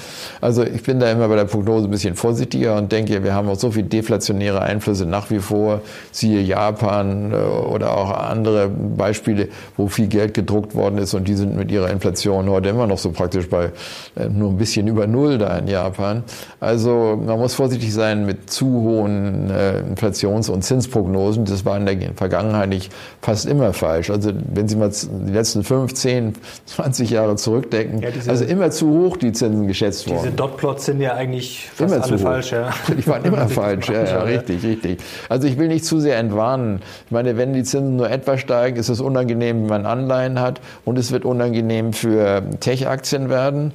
Also 0.40 0.64
ich 0.64 0.82
bin 0.82 0.98
da 0.98 1.12
immer 1.12 1.28
bei 1.28 1.36
der 1.36 1.44
Prognose 1.44 1.88
ein 1.88 1.90
bisschen 1.90 2.14
vorsichtiger 2.14 2.76
und 2.76 2.90
denke, 2.90 3.22
wir 3.22 3.34
haben 3.34 3.50
auch 3.50 3.58
so 3.58 3.70
viele 3.70 3.88
deflationäre 3.88 4.62
Einflüsse 4.62 5.04
nach 5.04 5.28
wie 5.30 5.40
vor, 5.40 5.82
siehe 6.10 6.40
Japan 6.40 7.32
äh, 7.32 7.36
oder 7.36 7.94
auch 7.94 8.10
andere 8.10 8.70
Beispiele, 8.70 9.48
wo 9.76 9.86
viel 9.88 10.06
Geld 10.06 10.32
gedruckt 10.32 10.74
worden 10.74 10.96
ist 10.96 11.12
und 11.12 11.28
die 11.28 11.34
sind 11.34 11.54
mit 11.54 11.70
ihrer 11.70 11.90
Inflation 11.90 12.48
heute 12.48 12.70
immer 12.70 12.86
noch 12.86 12.98
so 12.98 13.10
praktisch 13.10 13.50
bei 13.50 13.72
äh, 14.14 14.30
nur 14.30 14.52
ein 14.52 14.56
bisschen 14.56 14.86
über 14.88 15.06
Null 15.06 15.36
da 15.36 15.58
in 15.58 15.68
Japan. 15.68 16.24
Also 16.60 17.20
man 17.22 17.38
muss 17.38 17.52
vorsichtig 17.52 17.92
sein 17.92 18.24
mit 18.24 18.48
zu 18.48 18.66
hohen 18.66 19.50
äh, 19.50 19.80
Inflations- 19.80 20.48
und 20.48 20.62
Zinsprognosen. 20.62 21.44
Das 21.44 21.66
war 21.66 21.76
in 21.76 21.84
der 21.84 22.05
Vergangenheit 22.14 22.68
nicht 22.68 22.92
fast 23.20 23.46
immer 23.46 23.72
falsch. 23.72 24.10
Also 24.10 24.32
wenn 24.52 24.68
Sie 24.68 24.76
mal 24.76 24.90
die 24.90 25.32
letzten 25.32 25.64
15, 25.64 26.34
20 26.66 27.10
Jahre 27.16 27.36
zurückdenken, 27.36 28.00
ja, 28.02 28.10
diese, 28.10 28.30
also 28.30 28.44
immer 28.44 28.70
zu 28.70 28.88
hoch 28.88 29.16
die 29.16 29.32
Zinsen 29.32 29.66
geschätzt 29.66 30.08
worden. 30.08 30.20
Diese 30.24 30.36
Dotplots 30.36 30.86
sind 30.86 31.00
ja 31.00 31.14
eigentlich 31.14 31.68
fast 31.74 31.94
immer 31.94 32.04
alle 32.04 32.18
falsch. 32.18 32.52
Ja. 32.52 32.70
Die 32.96 33.06
waren 33.06 33.24
immer 33.24 33.48
falsch, 33.48 33.88
ja, 33.88 34.04
ja, 34.04 34.22
richtig, 34.22 34.62
richtig. 34.64 34.98
Also 35.28 35.48
ich 35.48 35.58
will 35.58 35.68
nicht 35.68 35.84
zu 35.84 36.00
sehr 36.00 36.18
entwarnen. 36.18 36.80
Ich 37.06 37.12
meine, 37.12 37.36
wenn 37.36 37.52
die 37.52 37.62
Zinsen 37.62 37.96
nur 37.96 38.10
etwas 38.10 38.40
steigen, 38.40 38.76
ist 38.76 38.88
es 38.88 39.00
unangenehm, 39.00 39.62
wenn 39.62 39.68
man 39.68 39.86
Anleihen 39.86 40.40
hat 40.40 40.60
und 40.84 40.98
es 40.98 41.12
wird 41.12 41.24
unangenehm 41.24 41.92
für 41.92 42.42
Tech-Aktien 42.60 43.28
werden. 43.28 43.72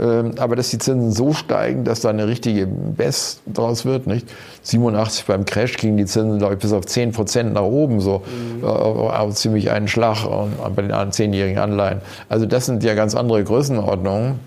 Ähm, 0.00 0.32
aber 0.38 0.56
dass 0.56 0.70
die 0.70 0.78
Zinsen 0.78 1.12
so 1.12 1.34
steigen, 1.34 1.84
dass 1.84 2.00
da 2.00 2.08
eine 2.08 2.26
richtige 2.26 2.66
Best 2.66 3.42
draus 3.52 3.84
wird, 3.84 4.06
nicht? 4.06 4.26
87 4.62 5.26
beim 5.26 5.44
Crash 5.44 5.76
gingen 5.76 5.98
die 5.98 6.06
Zinsen, 6.06 6.38
glaube 6.38 6.54
ich, 6.54 6.60
bis 6.60 6.72
auf 6.72 6.86
10 6.86 7.12
Prozent 7.12 7.52
nach 7.52 7.62
oben, 7.62 8.00
so 8.00 8.22
mhm. 8.62 8.64
äh, 8.64 9.30
ziemlich 9.32 9.70
einen 9.70 9.88
Schlag 9.88 10.26
bei 10.74 10.82
den 10.82 11.12
zehnjährigen 11.12 11.58
Anleihen. 11.58 12.00
Also 12.28 12.46
das 12.46 12.66
sind 12.66 12.82
ja 12.82 12.94
ganz 12.94 13.14
andere 13.14 13.44
Größenordnungen. 13.44 14.40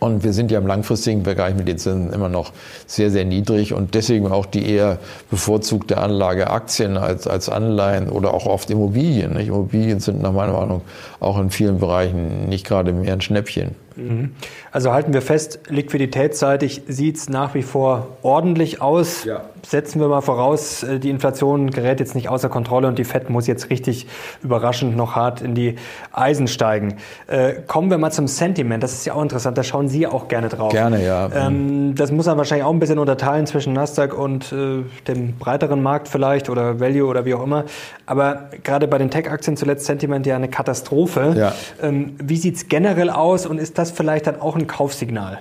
Und 0.00 0.24
wir 0.24 0.32
sind 0.32 0.50
ja 0.50 0.58
im 0.58 0.66
langfristigen 0.66 1.24
Vergleich 1.24 1.54
mit 1.54 1.68
den 1.68 1.76
Zinsen 1.76 2.10
immer 2.12 2.30
noch 2.30 2.52
sehr, 2.86 3.10
sehr 3.10 3.26
niedrig 3.26 3.74
und 3.74 3.94
deswegen 3.94 4.32
auch 4.32 4.46
die 4.46 4.66
eher 4.66 4.98
bevorzugte 5.30 5.98
Anlage 5.98 6.48
Aktien 6.48 6.96
als, 6.96 7.26
als 7.26 7.50
Anleihen 7.50 8.08
oder 8.08 8.32
auch 8.32 8.46
oft 8.46 8.70
Immobilien. 8.70 9.34
Nicht? 9.34 9.48
Immobilien 9.48 10.00
sind 10.00 10.22
nach 10.22 10.32
meiner 10.32 10.54
Meinung 10.54 10.80
auch 11.20 11.38
in 11.38 11.50
vielen 11.50 11.78
Bereichen 11.78 12.48
nicht 12.48 12.66
gerade 12.66 12.94
mehr 12.94 13.12
ein 13.12 13.20
Schnäppchen. 13.20 13.74
Mhm. 13.96 14.30
Also 14.72 14.92
halten 14.92 15.12
wir 15.12 15.20
fest, 15.20 15.60
liquiditätsseitig 15.68 16.82
sieht 16.88 17.16
es 17.18 17.28
nach 17.28 17.54
wie 17.54 17.62
vor 17.62 18.08
ordentlich 18.22 18.80
aus. 18.80 19.24
Ja. 19.24 19.49
Setzen 19.66 20.00
wir 20.00 20.08
mal 20.08 20.20
voraus, 20.20 20.82
äh, 20.82 20.98
die 20.98 21.10
Inflation 21.10 21.70
gerät 21.70 22.00
jetzt 22.00 22.14
nicht 22.14 22.28
außer 22.28 22.48
Kontrolle 22.48 22.88
und 22.88 22.98
die 22.98 23.04
FED 23.04 23.30
muss 23.30 23.46
jetzt 23.46 23.70
richtig 23.70 24.06
überraschend 24.42 24.96
noch 24.96 25.16
hart 25.16 25.42
in 25.42 25.54
die 25.54 25.76
Eisen 26.12 26.48
steigen. 26.48 26.96
Äh, 27.26 27.54
kommen 27.66 27.90
wir 27.90 27.98
mal 27.98 28.10
zum 28.10 28.26
Sentiment. 28.26 28.82
Das 28.82 28.92
ist 28.92 29.04
ja 29.04 29.14
auch 29.14 29.22
interessant. 29.22 29.58
Da 29.58 29.62
schauen 29.62 29.88
Sie 29.88 30.06
auch 30.06 30.28
gerne 30.28 30.48
drauf. 30.48 30.72
Gerne, 30.72 31.04
ja. 31.04 31.28
Ähm, 31.34 31.94
das 31.94 32.10
muss 32.10 32.26
man 32.26 32.38
wahrscheinlich 32.38 32.64
auch 32.64 32.72
ein 32.72 32.78
bisschen 32.78 32.98
unterteilen 32.98 33.46
zwischen 33.46 33.72
Nasdaq 33.72 34.16
und 34.16 34.52
äh, 34.52 34.82
dem 35.06 35.36
breiteren 35.38 35.82
Markt 35.82 36.08
vielleicht 36.08 36.48
oder 36.48 36.80
Value 36.80 37.06
oder 37.06 37.24
wie 37.24 37.34
auch 37.34 37.42
immer. 37.42 37.64
Aber 38.06 38.50
gerade 38.62 38.88
bei 38.88 38.98
den 38.98 39.10
Tech-Aktien 39.10 39.56
zuletzt 39.56 39.86
Sentiment 39.86 40.26
ja 40.26 40.36
eine 40.36 40.48
Katastrophe. 40.48 41.34
Ja. 41.36 41.52
Ähm, 41.82 42.14
wie 42.22 42.36
sieht 42.36 42.56
es 42.56 42.68
generell 42.68 43.10
aus 43.10 43.46
und 43.46 43.58
ist 43.58 43.78
das 43.78 43.90
vielleicht 43.90 44.26
dann 44.26 44.40
auch 44.40 44.56
ein 44.56 44.66
Kaufsignal? 44.66 45.38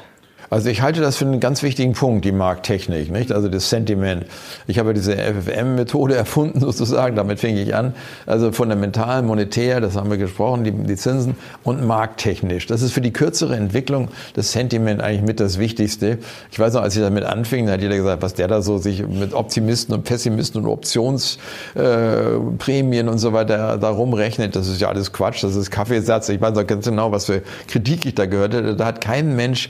Also 0.49 0.69
ich 0.69 0.81
halte 0.81 1.01
das 1.01 1.17
für 1.17 1.25
einen 1.25 1.39
ganz 1.39 1.61
wichtigen 1.61 1.93
Punkt, 1.93 2.25
die 2.25 2.31
Markttechnik, 2.31 3.11
nicht? 3.11 3.31
Also 3.31 3.49
das 3.49 3.69
Sentiment. 3.69 4.25
Ich 4.65 4.79
habe 4.79 4.95
diese 4.95 5.15
FFM-Methode 5.15 6.15
erfunden 6.15 6.59
sozusagen, 6.59 7.15
damit 7.15 7.39
fing 7.39 7.55
ich 7.55 7.75
an. 7.75 7.93
Also 8.25 8.51
fundamental, 8.51 9.21
monetär, 9.21 9.79
das 9.79 9.95
haben 9.95 10.09
wir 10.09 10.17
gesprochen, 10.17 10.63
die, 10.63 10.71
die 10.71 10.95
Zinsen 10.95 11.35
und 11.63 11.85
markttechnisch. 11.85 12.65
Das 12.65 12.81
ist 12.81 12.93
für 12.93 13.01
die 13.01 13.13
kürzere 13.13 13.55
Entwicklung 13.55 14.07
das 14.33 14.51
Sentiment 14.51 15.01
eigentlich 15.01 15.21
mit 15.21 15.39
das 15.39 15.59
Wichtigste. 15.59 16.17
Ich 16.51 16.59
weiß 16.59 16.73
noch, 16.73 16.81
als 16.81 16.95
ich 16.95 17.03
damit 17.03 17.25
anfing, 17.25 17.67
da 17.67 17.73
hat 17.73 17.81
jeder 17.81 17.97
gesagt, 17.97 18.23
was 18.23 18.33
der 18.33 18.47
da 18.47 18.63
so 18.63 18.79
sich 18.79 19.07
mit 19.07 19.33
Optimisten 19.33 19.93
und 19.93 20.03
Pessimisten 20.03 20.63
und 20.63 20.69
Optionsprämien 20.69 23.07
äh, 23.07 23.09
und 23.09 23.19
so 23.19 23.33
weiter 23.33 23.77
da 23.77 23.89
rumrechnet. 23.89 24.55
Das 24.55 24.67
ist 24.67 24.81
ja 24.81 24.89
alles 24.89 25.13
Quatsch, 25.13 25.43
das 25.43 25.55
ist 25.55 25.69
Kaffeesatz. 25.69 26.29
Ich 26.29 26.41
weiß 26.41 26.55
noch 26.55 26.65
ganz 26.65 26.85
genau, 26.85 27.11
was 27.11 27.25
für 27.25 27.43
Kritik 27.67 28.07
ich 28.07 28.15
da 28.15 28.25
gehört 28.25 28.55
hätte. 28.55 28.75
Da 28.75 28.85
hat 28.85 29.01
kein 29.01 29.35
Mensch 29.35 29.69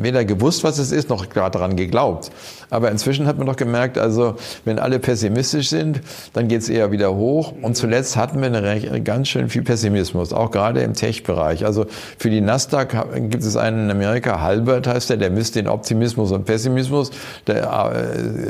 weder 0.00 0.24
gewusst, 0.24 0.64
was 0.64 0.78
es 0.78 0.92
ist, 0.92 1.08
noch 1.08 1.28
gerade 1.28 1.58
daran 1.58 1.76
geglaubt. 1.76 2.30
Aber 2.70 2.90
inzwischen 2.90 3.26
hat 3.26 3.38
man 3.38 3.46
doch 3.46 3.56
gemerkt, 3.56 3.98
also 3.98 4.34
wenn 4.64 4.78
alle 4.78 4.98
pessimistisch 4.98 5.68
sind, 5.68 6.00
dann 6.32 6.48
geht 6.48 6.62
es 6.62 6.68
eher 6.68 6.90
wieder 6.90 7.14
hoch. 7.14 7.52
Und 7.62 7.76
zuletzt 7.76 8.16
hatten 8.16 8.40
wir 8.40 8.46
eine, 8.46 9.02
ganz 9.02 9.28
schön 9.28 9.48
viel 9.48 9.62
Pessimismus, 9.62 10.32
auch 10.32 10.50
gerade 10.50 10.80
im 10.80 10.94
Tech-Bereich. 10.94 11.64
Also 11.64 11.86
für 12.18 12.30
die 12.30 12.40
Nasdaq 12.40 13.30
gibt 13.30 13.44
es 13.44 13.56
einen 13.56 13.84
in 13.84 13.90
Amerika, 13.90 14.40
Halbert 14.40 14.86
heißt 14.86 15.10
der, 15.10 15.16
der 15.16 15.30
misst 15.30 15.56
den 15.56 15.68
Optimismus 15.68 16.32
und 16.32 16.44
Pessimismus. 16.44 17.10
Der 17.46 17.92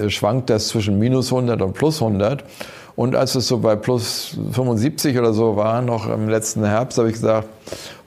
äh, 0.05 0.11
schwankt 0.11 0.50
das 0.50 0.68
zwischen 0.68 0.98
minus 0.98 1.33
100 1.33 1.61
und 1.62 1.74
plus 1.74 2.00
100. 2.00 2.44
Und 2.96 3.16
als 3.16 3.35
es 3.35 3.48
so 3.48 3.59
bei 3.59 3.74
plus 3.74 4.37
75 4.53 5.18
oder 5.18 5.33
so 5.33 5.57
war, 5.57 5.83
noch 5.83 6.09
im 6.09 6.29
letzten 6.29 6.64
Herbst, 6.64 6.96
habe 6.98 7.09
ich 7.09 7.14
gesagt, 7.14 7.48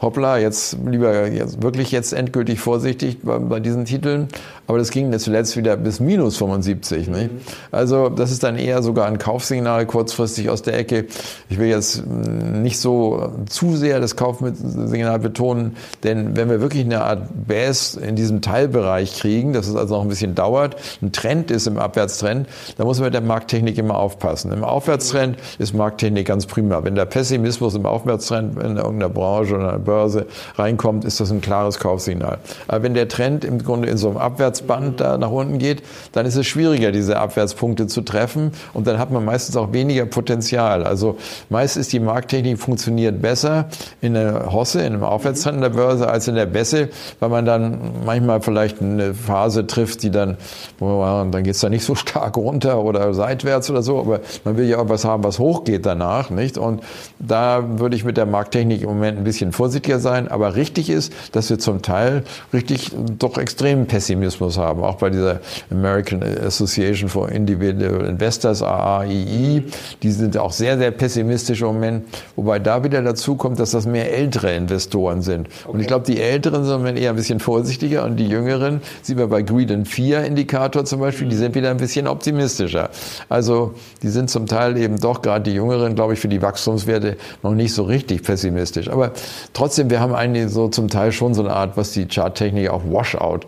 hoppla, 0.02 0.38
jetzt 0.38 0.78
lieber 0.86 1.28
jetzt, 1.28 1.62
wirklich 1.62 1.92
jetzt 1.92 2.14
endgültig 2.14 2.60
vorsichtig 2.60 3.20
bei, 3.24 3.40
bei 3.40 3.60
diesen 3.60 3.86
Titeln. 3.86 4.28
Aber 4.68 4.78
das 4.78 4.92
ging 4.92 5.18
zuletzt 5.18 5.56
wieder 5.56 5.78
bis 5.78 6.00
minus 6.00 6.38
75. 6.38 7.08
Nicht? 7.08 7.30
Also 7.72 8.10
das 8.10 8.32
ist 8.32 8.44
dann 8.44 8.58
eher 8.58 8.84
sogar 8.84 9.08
ein 9.08 9.18
Kaufsignal 9.18 9.86
kurzfristig 9.86 10.50
aus 10.50 10.62
der 10.62 10.78
Ecke. 10.78 11.06
Ich 11.50 11.58
will 11.58 11.68
jetzt 11.68 12.06
mm, 12.06 12.62
nicht 12.62 12.78
so 12.80 13.32
zu 13.50 13.78
sehr 13.78 14.02
das 14.02 14.18
Kaufsignal 14.18 15.20
betonen, 15.20 15.78
denn 16.04 16.36
wenn 16.36 16.50
wir 16.50 16.60
wirklich 16.60 16.84
eine 16.84 17.04
Art 17.04 17.30
Bass 17.48 17.96
in 17.96 18.18
diesem 18.18 18.42
Teilbereich 18.42 19.16
kriegen, 19.16 19.54
dass 19.54 19.68
es 19.68 19.76
also 19.76 19.96
noch 19.96 20.02
ein 20.02 20.10
bisschen 20.10 20.36
dauert, 20.36 20.76
ein 21.02 21.14
Trend 21.14 21.50
ist 21.50 21.66
im 21.66 21.78
Abwärtstrend, 21.78 22.48
dann 22.78 22.88
muss 22.88 23.00
man 23.00 23.06
mit 23.06 23.14
der 23.14 23.22
Markttechnik 23.22 23.78
immer 23.78 23.98
aufpassen. 23.98 24.52
Im 24.52 24.66
Aufwärtstrend 24.66 25.38
ist 25.60 25.74
Markttechnik 25.74 26.28
ganz 26.28 26.46
prima. 26.46 26.84
Wenn 26.84 26.96
der 26.96 27.06
Pessimismus 27.06 27.74
im 27.76 27.86
Aufwärtstrend 27.86 28.62
in 28.62 28.76
irgendeiner 28.76 29.10
Branche 29.10 29.47
oder 29.52 29.70
einer 29.70 29.80
Börse 29.80 30.26
reinkommt, 30.56 31.06
ist 31.06 31.20
das 31.20 31.32
ein 31.32 31.42
klares 31.42 31.80
Kaufsignal. 31.80 32.40
Aber 32.68 32.84
wenn 32.84 32.94
der 32.94 33.08
Trend 33.08 33.46
im 33.46 33.64
Grunde 33.64 33.90
in 33.90 33.98
so 33.98 34.10
einem 34.10 34.18
Abwärts 34.18 34.58
Abwärtsband 34.58 35.00
da 35.00 35.18
nach 35.18 35.32
unten 35.32 35.58
geht, 35.58 35.84
dann 36.14 36.26
ist 36.26 36.36
es 36.36 36.48
schwieriger, 36.48 36.92
diese 36.92 37.18
Abwärtspunkte 37.18 37.88
zu 37.88 38.02
treffen 38.02 38.52
und 38.74 38.88
dann 38.88 38.98
hat 38.98 39.12
man 39.12 39.26
meistens 39.26 39.56
auch 39.58 39.74
weniger 39.74 40.06
Potenzial. 40.06 40.84
Also 40.84 41.18
meist 41.50 41.78
ist 41.78 41.94
die 41.94 42.00
Markttechnik 42.00 42.60
funktioniert 42.60 43.22
besser 43.22 43.66
in 44.02 44.14
der 44.14 44.52
Hosse, 44.52 44.80
in 44.80 44.94
einem 44.94 45.04
Aufwärtstrend 45.04 45.62
der 45.62 45.70
Börse 45.70 46.10
als 46.10 46.28
in 46.28 46.36
der 46.36 46.46
Bässe, 46.46 46.90
weil 47.20 47.30
man 47.30 47.46
dann 47.46 47.78
manchmal 48.06 48.42
vielleicht 48.42 48.82
eine 48.82 49.14
Phase 49.14 49.68
trifft, 49.68 50.04
die 50.04 50.12
dann, 50.12 50.38
dann 50.80 51.44
geht 51.44 51.56
es 51.56 51.62
da 51.62 51.70
nicht 51.70 51.84
so 51.84 51.96
stark 51.96 52.38
runter 52.38 52.82
oder 52.84 53.14
seitwärts 53.14 53.70
oder 53.70 53.82
so, 53.82 54.00
aber 54.00 54.22
man 54.44 54.58
will 54.58 54.68
ja 54.68 54.78
auch 54.78 54.90
was 54.90 55.06
haben, 55.06 55.24
was 55.24 55.40
hochgeht 55.40 55.86
danach, 55.86 56.30
nicht? 56.30 56.58
Und 56.58 56.84
da 57.20 57.64
würde 57.80 57.96
ich 57.96 58.04
mit 58.04 58.18
der 58.18 58.26
Markttechnik 58.26 58.82
im 58.82 58.90
Moment 58.90 59.18
ein 59.18 59.24
bisschen 59.24 59.37
vorsichtiger 59.52 60.00
sein, 60.00 60.28
aber 60.28 60.56
richtig 60.56 60.90
ist, 60.90 61.14
dass 61.32 61.50
wir 61.50 61.60
zum 61.60 61.82
Teil 61.82 62.24
richtig 62.54 62.92
doch 63.18 63.38
extremen 63.38 63.88
Pessimismus 63.88 64.58
haben, 64.58 64.84
auch 64.84 64.96
bei 64.96 65.10
dieser 65.10 65.40
American 65.72 66.24
Association 66.24 67.10
for 67.10 67.30
Individual 67.30 68.06
Investors, 68.06 68.62
AAII. 68.62 69.64
Die 70.04 70.12
sind 70.12 70.38
auch 70.38 70.52
sehr, 70.52 70.78
sehr 70.78 70.92
pessimistisch 70.92 71.62
im 71.62 71.68
Moment, 71.68 72.06
wobei 72.36 72.60
da 72.60 72.84
wieder 72.84 73.02
dazu 73.02 73.36
kommt, 73.36 73.60
dass 73.60 73.72
das 73.72 73.86
mehr 73.86 74.14
ältere 74.14 74.56
Investoren 74.56 75.22
sind. 75.22 75.48
Okay. 75.48 75.74
Und 75.74 75.80
ich 75.80 75.88
glaube, 75.88 76.06
die 76.06 76.20
Älteren 76.20 76.64
sind 76.64 76.74
im 76.74 76.80
Moment 76.80 77.00
eher 77.00 77.12
ein 77.12 77.16
bisschen 77.16 77.40
vorsichtiger 77.40 78.06
und 78.06 78.18
die 78.18 78.28
Jüngeren, 78.28 78.82
sieht 79.02 79.18
man 79.18 79.30
bei 79.30 79.42
Greed 79.42 79.72
and 79.72 79.88
Fear 79.88 80.26
Indikator 80.26 80.86
zum 80.86 81.00
Beispiel, 81.00 81.28
die 81.28 81.36
sind 81.36 81.56
wieder 81.56 81.72
ein 81.72 81.78
bisschen 81.78 82.08
optimistischer. 82.08 82.90
Also 83.30 83.74
die 84.02 84.10
sind 84.10 84.30
zum 84.30 84.46
Teil 84.46 84.78
eben 84.78 85.00
doch 85.00 85.22
gerade 85.22 85.44
die 85.50 85.56
Jüngeren, 85.56 85.96
glaube 85.96 86.14
ich, 86.14 86.20
für 86.20 86.28
die 86.28 86.42
Wachstumswerte 86.42 87.18
noch 87.44 87.54
nicht 87.54 87.74
so 87.74 87.84
richtig 87.84 88.24
pessimistisch. 88.24 88.90
Aber 88.90 89.12
trotzdem, 89.54 89.90
wir 89.90 90.00
haben 90.00 90.14
eigentlich 90.14 90.50
so 90.52 90.68
zum 90.68 90.90
Teil 90.90 91.12
schon 91.12 91.34
so 91.34 91.42
eine 91.42 91.54
Art, 91.54 91.76
was 91.76 91.92
die 91.92 92.08
Charttechnik 92.08 92.70
auch 92.70 92.84
Washout 92.86 93.40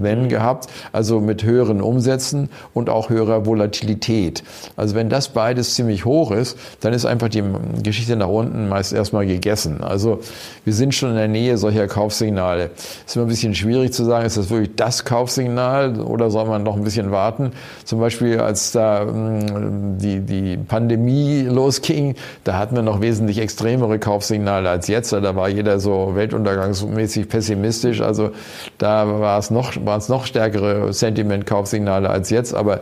nennen 0.00 0.22
Unternehmen 0.22 0.28
gehabt, 0.28 0.68
also 0.92 1.20
mit 1.20 1.42
höheren 1.44 1.80
Umsätzen 1.80 2.48
und 2.74 2.90
auch 2.90 3.10
höherer 3.10 3.46
Volatilität. 3.46 4.42
Also 4.76 4.94
wenn 4.94 5.08
das 5.08 5.28
beides 5.28 5.74
ziemlich 5.74 6.04
hoch 6.04 6.30
ist, 6.30 6.58
dann 6.80 6.92
ist 6.92 7.04
einfach 7.04 7.28
die 7.28 7.42
Geschichte 7.82 8.16
nach 8.16 8.28
unten 8.28 8.68
meist 8.68 8.92
erstmal 8.92 9.26
gegessen. 9.26 9.82
Also 9.82 10.20
wir 10.64 10.72
sind 10.72 10.94
schon 10.94 11.10
in 11.10 11.16
der 11.16 11.28
Nähe 11.28 11.56
solcher 11.58 11.86
Kaufsignale. 11.86 12.70
Es 12.76 13.10
ist 13.10 13.16
immer 13.16 13.26
ein 13.26 13.28
bisschen 13.28 13.54
schwierig 13.54 13.92
zu 13.92 14.04
sagen, 14.04 14.26
ist 14.26 14.36
das 14.36 14.50
wirklich 14.50 14.76
das 14.76 15.04
Kaufsignal 15.04 16.00
oder 16.00 16.30
soll 16.30 16.46
man 16.46 16.62
noch 16.62 16.76
ein 16.76 16.84
bisschen 16.84 17.10
warten? 17.10 17.52
Zum 17.84 18.00
Beispiel, 18.00 18.40
als 18.40 18.72
da 18.72 19.02
hm, 19.02 19.98
die, 19.98 20.20
die 20.20 20.56
Pandemie 20.56 21.42
losging, 21.42 22.14
da 22.44 22.58
hatten 22.58 22.76
wir 22.76 22.82
noch 22.82 23.00
wesentlich 23.00 23.38
extremere 23.38 23.98
Kaufsignale 23.98 24.68
als 24.68 24.88
jetzt. 24.88 25.01
Da 25.10 25.34
war 25.36 25.48
jeder 25.48 25.80
so 25.80 26.12
weltuntergangsmäßig 26.14 27.28
pessimistisch. 27.28 28.00
Also 28.00 28.30
da 28.78 29.20
war 29.20 29.38
es 29.38 29.50
noch, 29.50 29.72
war 29.84 29.98
es 29.98 30.08
noch 30.08 30.26
stärkere 30.26 30.92
Sentiment-Kaufsignale 30.92 32.08
als 32.08 32.30
jetzt, 32.30 32.54
aber 32.54 32.80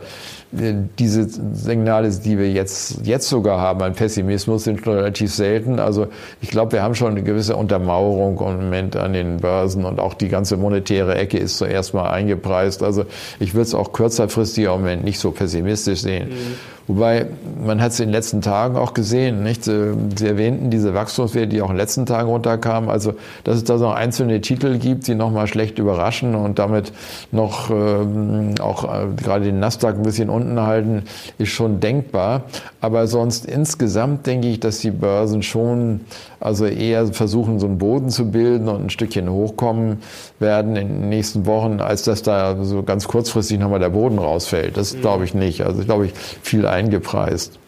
diese 0.51 1.27
Signale, 1.53 2.09
die 2.09 2.37
wir 2.37 2.51
jetzt, 2.51 3.05
jetzt 3.05 3.29
sogar 3.29 3.59
haben 3.59 3.81
an 3.81 3.93
Pessimismus, 3.93 4.65
sind 4.65 4.83
schon 4.83 4.95
relativ 4.95 5.33
selten. 5.33 5.79
Also 5.79 6.07
ich 6.41 6.49
glaube, 6.49 6.73
wir 6.73 6.83
haben 6.83 6.93
schon 6.93 7.11
eine 7.11 7.23
gewisse 7.23 7.55
Untermauerung 7.55 8.37
im 8.39 8.65
Moment 8.65 8.97
an 8.97 9.13
den 9.13 9.37
Börsen 9.37 9.85
und 9.85 9.99
auch 9.99 10.13
die 10.13 10.27
ganze 10.27 10.57
monetäre 10.57 11.15
Ecke 11.15 11.37
ist 11.37 11.57
zuerst 11.57 11.93
mal 11.93 12.09
eingepreist. 12.09 12.83
Also 12.83 13.05
ich 13.39 13.53
würde 13.53 13.63
es 13.63 13.73
auch 13.73 13.93
kürzerfristig 13.93 14.65
im 14.65 14.71
Moment 14.71 15.03
nicht 15.05 15.19
so 15.19 15.31
pessimistisch 15.31 16.01
sehen. 16.01 16.29
Mhm. 16.29 16.81
Wobei, 16.87 17.27
man 17.63 17.81
hat 17.81 17.91
es 17.91 17.99
in 17.99 18.07
den 18.07 18.13
letzten 18.13 18.41
Tagen 18.41 18.75
auch 18.75 18.93
gesehen, 18.93 19.43
nicht? 19.43 19.67
Äh, 19.67 19.93
Sie 20.15 20.27
erwähnten 20.27 20.71
diese 20.71 20.93
Wachstumswerte, 20.93 21.47
die 21.47 21.61
auch 21.61 21.69
in 21.69 21.75
den 21.75 21.79
letzten 21.79 22.05
Tagen 22.05 22.27
runterkamen. 22.27 22.89
Also, 22.89 23.13
dass 23.43 23.55
es 23.55 23.63
da 23.63 23.77
so 23.77 23.87
einzelne 23.87 24.41
Titel 24.41 24.77
gibt, 24.77 25.07
die 25.07 25.15
nochmal 25.15 25.47
schlecht 25.47 25.79
überraschen 25.79 26.35
und 26.35 26.59
damit 26.59 26.91
noch 27.31 27.69
ähm, 27.69 28.55
auch 28.59 28.83
äh, 28.83 29.07
gerade 29.15 29.45
den 29.45 29.59
Nasdaq 29.59 29.95
ein 29.95 30.03
bisschen 30.03 30.29
unten 30.41 30.59
halten, 30.59 31.03
ist 31.37 31.49
schon 31.49 31.79
denkbar. 31.79 32.43
Aber 32.79 33.07
sonst 33.07 33.45
insgesamt 33.45 34.25
denke 34.27 34.47
ich, 34.47 34.59
dass 34.59 34.79
die 34.79 34.91
Börsen 34.91 35.43
schon 35.43 36.01
also 36.39 36.65
eher 36.65 37.07
versuchen, 37.07 37.59
so 37.59 37.67
einen 37.67 37.77
Boden 37.77 38.09
zu 38.09 38.31
bilden 38.31 38.67
und 38.67 38.85
ein 38.85 38.89
Stückchen 38.89 39.29
hochkommen 39.29 39.99
werden 40.39 40.75
in 40.75 40.87
den 40.87 41.09
nächsten 41.09 41.45
Wochen, 41.45 41.79
als 41.79 42.03
dass 42.03 42.23
da 42.23 42.63
so 42.63 42.83
ganz 42.83 43.07
kurzfristig 43.07 43.59
nochmal 43.59 43.79
der 43.79 43.89
Boden 43.89 44.17
rausfällt. 44.17 44.75
Das 44.75 44.95
mhm. 44.95 45.01
glaube 45.01 45.25
ich 45.25 45.33
nicht. 45.33 45.61
Also, 45.61 45.83
glaube 45.83 46.07
ich, 46.07 46.13
viel 46.41 46.65
eingepreist. 46.65 47.60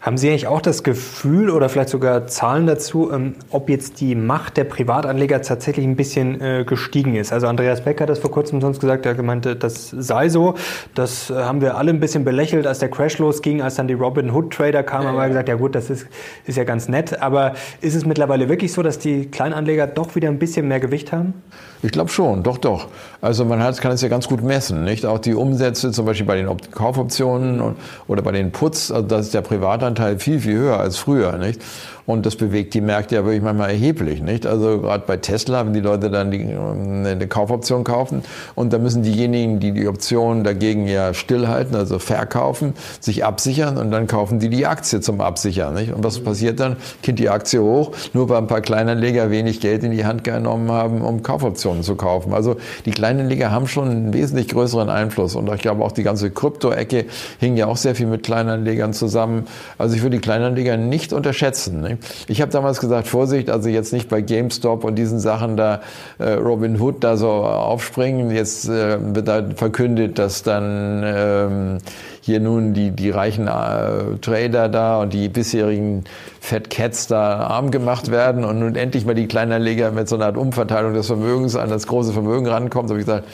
Haben 0.00 0.18
Sie 0.18 0.28
eigentlich 0.28 0.46
auch 0.46 0.60
das 0.60 0.82
Gefühl 0.82 1.50
oder 1.50 1.68
vielleicht 1.68 1.88
sogar 1.88 2.26
Zahlen 2.26 2.66
dazu, 2.66 3.10
ähm, 3.12 3.34
ob 3.50 3.68
jetzt 3.68 4.00
die 4.00 4.14
Macht 4.14 4.56
der 4.56 4.64
Privatanleger 4.64 5.42
tatsächlich 5.42 5.84
ein 5.84 5.96
bisschen 5.96 6.40
äh, 6.40 6.64
gestiegen 6.64 7.16
ist? 7.16 7.32
Also 7.32 7.46
Andreas 7.48 7.82
Becker 7.82 8.02
hat 8.02 8.10
das 8.10 8.18
vor 8.18 8.30
kurzem 8.30 8.60
sonst 8.60 8.80
gesagt, 8.80 9.06
er 9.06 9.20
meinte, 9.22 9.56
das 9.56 9.90
sei 9.90 10.28
so. 10.28 10.54
Das 10.94 11.30
äh, 11.30 11.34
haben 11.34 11.60
wir 11.60 11.76
alle 11.76 11.90
ein 11.90 11.98
bisschen 11.98 12.24
belächelt, 12.24 12.66
als 12.66 12.78
der 12.78 12.90
Crash 12.90 13.18
losging, 13.18 13.62
als 13.62 13.76
dann 13.76 13.88
die 13.88 13.94
Robin 13.94 14.30
Hood 14.30 14.52
Trader 14.52 14.82
kamen, 14.82 15.08
haben 15.08 15.16
wir 15.16 15.28
gesagt, 15.28 15.48
ja 15.48 15.56
gut, 15.56 15.74
das 15.74 15.90
ist, 15.90 16.06
ist 16.44 16.56
ja 16.56 16.64
ganz 16.64 16.88
nett. 16.88 17.20
Aber 17.20 17.54
ist 17.80 17.94
es 17.94 18.06
mittlerweile 18.06 18.48
wirklich 18.48 18.72
so, 18.72 18.82
dass 18.82 18.98
die 18.98 19.26
Kleinanleger 19.26 19.86
doch 19.86 20.14
wieder 20.14 20.28
ein 20.28 20.38
bisschen 20.38 20.68
mehr 20.68 20.78
Gewicht 20.78 21.10
haben? 21.10 21.34
Ich 21.82 21.92
glaube 21.92 22.10
schon, 22.10 22.42
doch, 22.42 22.58
doch. 22.58 22.88
Also 23.20 23.44
man 23.44 23.62
hat, 23.62 23.80
kann 23.80 23.92
es 23.92 24.02
ja 24.02 24.08
ganz 24.08 24.28
gut 24.28 24.42
messen, 24.42 24.84
nicht? 24.84 25.04
Auch 25.04 25.18
die 25.18 25.34
Umsätze, 25.34 25.90
zum 25.92 26.06
Beispiel 26.06 26.26
bei 26.26 26.36
den 26.36 26.48
Kaufoptionen 26.70 27.76
oder 28.08 28.22
bei 28.22 28.32
den 28.32 28.50
Putz, 28.50 28.90
also 28.90 29.06
das 29.06 29.26
ist 29.26 29.34
der 29.34 29.42
Privatanteil 29.86 30.18
viel, 30.18 30.40
viel 30.40 30.58
höher 30.58 30.80
als 30.80 30.98
früher, 30.98 31.38
nicht? 31.38 31.60
Und 32.06 32.24
das 32.24 32.36
bewegt 32.36 32.74
die 32.74 32.80
Märkte 32.80 33.16
ja 33.16 33.24
wirklich 33.24 33.42
manchmal 33.42 33.70
erheblich, 33.70 34.22
nicht? 34.22 34.46
Also 34.46 34.80
gerade 34.80 35.04
bei 35.06 35.16
Tesla, 35.16 35.66
wenn 35.66 35.72
die 35.72 35.80
Leute 35.80 36.08
dann 36.08 36.30
die, 36.30 36.38
eine 36.40 37.26
Kaufoption 37.26 37.82
kaufen 37.82 38.22
und 38.54 38.72
da 38.72 38.78
müssen 38.78 39.02
diejenigen, 39.02 39.58
die 39.58 39.72
die 39.72 39.88
Option 39.88 40.44
dagegen 40.44 40.86
ja 40.86 41.14
stillhalten, 41.14 41.74
also 41.74 41.98
verkaufen, 41.98 42.74
sich 43.00 43.24
absichern 43.24 43.76
und 43.76 43.90
dann 43.90 44.06
kaufen 44.06 44.38
die 44.38 44.48
die 44.48 44.66
Aktie 44.66 45.00
zum 45.00 45.20
Absichern, 45.20 45.74
nicht? 45.74 45.92
Und 45.92 46.04
was 46.04 46.20
passiert 46.20 46.60
dann? 46.60 46.76
Kind 47.02 47.18
die 47.18 47.28
Aktie 47.28 47.60
hoch, 47.60 47.90
nur 48.12 48.28
weil 48.28 48.38
ein 48.38 48.46
paar 48.46 48.60
Kleinanleger 48.60 49.30
wenig 49.30 49.60
Geld 49.60 49.82
in 49.82 49.90
die 49.90 50.04
Hand 50.04 50.22
genommen 50.22 50.70
haben, 50.70 51.02
um 51.02 51.24
Kaufoptionen 51.24 51.82
zu 51.82 51.96
kaufen. 51.96 52.32
Also 52.32 52.56
die 52.84 52.92
Kleinanleger 52.92 53.50
haben 53.50 53.66
schon 53.66 53.90
einen 53.90 54.12
wesentlich 54.12 54.48
größeren 54.48 54.90
Einfluss 54.90 55.34
und 55.34 55.52
ich 55.52 55.60
glaube 55.60 55.84
auch 55.84 55.92
die 55.92 56.04
ganze 56.04 56.30
Krypto-Ecke 56.30 57.06
hing 57.40 57.56
ja 57.56 57.66
auch 57.66 57.76
sehr 57.76 57.96
viel 57.96 58.06
mit 58.06 58.22
Kleinanlegern 58.22 58.92
zusammen. 58.92 59.48
Also 59.76 59.96
ich 59.96 60.02
würde 60.02 60.16
die 60.16 60.22
Kleinanleger 60.22 60.76
nicht 60.76 61.12
unterschätzen. 61.12 61.80
Nicht? 61.80 61.95
Ich 62.28 62.40
habe 62.40 62.50
damals 62.50 62.80
gesagt, 62.80 63.08
Vorsicht, 63.08 63.50
also 63.50 63.68
jetzt 63.68 63.92
nicht 63.92 64.08
bei 64.08 64.20
GameStop 64.20 64.84
und 64.84 64.96
diesen 64.96 65.18
Sachen 65.18 65.56
da 65.56 65.80
äh, 66.18 66.32
Robin 66.32 66.80
Hood 66.80 67.04
da 67.04 67.16
so 67.16 67.28
aufspringen. 67.28 68.30
Jetzt 68.30 68.68
äh, 68.68 68.98
wird 69.14 69.28
da 69.28 69.42
verkündet, 69.54 70.18
dass 70.18 70.42
dann 70.42 71.02
ähm, 71.04 71.78
hier 72.20 72.40
nun 72.40 72.74
die, 72.74 72.90
die 72.90 73.10
reichen 73.10 73.46
äh, 73.46 74.18
Trader 74.20 74.68
da 74.68 75.00
und 75.00 75.12
die 75.12 75.28
bisherigen 75.28 76.04
Fat 76.40 76.70
Cats 76.70 77.06
da 77.06 77.38
arm 77.38 77.70
gemacht 77.70 78.10
werden 78.10 78.44
und 78.44 78.58
nun 78.58 78.74
endlich 78.74 79.06
mal 79.06 79.14
die 79.14 79.28
Kleinanleger 79.28 79.92
mit 79.92 80.08
so 80.08 80.16
einer 80.16 80.26
Art 80.26 80.36
Umverteilung 80.36 80.94
des 80.94 81.06
Vermögens 81.06 81.56
an 81.56 81.70
das 81.70 81.86
große 81.86 82.12
Vermögen 82.12 82.46
rankommt. 82.46 82.88
So 82.88 82.94
habe 82.94 83.00
ich 83.00 83.06
gesagt, 83.06 83.28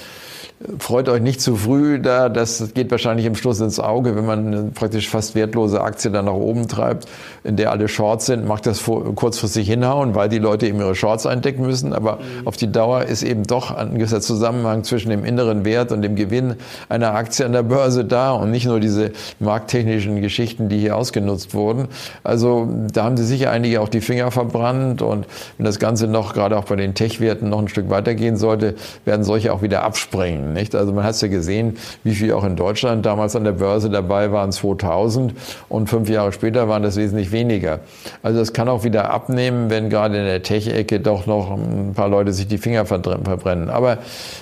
freut 0.79 1.09
euch 1.09 1.21
nicht 1.21 1.41
zu 1.41 1.57
früh 1.57 1.99
da. 1.99 2.29
Das 2.29 2.75
geht 2.75 2.91
wahrscheinlich 2.91 3.27
im 3.27 3.35
Schluss 3.35 3.61
ins 3.61 3.81
Auge, 3.81 4.17
wenn 4.17 4.27
man 4.27 4.47
eine 4.47 4.63
praktisch 4.75 5.09
fast 5.09 5.35
wertlose 5.35 5.81
Aktie 5.81 6.11
dann 6.11 6.27
nach 6.27 6.33
oben 6.33 6.69
treibt, 6.69 7.09
in 7.45 7.57
der 7.57 7.71
alle 7.71 7.89
Shorts 7.89 8.27
sind, 8.27 8.47
macht 8.47 8.67
das 8.67 8.83
kurzfristig 8.85 9.69
hinhauen, 9.69 10.15
weil 10.15 10.29
die 10.29 10.39
Leute 10.39 10.67
eben 10.67 10.79
ihre 10.79 10.95
Shorts 10.95 11.27
eindecken 11.27 11.67
müssen. 11.67 11.93
Aber 11.93 12.17
mhm. 12.17 12.47
auf 12.47 12.57
die 12.57 12.71
Dauer 12.71 13.05
ist 13.05 13.23
eben 13.23 13.45
doch 13.45 13.71
ein 13.71 13.95
gewisser 13.95 14.21
Zusammenhang 14.21 14.85
zwischen 14.85 15.11
dem 15.11 15.25
inneren 15.25 15.65
Wert 15.65 15.93
und 15.93 16.03
dem 16.03 16.17
Gewinn 16.17 16.55
einer 16.89 17.15
Aktie 17.15 17.45
an 17.45 17.53
der 17.53 17.63
Börse 17.63 18.05
da 18.05 18.33
und 18.33 18.51
nicht 18.51 18.67
nur 18.67 18.81
diese 18.81 19.13
markttechnischen 19.41 20.21
Geschichten, 20.21 20.69
die 20.69 20.79
hier 20.79 20.97
ausgenutzt 20.97 21.55
wurden. 21.55 21.89
Also 22.23 22.69
da 22.93 23.05
haben 23.05 23.17
sie 23.17 23.25
sicher 23.25 23.51
einige 23.51 23.81
auch 23.81 23.89
die 23.89 24.01
Finger 24.01 24.31
verbrannt 24.31 25.03
und 25.03 25.27
wenn 25.59 25.67
das 25.67 25.79
Ganze 25.79 26.07
noch, 26.07 26.35
gerade 26.35 26.57
auch 26.57 26.65
bei 26.65 26.77
den 26.77 26.95
Tech-Werten, 26.95 27.49
noch 27.49 27.59
ein 27.59 27.69
Stück 27.69 27.91
weitergehen 27.91 28.37
sollte, 28.37 28.75
werden 29.05 29.25
solche 29.25 29.53
auch 29.53 29.63
wieder 29.63 29.83
abspringen. 29.83 30.52
Nicht? 30.53 30.75
Also 30.75 30.93
man 30.93 31.05
hat 31.05 31.21
ja 31.21 31.29
gesehen, 31.29 31.77
wie 32.05 32.15
viel 32.15 32.33
auch 32.33 32.45
in 32.45 32.57
Deutschland 32.57 33.07
damals 33.07 33.37
an 33.37 33.45
der 33.45 33.53
Börse 33.53 33.91
dabei 33.91 34.33
waren, 34.33 34.53
2000 34.53 35.35
und 35.69 35.89
fünf 35.89 36.09
Jahre 36.09 36.33
später 36.33 36.69
waren 36.69 36.83
das 36.83 36.97
wesentlich 36.97 37.33
weniger. 37.33 37.81
Also 38.23 38.39
das 38.39 38.53
kann 38.53 38.69
auch 38.69 38.85
wieder 38.85 39.11
abnehmen, 39.11 39.71
wenn 39.71 39.91
gerade 39.91 40.19
in 40.19 40.25
der 40.25 40.43
Tech-Ecke 40.43 41.01
doch 41.01 41.27
noch 41.27 41.51
ein 41.51 41.93
paar 41.95 42.09
Leute 42.09 42.33
sich 42.33 42.47
die 42.47 42.59
Finger 42.59 42.87
verbrennen. 42.87 43.71
Aber 43.71 43.99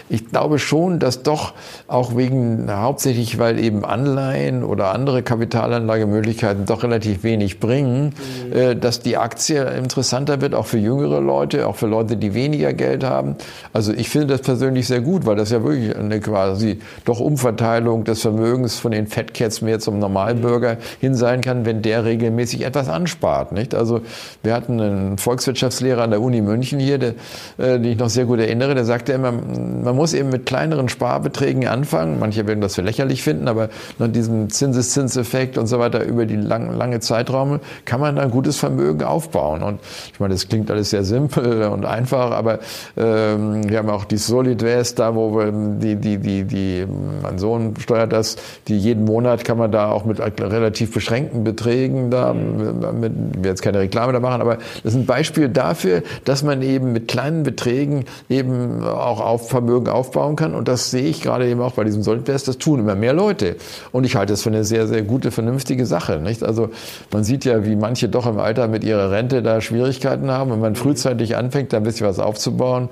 ich 0.09 0.29
glaube 0.29 0.59
schon, 0.59 0.99
dass 0.99 1.23
doch 1.23 1.55
auch 1.89 2.17
wegen, 2.17 2.71
hauptsächlich 2.71 3.39
weil 3.39 3.59
eben 3.59 3.85
Anleihen 3.85 4.65
oder 4.65 4.93
andere 4.93 5.23
Kapitalanlagemöglichkeiten 5.23 6.65
doch 6.65 6.83
relativ 6.83 7.23
wenig 7.23 7.61
bringen, 7.61 8.15
mhm. 8.47 8.53
äh, 8.53 8.77
dass 8.77 9.01
die 9.01 9.17
Aktie 9.17 9.63
interessanter 9.63 10.41
wird, 10.41 10.55
auch 10.55 10.67
für 10.67 10.79
jüngere 10.79 11.21
Leute, 11.21 11.67
auch 11.67 11.77
für 11.77 11.87
Leute, 11.87 12.17
die 12.17 12.35
weniger 12.35 12.73
Geld 12.73 13.05
haben. 13.05 13.37
Also 13.73 13.93
ich 13.93 14.09
finde 14.09 14.29
das 14.29 14.43
persönlich 14.43 14.87
sehr 14.87 15.01
gut, 15.01 15.27
weil 15.27 15.37
das 15.37 15.51
ja 15.51 15.63
wirklich 15.63 15.95
eine 16.01 16.21
quasi 16.21 16.81
doch 17.05 17.21
Umverteilung 17.21 18.05
des 18.05 18.23
Vermögens 18.23 18.79
von 18.79 18.93
den 18.93 19.07
Fat 19.07 19.35
Cats 19.35 19.63
mehr 19.63 19.79
zum 19.79 19.99
Normalbürger 19.99 20.79
hin 21.01 21.15
sein 21.15 21.41
kann, 21.41 21.65
wenn 21.65 21.83
der 21.83 22.05
regelmäßig 22.05 22.65
etwas 22.65 22.89
anspart. 22.89 23.53
Nicht? 23.53 23.75
Also 23.75 24.01
wir 24.43 24.55
hatten 24.55 24.81
einen 24.81 25.19
Volkswirtschaftslehrer 25.19 26.03
an 26.03 26.11
der 26.11 26.21
Uni 26.21 26.41
München 26.41 26.79
hier, 26.79 26.99
der, 26.99 27.15
äh, 27.59 27.79
den 27.79 27.85
ich 27.85 27.99
noch 27.99 28.09
sehr 28.09 28.25
gut 28.25 28.41
erinnere, 28.41 28.75
der 28.75 28.85
sagte 28.85 29.13
immer, 29.13 29.33
man 29.33 29.95
muss 29.97 30.13
eben 30.15 30.31
mit 30.31 30.47
kleineren 30.47 30.89
Sparbeträgen 30.89 31.67
anfangen. 31.67 32.19
Manche 32.19 32.47
werden 32.47 32.61
das 32.61 32.75
für 32.75 32.83
lächerlich 32.83 33.23
finden, 33.23 33.49
aber 33.49 33.69
nach 33.99 34.09
diesem 34.09 34.51
Zinseszinseffekt 34.51 35.59
und 35.59 35.67
so 35.67 35.79
weiter 35.79 36.05
über 36.05 36.27
die 36.27 36.37
lang, 36.37 36.77
lange 36.77 37.01
Zeitraume 37.01 37.61
kann 37.85 38.01
man 38.01 38.19
ein 38.19 38.31
gutes 38.31 38.57
Vermögen 38.57 39.05
aufbauen. 39.05 39.63
Und 39.63 39.81
ich 40.13 40.21
meine, 40.21 40.35
das 40.35 40.49
klingt 40.49 40.71
alles 40.71 40.91
sehr 40.91 41.05
simpel 41.05 41.65
und 41.65 41.85
einfach, 41.85 42.31
aber 42.31 42.61
ähm, 42.97 43.69
wir 43.69 43.79
haben 43.79 43.91
auch 43.91 44.05
die 44.05 44.17
Solidvest 44.17 44.99
da, 44.99 45.15
wo 45.15 45.37
wir 45.37 45.53
die, 45.53 45.90
die, 45.97 46.19
die, 46.19 46.45
die, 46.45 46.87
mein 47.23 47.39
Sohn 47.39 47.75
steuert 47.79 48.13
das, 48.13 48.37
die 48.69 48.79
jeden 48.79 49.05
Monat 49.05 49.45
kann 49.45 49.59
man 49.59 49.73
da 49.73 49.91
auch 49.91 50.05
mit 50.05 50.21
relativ 50.21 50.93
beschränkten 50.93 51.45
Beträgen 51.45 52.11
da, 52.11 52.33
mit, 52.33 53.13
ich 53.33 53.39
will 53.39 53.47
jetzt 53.47 53.63
keine 53.63 53.81
Reklame 53.81 54.13
da 54.13 54.21
machen, 54.21 54.41
aber 54.41 54.57
das 54.83 54.95
ist 54.95 54.97
ein 54.97 55.07
Beispiel 55.07 55.49
dafür, 55.49 56.03
dass 56.25 56.43
man 56.43 56.63
eben 56.63 56.93
mit 56.93 57.09
kleinen 57.09 57.43
Beträgen 57.43 58.05
eben 58.29 58.83
auch 58.85 59.21
auf 59.21 59.49
Vermögen 59.49 59.89
aufbauen 59.89 60.37
kann. 60.37 60.55
Und 60.55 60.69
das 60.69 60.91
sehe 60.91 61.05
ich 61.05 61.23
gerade 61.23 61.49
eben 61.49 61.61
auch 61.61 61.73
bei 61.73 61.85
diesem 61.85 62.03
Solidvest, 62.03 62.49
das 62.49 62.59
tun 62.59 62.81
immer 62.81 62.95
mehr 62.95 63.13
Leute. 63.13 63.57
Und 63.93 64.05
ich 64.05 64.17
halte 64.17 64.33
das 64.33 64.43
für 64.43 64.51
eine 64.51 64.65
sehr, 64.65 64.87
sehr 64.87 65.03
gute, 65.03 65.31
vernünftige 65.31 65.87
Sache. 65.87 66.19
Nicht? 66.19 66.43
Also 66.43 66.71
man 67.13 67.25
sieht 67.25 67.45
ja, 67.45 67.65
wie 67.65 67.77
manche 67.77 68.09
doch 68.09 68.27
im 68.27 68.39
Alter 68.39 68.69
mit 68.69 68.85
ihrer 68.85 69.11
Rente 69.11 69.43
da 69.43 69.61
Schwierigkeiten 69.61 70.31
haben. 70.31 70.51
Wenn 70.51 70.61
man 70.61 70.75
frühzeitig 70.75 71.37
anfängt, 71.37 71.73
da 71.73 71.79
ein 71.79 71.83
bisschen 71.83 72.07
was 72.07 72.19
aufzubauen, 72.19 72.89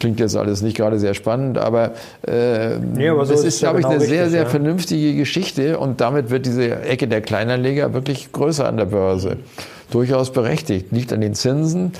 Klingt 0.00 0.20
jetzt 0.20 0.36
alles 0.36 0.62
nicht 0.62 0.76
gerade 0.76 0.98
sehr 0.98 1.14
spannend, 1.14 1.58
aber, 1.58 1.92
äh, 2.26 2.78
nee, 2.78 3.08
aber 3.08 3.26
so 3.26 3.32
das 3.32 3.40
ist, 3.40 3.54
ist 3.54 3.60
glaube 3.60 3.80
ich, 3.80 3.82
genau 3.82 3.94
eine 3.94 4.00
richtig, 4.00 4.16
sehr, 4.16 4.30
sehr 4.30 4.42
ja. 4.42 4.48
vernünftige 4.48 5.14
Geschichte 5.14 5.78
und 5.78 6.00
damit 6.00 6.30
wird 6.30 6.46
diese 6.46 6.82
Ecke 6.82 7.08
der 7.08 7.20
Kleinanleger 7.20 7.94
wirklich 7.94 8.30
größer 8.32 8.66
an 8.66 8.76
der 8.76 8.86
Börse. 8.86 9.38
Durchaus 9.90 10.32
berechtigt. 10.32 10.92
Liegt 10.92 11.12
an 11.12 11.20
den 11.20 11.34
Zinsen 11.34 11.92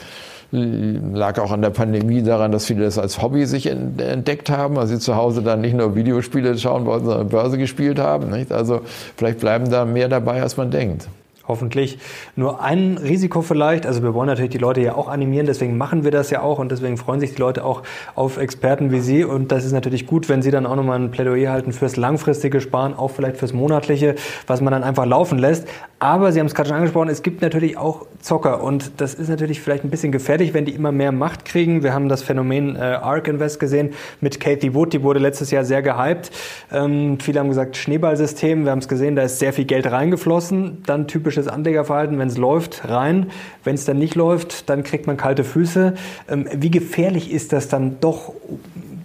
lag 0.51 1.39
auch 1.39 1.53
an 1.53 1.61
der 1.61 1.71
Pandemie 1.71 2.23
daran, 2.23 2.53
dass 2.53 2.65
viele 2.65 2.85
das 2.85 2.99
als 2.99 3.21
Hobby 3.21 3.45
sich 3.45 3.67
entdeckt 3.67 4.49
haben, 4.49 4.79
also 4.79 4.95
sie 4.95 5.01
zu 5.01 5.15
Hause 5.15 5.43
dann 5.43 5.61
nicht 5.61 5.75
nur 5.75 5.95
Videospiele 5.95 6.57
schauen 6.57 6.87
wollten, 6.87 7.05
sondern 7.05 7.29
Börse 7.29 7.59
gespielt 7.59 7.99
haben. 7.99 8.31
Nicht? 8.31 8.51
Also 8.51 8.81
vielleicht 9.17 9.41
bleiben 9.41 9.71
da 9.71 9.85
mehr 9.85 10.09
dabei, 10.09 10.41
als 10.41 10.57
man 10.57 10.71
denkt 10.71 11.07
hoffentlich. 11.49 11.99
Nur 12.37 12.63
ein 12.63 12.99
Risiko 12.99 13.43
vielleicht, 13.43 13.87
also 13.87 14.03
wir 14.03 14.15
wollen 14.15 14.29
natürlich 14.29 14.51
die 14.51 14.59
Leute 14.59 14.81
ja 14.83 14.95
auch 14.95 15.09
animieren, 15.09 15.47
deswegen 15.47 15.77
machen 15.77 16.05
wir 16.05 16.11
das 16.11 16.31
ja 16.31 16.43
auch 16.43 16.59
und 16.59 16.71
deswegen 16.71 16.97
freuen 16.99 17.21
sich 17.21 17.35
die 17.35 17.41
Leute 17.41 17.65
auch 17.65 17.83
auf 18.15 18.37
Experten 18.37 18.93
wie 18.93 19.01
Sie 19.01 19.25
und 19.25 19.51
das 19.51 19.65
ist 19.65 19.73
natürlich 19.73 20.07
gut, 20.07 20.29
wenn 20.29 20.43
Sie 20.43 20.51
dann 20.51 20.67
auch 20.67 20.77
nochmal 20.77 21.01
ein 21.01 21.11
Plädoyer 21.11 21.51
halten 21.51 21.73
fürs 21.73 21.97
langfristige 21.97 22.61
Sparen, 22.61 22.95
auch 22.95 23.11
vielleicht 23.11 23.39
fürs 23.39 23.53
monatliche, 23.53 24.15
was 24.47 24.61
man 24.61 24.73
dann 24.73 24.85
einfach 24.85 25.07
laufen 25.07 25.39
lässt. 25.39 25.67
Aber 25.99 26.31
Sie 26.31 26.39
haben 26.39 26.47
es 26.47 26.55
gerade 26.55 26.69
schon 26.69 26.77
angesprochen, 26.77 27.09
es 27.09 27.23
gibt 27.23 27.43
natürlich 27.43 27.77
auch 27.77 28.07
Zocker 28.21 28.63
und 28.63 28.93
das 28.99 29.15
ist 29.15 29.29
natürlich 29.29 29.61
vielleicht 29.61 29.85
ein 29.85 29.91
bisschen 29.91 30.13
gefährlich, 30.13 30.53
wenn 30.55 30.65
die 30.65 30.73
immer 30.73 30.93
mehr 30.93 31.13
Macht 31.13 31.45
kriegen. 31.45 31.83
Wir 31.83 31.95
haben 31.95 32.09
das 32.09 32.23
Phänomen 32.23 32.77
äh, 32.77 32.81
ARK 32.81 33.29
Invest 33.29 33.59
gesehen 33.59 33.95
mit 34.21 34.39
Kathy 34.39 34.75
Wood, 34.75 34.93
die 34.93 35.03
wurde 35.03 35.19
letztes 35.19 35.51
Jahr 35.51 35.65
sehr 35.65 35.83
gehypt. 35.83 36.31
Ähm, 36.71 37.19
viele 37.21 37.41
haben 37.41 37.49
gesagt 37.49 37.77
Schneeballsystem, 37.77 38.65
wir 38.65 38.73
haben 38.73 38.81
es 38.81 38.89
gesehen, 38.89 39.17
da 39.17 39.23
ist 39.23 39.39
sehr 39.39 39.53
viel 39.53 39.65
Geld 39.65 39.91
reingeflossen, 39.91 40.83
dann 40.85 41.09
typisch 41.09 41.38
typisches 41.39 41.49
Anlegerverhalten. 41.49 42.19
Wenn 42.19 42.29
es 42.29 42.37
läuft, 42.37 42.89
rein. 42.89 43.31
Wenn 43.65 43.75
es 43.75 43.85
dann 43.85 43.99
nicht 43.99 44.15
läuft, 44.15 44.69
dann 44.69 44.83
kriegt 44.83 45.07
man 45.07 45.17
kalte 45.17 45.45
Füße. 45.45 45.95
Ähm, 46.29 46.49
wie 46.53 46.71
gefährlich 46.71 47.31
ist 47.31 47.53
das 47.53 47.69
dann 47.69 48.01
doch, 48.01 48.33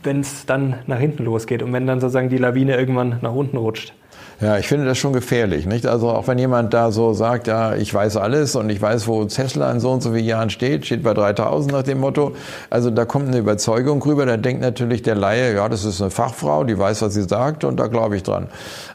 wenn 0.03 0.21
es 0.21 0.45
dann 0.45 0.75
nach 0.87 0.99
hinten 0.99 1.25
losgeht 1.25 1.63
und 1.63 1.71
wenn 1.73 1.87
dann 1.87 1.99
sozusagen 2.01 2.29
die 2.29 2.37
Lawine 2.37 2.75
irgendwann 2.75 3.19
nach 3.21 3.33
unten 3.33 3.57
rutscht? 3.57 3.93
Ja, 4.41 4.57
ich 4.57 4.67
finde 4.67 4.85
das 4.85 4.97
schon 4.97 5.13
gefährlich, 5.13 5.67
nicht? 5.67 5.85
Also 5.85 6.09
auch 6.09 6.27
wenn 6.27 6.37
jemand 6.37 6.73
da 6.73 6.91
so 6.91 7.13
sagt, 7.13 7.47
ja, 7.47 7.75
ich 7.75 7.93
weiß 7.93 8.17
alles 8.17 8.55
und 8.55 8.69
ich 8.69 8.81
weiß, 8.81 9.07
wo 9.07 9.23
Tesla 9.25 9.71
in 9.71 9.79
so 9.79 9.91
und 9.91 10.01
so 10.01 10.11
vielen 10.11 10.25
Jahren 10.25 10.49
steht, 10.49 10.85
steht 10.85 11.03
bei 11.03 11.13
3000 11.13 11.71
nach 11.71 11.83
dem 11.83 11.99
Motto. 11.99 12.33
Also 12.69 12.89
da 12.89 13.05
kommt 13.05 13.27
eine 13.27 13.37
Überzeugung 13.37 14.01
rüber, 14.01 14.25
da 14.25 14.35
denkt 14.35 14.61
natürlich 14.61 15.03
der 15.03 15.15
Laie, 15.15 15.53
ja, 15.55 15.69
das 15.69 15.85
ist 15.85 16.01
eine 16.01 16.09
Fachfrau, 16.09 16.63
die 16.63 16.77
weiß, 16.77 17.03
was 17.03 17.13
sie 17.13 17.23
sagt 17.23 17.63
und 17.63 17.79
da 17.79 17.87
glaube 17.87 18.17
ich 18.17 18.23
dran. 18.23 18.47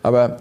Aber 0.03 0.39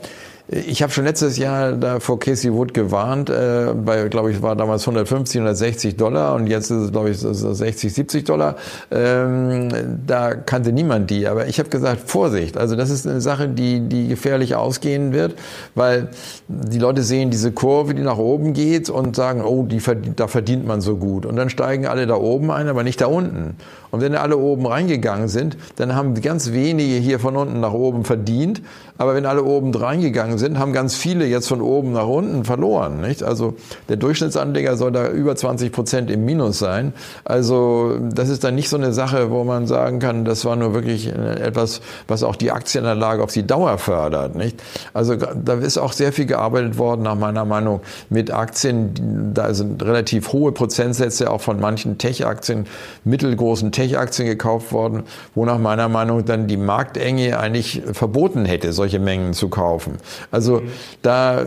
ich 0.49 0.81
habe 0.81 0.93
schon 0.93 1.03
letztes 1.03 1.37
Jahr 1.37 1.73
da 1.73 1.99
vor 1.99 2.19
Casey 2.19 2.53
Wood 2.53 2.73
gewarnt, 2.73 3.29
äh, 3.29 3.73
bei, 3.73 4.07
glaube 4.07 4.31
ich, 4.31 4.41
war 4.41 4.55
damals 4.55 4.83
150, 4.83 5.41
160 5.41 5.97
Dollar 5.97 6.35
und 6.35 6.47
jetzt 6.47 6.71
ist 6.71 6.83
es, 6.83 6.91
glaube 6.91 7.09
ich, 7.09 7.17
60, 7.17 7.93
70 7.93 8.23
Dollar. 8.23 8.55
Ähm, 8.89 9.99
da 10.07 10.35
kannte 10.35 10.71
niemand 10.71 11.09
die. 11.09 11.27
Aber 11.27 11.47
ich 11.47 11.59
habe 11.59 11.67
gesagt, 11.67 12.09
Vorsicht. 12.09 12.57
Also 12.57 12.77
das 12.77 12.89
ist 12.89 13.05
eine 13.05 13.19
Sache, 13.19 13.49
die, 13.49 13.81
die 13.81 14.07
gefährlich 14.07 14.55
ausgehen 14.55 15.11
wird, 15.11 15.35
weil 15.75 16.09
die 16.47 16.79
Leute 16.79 17.03
sehen 17.03 17.29
diese 17.29 17.51
Kurve, 17.51 17.93
die 17.93 18.01
nach 18.01 18.17
oben 18.17 18.53
geht 18.53 18.89
und 18.89 19.17
sagen, 19.17 19.41
oh, 19.43 19.63
die, 19.63 19.81
da 20.15 20.27
verdient 20.27 20.65
man 20.65 20.79
so 20.79 20.95
gut. 20.95 21.25
Und 21.25 21.35
dann 21.35 21.49
steigen 21.49 21.87
alle 21.87 22.07
da 22.07 22.15
oben 22.15 22.51
ein, 22.51 22.69
aber 22.69 22.83
nicht 22.83 23.01
da 23.01 23.07
unten. 23.07 23.57
Und 23.91 24.01
wenn 24.01 24.15
alle 24.15 24.37
oben 24.37 24.65
reingegangen 24.65 25.27
sind, 25.27 25.57
dann 25.77 25.95
haben 25.95 26.19
ganz 26.21 26.51
wenige 26.51 26.95
hier 26.95 27.19
von 27.19 27.35
unten 27.35 27.59
nach 27.59 27.73
oben 27.73 28.03
verdient. 28.03 28.61
Aber 28.97 29.13
wenn 29.13 29.25
alle 29.25 29.43
oben 29.43 29.73
reingegangen 29.73 30.37
sind, 30.37 30.57
haben 30.57 30.73
ganz 30.73 30.95
viele 30.95 31.25
jetzt 31.25 31.47
von 31.47 31.61
oben 31.61 31.93
nach 31.93 32.07
unten 32.07 32.45
verloren. 32.45 32.99
Nicht? 33.01 33.23
Also 33.23 33.53
der 33.89 33.97
Durchschnittsanleger 33.97 34.75
soll 34.75 34.91
da 34.91 35.09
über 35.09 35.35
20 35.35 35.71
Prozent 35.71 36.09
im 36.09 36.25
Minus 36.25 36.57
sein. 36.57 36.93
Also 37.23 37.97
das 37.99 38.29
ist 38.29 38.43
dann 38.43 38.55
nicht 38.55 38.69
so 38.69 38.77
eine 38.77 38.93
Sache, 38.93 39.29
wo 39.29 39.43
man 39.43 39.67
sagen 39.67 39.99
kann, 39.99 40.25
das 40.25 40.45
war 40.45 40.55
nur 40.55 40.73
wirklich 40.73 41.07
etwas, 41.07 41.81
was 42.07 42.23
auch 42.23 42.35
die 42.35 42.51
Aktienanlage 42.51 43.23
auf 43.23 43.31
die 43.31 43.45
Dauer 43.45 43.77
fördert. 43.77 44.35
Nicht? 44.35 44.61
Also 44.93 45.15
da 45.15 45.53
ist 45.53 45.77
auch 45.77 45.93
sehr 45.93 46.11
viel 46.11 46.25
gearbeitet 46.25 46.77
worden, 46.77 47.03
nach 47.03 47.15
meiner 47.15 47.45
Meinung, 47.45 47.81
mit 48.09 48.31
Aktien. 48.31 49.31
Da 49.33 49.53
sind 49.53 49.83
relativ 49.83 50.33
hohe 50.33 50.51
Prozentsätze 50.51 51.29
auch 51.29 51.41
von 51.41 51.59
manchen 51.59 51.99
Tech-Aktien, 51.99 52.65
mittelgroßen 53.03 53.71
Tech-Aktien 53.77 54.27
gekauft 54.27 54.71
worden, 54.71 55.03
wo 55.35 55.45
nach 55.45 55.59
meiner 55.59 55.87
Meinung 55.87 56.25
dann 56.25 56.47
die 56.47 56.57
Marktenge 56.57 57.39
eigentlich 57.39 57.83
verboten 57.93 58.45
hätte, 58.45 58.73
solche 58.73 58.99
Mengen 58.99 59.33
zu 59.33 59.49
kaufen. 59.49 59.97
Also 60.31 60.63
da 61.03 61.41
äh, 61.41 61.45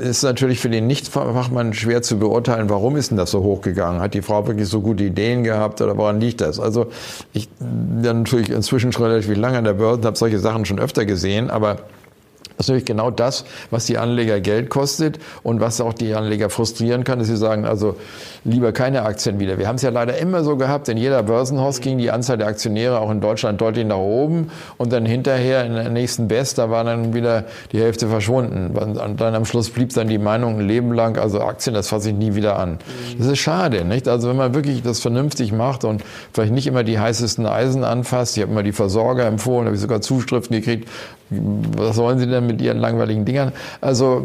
ist 0.00 0.22
natürlich 0.22 0.60
für 0.60 0.68
den 0.68 0.86
Nichtfachmann 0.86 1.72
schwer 1.72 2.02
zu 2.02 2.18
beurteilen, 2.18 2.68
warum 2.68 2.96
ist 2.96 3.10
denn 3.10 3.16
das 3.16 3.30
so 3.30 3.42
hochgegangen? 3.42 4.02
Hat 4.02 4.12
die 4.12 4.20
Frau 4.20 4.46
wirklich 4.46 4.68
so 4.68 4.82
gute 4.82 5.04
Ideen 5.04 5.44
gehabt 5.44 5.80
oder 5.80 5.96
woran 5.96 6.20
liegt 6.20 6.42
das? 6.42 6.60
Also 6.60 6.88
ich 7.32 7.48
bin 7.58 8.22
natürlich 8.22 8.50
inzwischen 8.50 8.92
schon 8.92 9.06
relativ 9.06 9.34
lange 9.34 9.56
an 9.56 9.64
der 9.64 9.72
Börse 9.72 10.00
und 10.00 10.04
habe 10.04 10.18
solche 10.18 10.38
Sachen 10.38 10.66
schon 10.66 10.78
öfter 10.78 11.06
gesehen, 11.06 11.48
aber 11.48 11.78
das 12.56 12.66
ist 12.66 12.68
natürlich 12.68 12.84
genau 12.84 13.10
das, 13.10 13.44
was 13.70 13.86
die 13.86 13.98
Anleger 13.98 14.40
Geld 14.40 14.70
kostet 14.70 15.18
und 15.42 15.60
was 15.60 15.80
auch 15.80 15.92
die 15.92 16.14
Anleger 16.14 16.50
frustrieren 16.50 17.02
kann, 17.02 17.18
dass 17.18 17.28
sie 17.28 17.36
sagen, 17.36 17.64
also 17.64 17.96
lieber 18.44 18.72
keine 18.72 19.02
Aktien 19.02 19.40
wieder. 19.40 19.58
Wir 19.58 19.66
haben 19.66 19.76
es 19.76 19.82
ja 19.82 19.90
leider 19.90 20.16
immer 20.18 20.44
so 20.44 20.56
gehabt, 20.56 20.88
in 20.88 20.96
jeder 20.96 21.22
Börsenhaus 21.24 21.80
ging 21.80 21.98
die 21.98 22.10
Anzahl 22.10 22.38
der 22.38 22.46
Aktionäre 22.46 23.00
auch 23.00 23.10
in 23.10 23.20
Deutschland 23.20 23.60
deutlich 23.60 23.84
nach 23.86 23.96
oben 23.96 24.50
und 24.76 24.92
dann 24.92 25.04
hinterher 25.04 25.64
in 25.64 25.74
der 25.74 25.88
nächsten 25.88 26.28
Best, 26.28 26.58
da 26.58 26.70
war 26.70 26.84
dann 26.84 27.12
wieder 27.12 27.44
die 27.72 27.80
Hälfte 27.80 28.06
verschwunden. 28.06 28.76
Und 28.76 29.20
dann 29.20 29.34
am 29.34 29.44
Schluss 29.44 29.70
blieb 29.70 29.92
dann 29.94 30.08
die 30.08 30.18
Meinung 30.18 30.60
ein 30.60 30.68
Leben 30.68 30.92
lang, 30.92 31.18
also 31.18 31.40
Aktien, 31.40 31.74
das 31.74 31.88
fasse 31.88 32.10
ich 32.10 32.14
nie 32.14 32.34
wieder 32.34 32.58
an. 32.58 32.78
Das 33.18 33.26
ist 33.26 33.38
schade, 33.38 33.84
nicht? 33.84 34.06
Also 34.06 34.28
wenn 34.28 34.36
man 34.36 34.54
wirklich 34.54 34.82
das 34.82 35.00
vernünftig 35.00 35.52
macht 35.52 35.84
und 35.84 36.02
vielleicht 36.32 36.52
nicht 36.52 36.66
immer 36.66 36.84
die 36.84 36.98
heißesten 36.98 37.46
Eisen 37.46 37.82
anfasst, 37.82 38.36
ich 38.36 38.42
habe 38.42 38.52
immer 38.52 38.62
die 38.62 38.72
Versorger 38.72 39.26
empfohlen, 39.26 39.66
habe 39.66 39.74
ich 39.74 39.82
sogar 39.82 40.00
Zuschriften 40.00 40.54
gekriegt, 40.56 40.88
was 41.30 41.96
wollen 41.96 42.18
Sie 42.18 42.26
denn 42.26 42.43
mit 42.46 42.60
Ihren 42.60 42.78
langweiligen 42.78 43.24
Dingern? 43.24 43.52
Also 43.80 44.22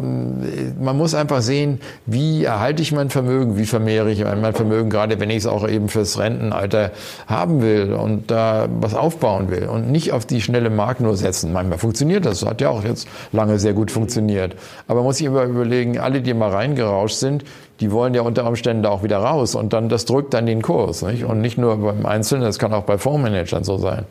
man 0.80 0.98
muss 0.98 1.14
einfach 1.14 1.42
sehen, 1.42 1.80
wie 2.06 2.44
erhalte 2.44 2.82
ich 2.82 2.92
mein 2.92 3.10
Vermögen, 3.10 3.58
wie 3.58 3.66
vermehre 3.66 4.12
ich 4.12 4.24
mein 4.24 4.54
Vermögen, 4.54 4.90
gerade 4.90 5.20
wenn 5.20 5.30
ich 5.30 5.38
es 5.38 5.46
auch 5.48 5.68
eben 5.68 5.90
fürs 5.90 6.20
Rentenalter 6.20 6.92
haben 7.28 7.62
will 7.62 7.94
und 7.94 8.32
da 8.32 8.68
was 8.80 8.94
aufbauen 8.94 9.50
will 9.50 9.68
und 9.68 9.90
nicht 9.92 10.12
auf 10.12 10.26
die 10.26 10.42
schnelle 10.42 10.70
Mark 10.70 11.00
nur 11.00 11.16
setzen. 11.16 11.54
Manchmal 11.54 11.78
funktioniert 11.78 12.26
das, 12.26 12.46
hat 12.46 12.62
ja 12.62 12.70
auch 12.70 12.84
jetzt 12.84 13.08
lange 13.32 13.60
sehr 13.60 13.74
gut 13.74 13.92
funktioniert. 13.92 14.56
Aber 14.88 15.00
man 15.00 15.06
muss 15.06 15.18
sich 15.18 15.28
immer 15.28 15.44
überlegen, 15.44 16.00
alle, 16.00 16.22
die 16.22 16.34
mal 16.34 16.50
reingerauscht 16.50 17.16
sind, 17.16 17.44
die 17.80 17.92
wollen 17.92 18.14
ja 18.14 18.22
unter 18.22 18.46
Umständen 18.46 18.84
da 18.84 18.90
auch 18.90 19.04
wieder 19.04 19.18
raus 19.18 19.56
und 19.56 19.74
dann 19.74 19.90
das 19.90 20.06
drückt 20.06 20.34
dann 20.34 20.46
den 20.46 20.62
Kurs. 20.62 21.02
Nicht? 21.02 21.24
Und 21.24 21.42
nicht 21.42 21.58
nur 21.58 21.78
beim 21.78 22.06
Einzelnen, 22.06 22.44
das 22.44 22.60
kann 22.60 22.74
auch 22.74 22.84
bei 22.84 22.98
Fondsmanagern 22.98 23.64
so 23.64 23.78
sein. 23.78 24.06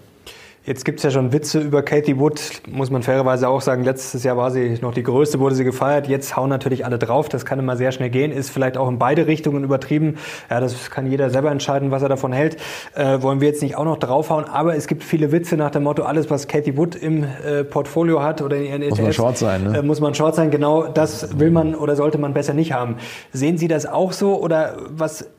Jetzt 0.68 0.84
gibt 0.84 0.98
es 0.98 1.02
ja 1.02 1.10
schon 1.10 1.32
Witze 1.32 1.60
über 1.60 1.80
Katie 1.80 2.18
Wood, 2.18 2.42
muss 2.70 2.90
man 2.90 3.02
fairerweise 3.02 3.48
auch 3.48 3.62
sagen. 3.62 3.84
Letztes 3.84 4.22
Jahr 4.22 4.36
war 4.36 4.50
sie 4.50 4.76
noch 4.82 4.92
die 4.92 5.02
größte, 5.02 5.40
wurde 5.40 5.54
sie 5.54 5.64
gefeiert. 5.64 6.08
Jetzt 6.08 6.36
hauen 6.36 6.50
natürlich 6.50 6.84
alle 6.84 6.98
drauf. 6.98 7.30
Das 7.30 7.46
kann 7.46 7.58
immer 7.58 7.78
sehr 7.78 7.90
schnell 7.90 8.10
gehen. 8.10 8.32
Ist 8.32 8.50
vielleicht 8.50 8.76
auch 8.76 8.86
in 8.86 8.98
beide 8.98 9.26
Richtungen 9.26 9.64
übertrieben. 9.64 10.18
Ja, 10.50 10.60
das 10.60 10.90
kann 10.90 11.06
jeder 11.06 11.30
selber 11.30 11.50
entscheiden, 11.50 11.90
was 11.90 12.02
er 12.02 12.10
davon 12.10 12.34
hält. 12.34 12.58
Äh, 12.94 13.22
wollen 13.22 13.40
wir 13.40 13.48
jetzt 13.48 13.62
nicht 13.62 13.76
auch 13.76 13.86
noch 13.86 13.96
draufhauen. 13.96 14.44
Aber 14.44 14.76
es 14.76 14.88
gibt 14.88 15.04
viele 15.04 15.32
Witze 15.32 15.56
nach 15.56 15.70
dem 15.70 15.84
Motto, 15.84 16.02
alles, 16.02 16.28
was 16.28 16.48
Katie 16.48 16.76
Wood 16.76 16.96
im 16.96 17.24
äh, 17.24 17.64
Portfolio 17.64 18.22
hat 18.22 18.42
oder 18.42 18.58
in 18.58 18.64
ihren 18.64 18.82
ETFs. 18.82 18.98
Muss 18.98 19.04
man 19.04 19.12
Short 19.14 19.38
sein, 19.38 19.64
ne? 19.64 19.78
Äh, 19.78 19.82
muss 19.82 20.00
man 20.02 20.12
Short 20.12 20.34
sein. 20.34 20.50
Genau 20.50 20.86
das 20.86 21.38
will 21.38 21.50
man 21.50 21.76
oder 21.76 21.96
sollte 21.96 22.18
man 22.18 22.34
besser 22.34 22.52
nicht 22.52 22.74
haben. 22.74 22.96
Sehen 23.32 23.56
Sie 23.56 23.68
das 23.68 23.86
auch 23.86 24.12
so 24.12 24.38
oder 24.38 24.76
was 24.90 25.30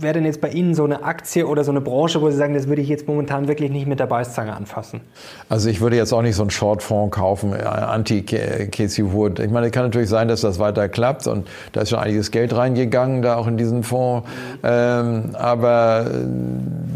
wäre 0.00 0.14
denn 0.14 0.24
jetzt 0.24 0.40
bei 0.40 0.48
Ihnen 0.48 0.74
so 0.74 0.84
eine 0.84 1.02
Aktie 1.04 1.46
oder 1.46 1.64
so 1.64 1.70
eine 1.70 1.80
Branche, 1.80 2.20
wo 2.20 2.30
Sie 2.30 2.36
sagen, 2.36 2.54
das 2.54 2.68
würde 2.68 2.82
ich 2.82 2.88
jetzt 2.88 3.06
momentan 3.06 3.48
wirklich 3.48 3.70
nicht 3.70 3.86
mit 3.86 4.00
der 4.00 4.06
Beißzange 4.06 4.54
anfassen? 4.54 5.00
Also 5.48 5.68
ich 5.68 5.80
würde 5.80 5.96
jetzt 5.96 6.12
auch 6.12 6.22
nicht 6.22 6.36
so 6.36 6.42
einen 6.42 6.50
Shortfonds 6.50 7.16
kaufen, 7.16 7.52
äh, 7.52 7.62
anti-Casey 7.62 9.12
Wood. 9.12 9.40
Ich 9.40 9.50
meine, 9.50 9.66
es 9.66 9.72
kann 9.72 9.84
natürlich 9.84 10.08
sein, 10.08 10.28
dass 10.28 10.40
das 10.40 10.58
weiter 10.58 10.88
klappt 10.88 11.26
und 11.26 11.46
da 11.72 11.82
ist 11.82 11.90
schon 11.90 11.98
einiges 11.98 12.30
Geld 12.30 12.54
reingegangen, 12.54 13.22
da 13.22 13.36
auch 13.36 13.46
in 13.46 13.56
diesen 13.56 13.82
Fonds. 13.82 14.28
Ähm, 14.62 15.30
aber 15.34 16.06
äh, 16.06 16.26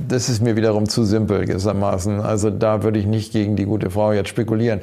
das 0.09 0.29
ist 0.29 0.43
mir 0.43 0.57
wiederum 0.57 0.89
zu 0.89 1.05
simpel 1.05 1.47
gewissermaßen. 1.47 2.21
Also 2.21 2.51
da 2.51 2.83
würde 2.83 2.99
ich 2.99 3.07
nicht 3.07 3.33
gegen 3.33 3.57
die 3.57 3.65
gute 3.65 3.91
Frau 3.91 4.13
jetzt 4.13 4.29
spekulieren. 4.29 4.81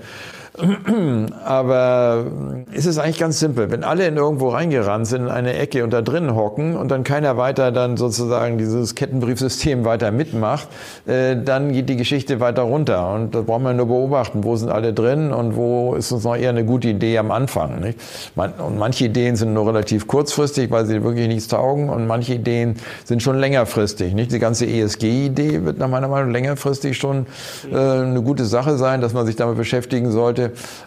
Aber 1.46 2.26
es 2.74 2.86
ist 2.86 2.98
eigentlich 2.98 3.20
ganz 3.20 3.40
simpel. 3.40 3.72
Wenn 3.72 3.84
alle 3.84 4.08
in 4.08 4.18
irgendwo 4.18 4.50
reingerannt 4.50 5.08
sind, 5.08 5.24
in 5.24 5.30
eine 5.30 5.54
Ecke 5.54 5.84
und 5.84 5.92
da 5.92 6.02
drinnen 6.02 6.36
hocken 6.36 6.76
und 6.76 6.90
dann 6.90 7.04
keiner 7.04 7.38
weiter 7.38 7.72
dann 7.72 7.98
sozusagen 7.98 8.58
dieses 8.58 8.96
Kettenbriefsystem 8.96 9.86
weiter 9.86 10.12
mitmacht, 10.12 10.68
äh, 11.08 11.36
dann 11.38 11.72
geht 11.72 11.90
die 11.90 11.96
Geschichte 11.96 12.40
weiter 12.40 12.64
runter. 12.64 13.14
Und 13.14 13.36
da 13.36 13.42
braucht 13.42 13.62
man 13.62 13.78
nur 13.78 13.88
beobachten, 13.88 14.44
wo 14.44 14.56
sind 14.56 14.70
alle 14.70 14.94
drin 14.94 15.32
und 15.32 15.56
wo 15.56 15.96
ist 15.96 16.12
uns 16.12 16.24
noch 16.24 16.36
eher 16.36 16.50
eine 16.50 16.66
gute 16.66 16.90
Idee 16.90 17.18
am 17.18 17.32
Anfang. 17.32 17.80
Nicht? 17.80 18.00
Und 18.36 18.78
manche 18.78 19.06
Ideen 19.06 19.36
sind 19.36 19.54
nur 19.54 19.68
relativ 19.68 20.08
kurzfristig, 20.08 20.72
weil 20.72 20.86
sie 20.86 21.04
wirklich 21.04 21.28
nichts 21.28 21.48
taugen 21.48 21.90
und 21.90 22.08
manche 22.08 22.34
Ideen 22.34 22.76
sind 23.06 23.22
schon 23.22 23.38
längerfristig. 23.38 24.14
Nicht? 24.14 24.32
Die 24.32 24.40
ganze 24.40 24.66
ESG-Idee 24.66 25.66
wird 25.66 25.78
nach 25.78 25.90
meiner 25.90 26.08
Meinung 26.08 26.32
längerfristig 26.32 26.98
schon 26.98 27.28
äh, 27.72 27.76
eine 27.76 28.22
gute 28.22 28.46
Sache 28.46 28.78
sein, 28.78 29.02
dass 29.02 29.14
man 29.14 29.26
sich 29.26 29.36
damit 29.36 29.58
beschäftigen 29.58 30.12
sollte. 30.12 30.39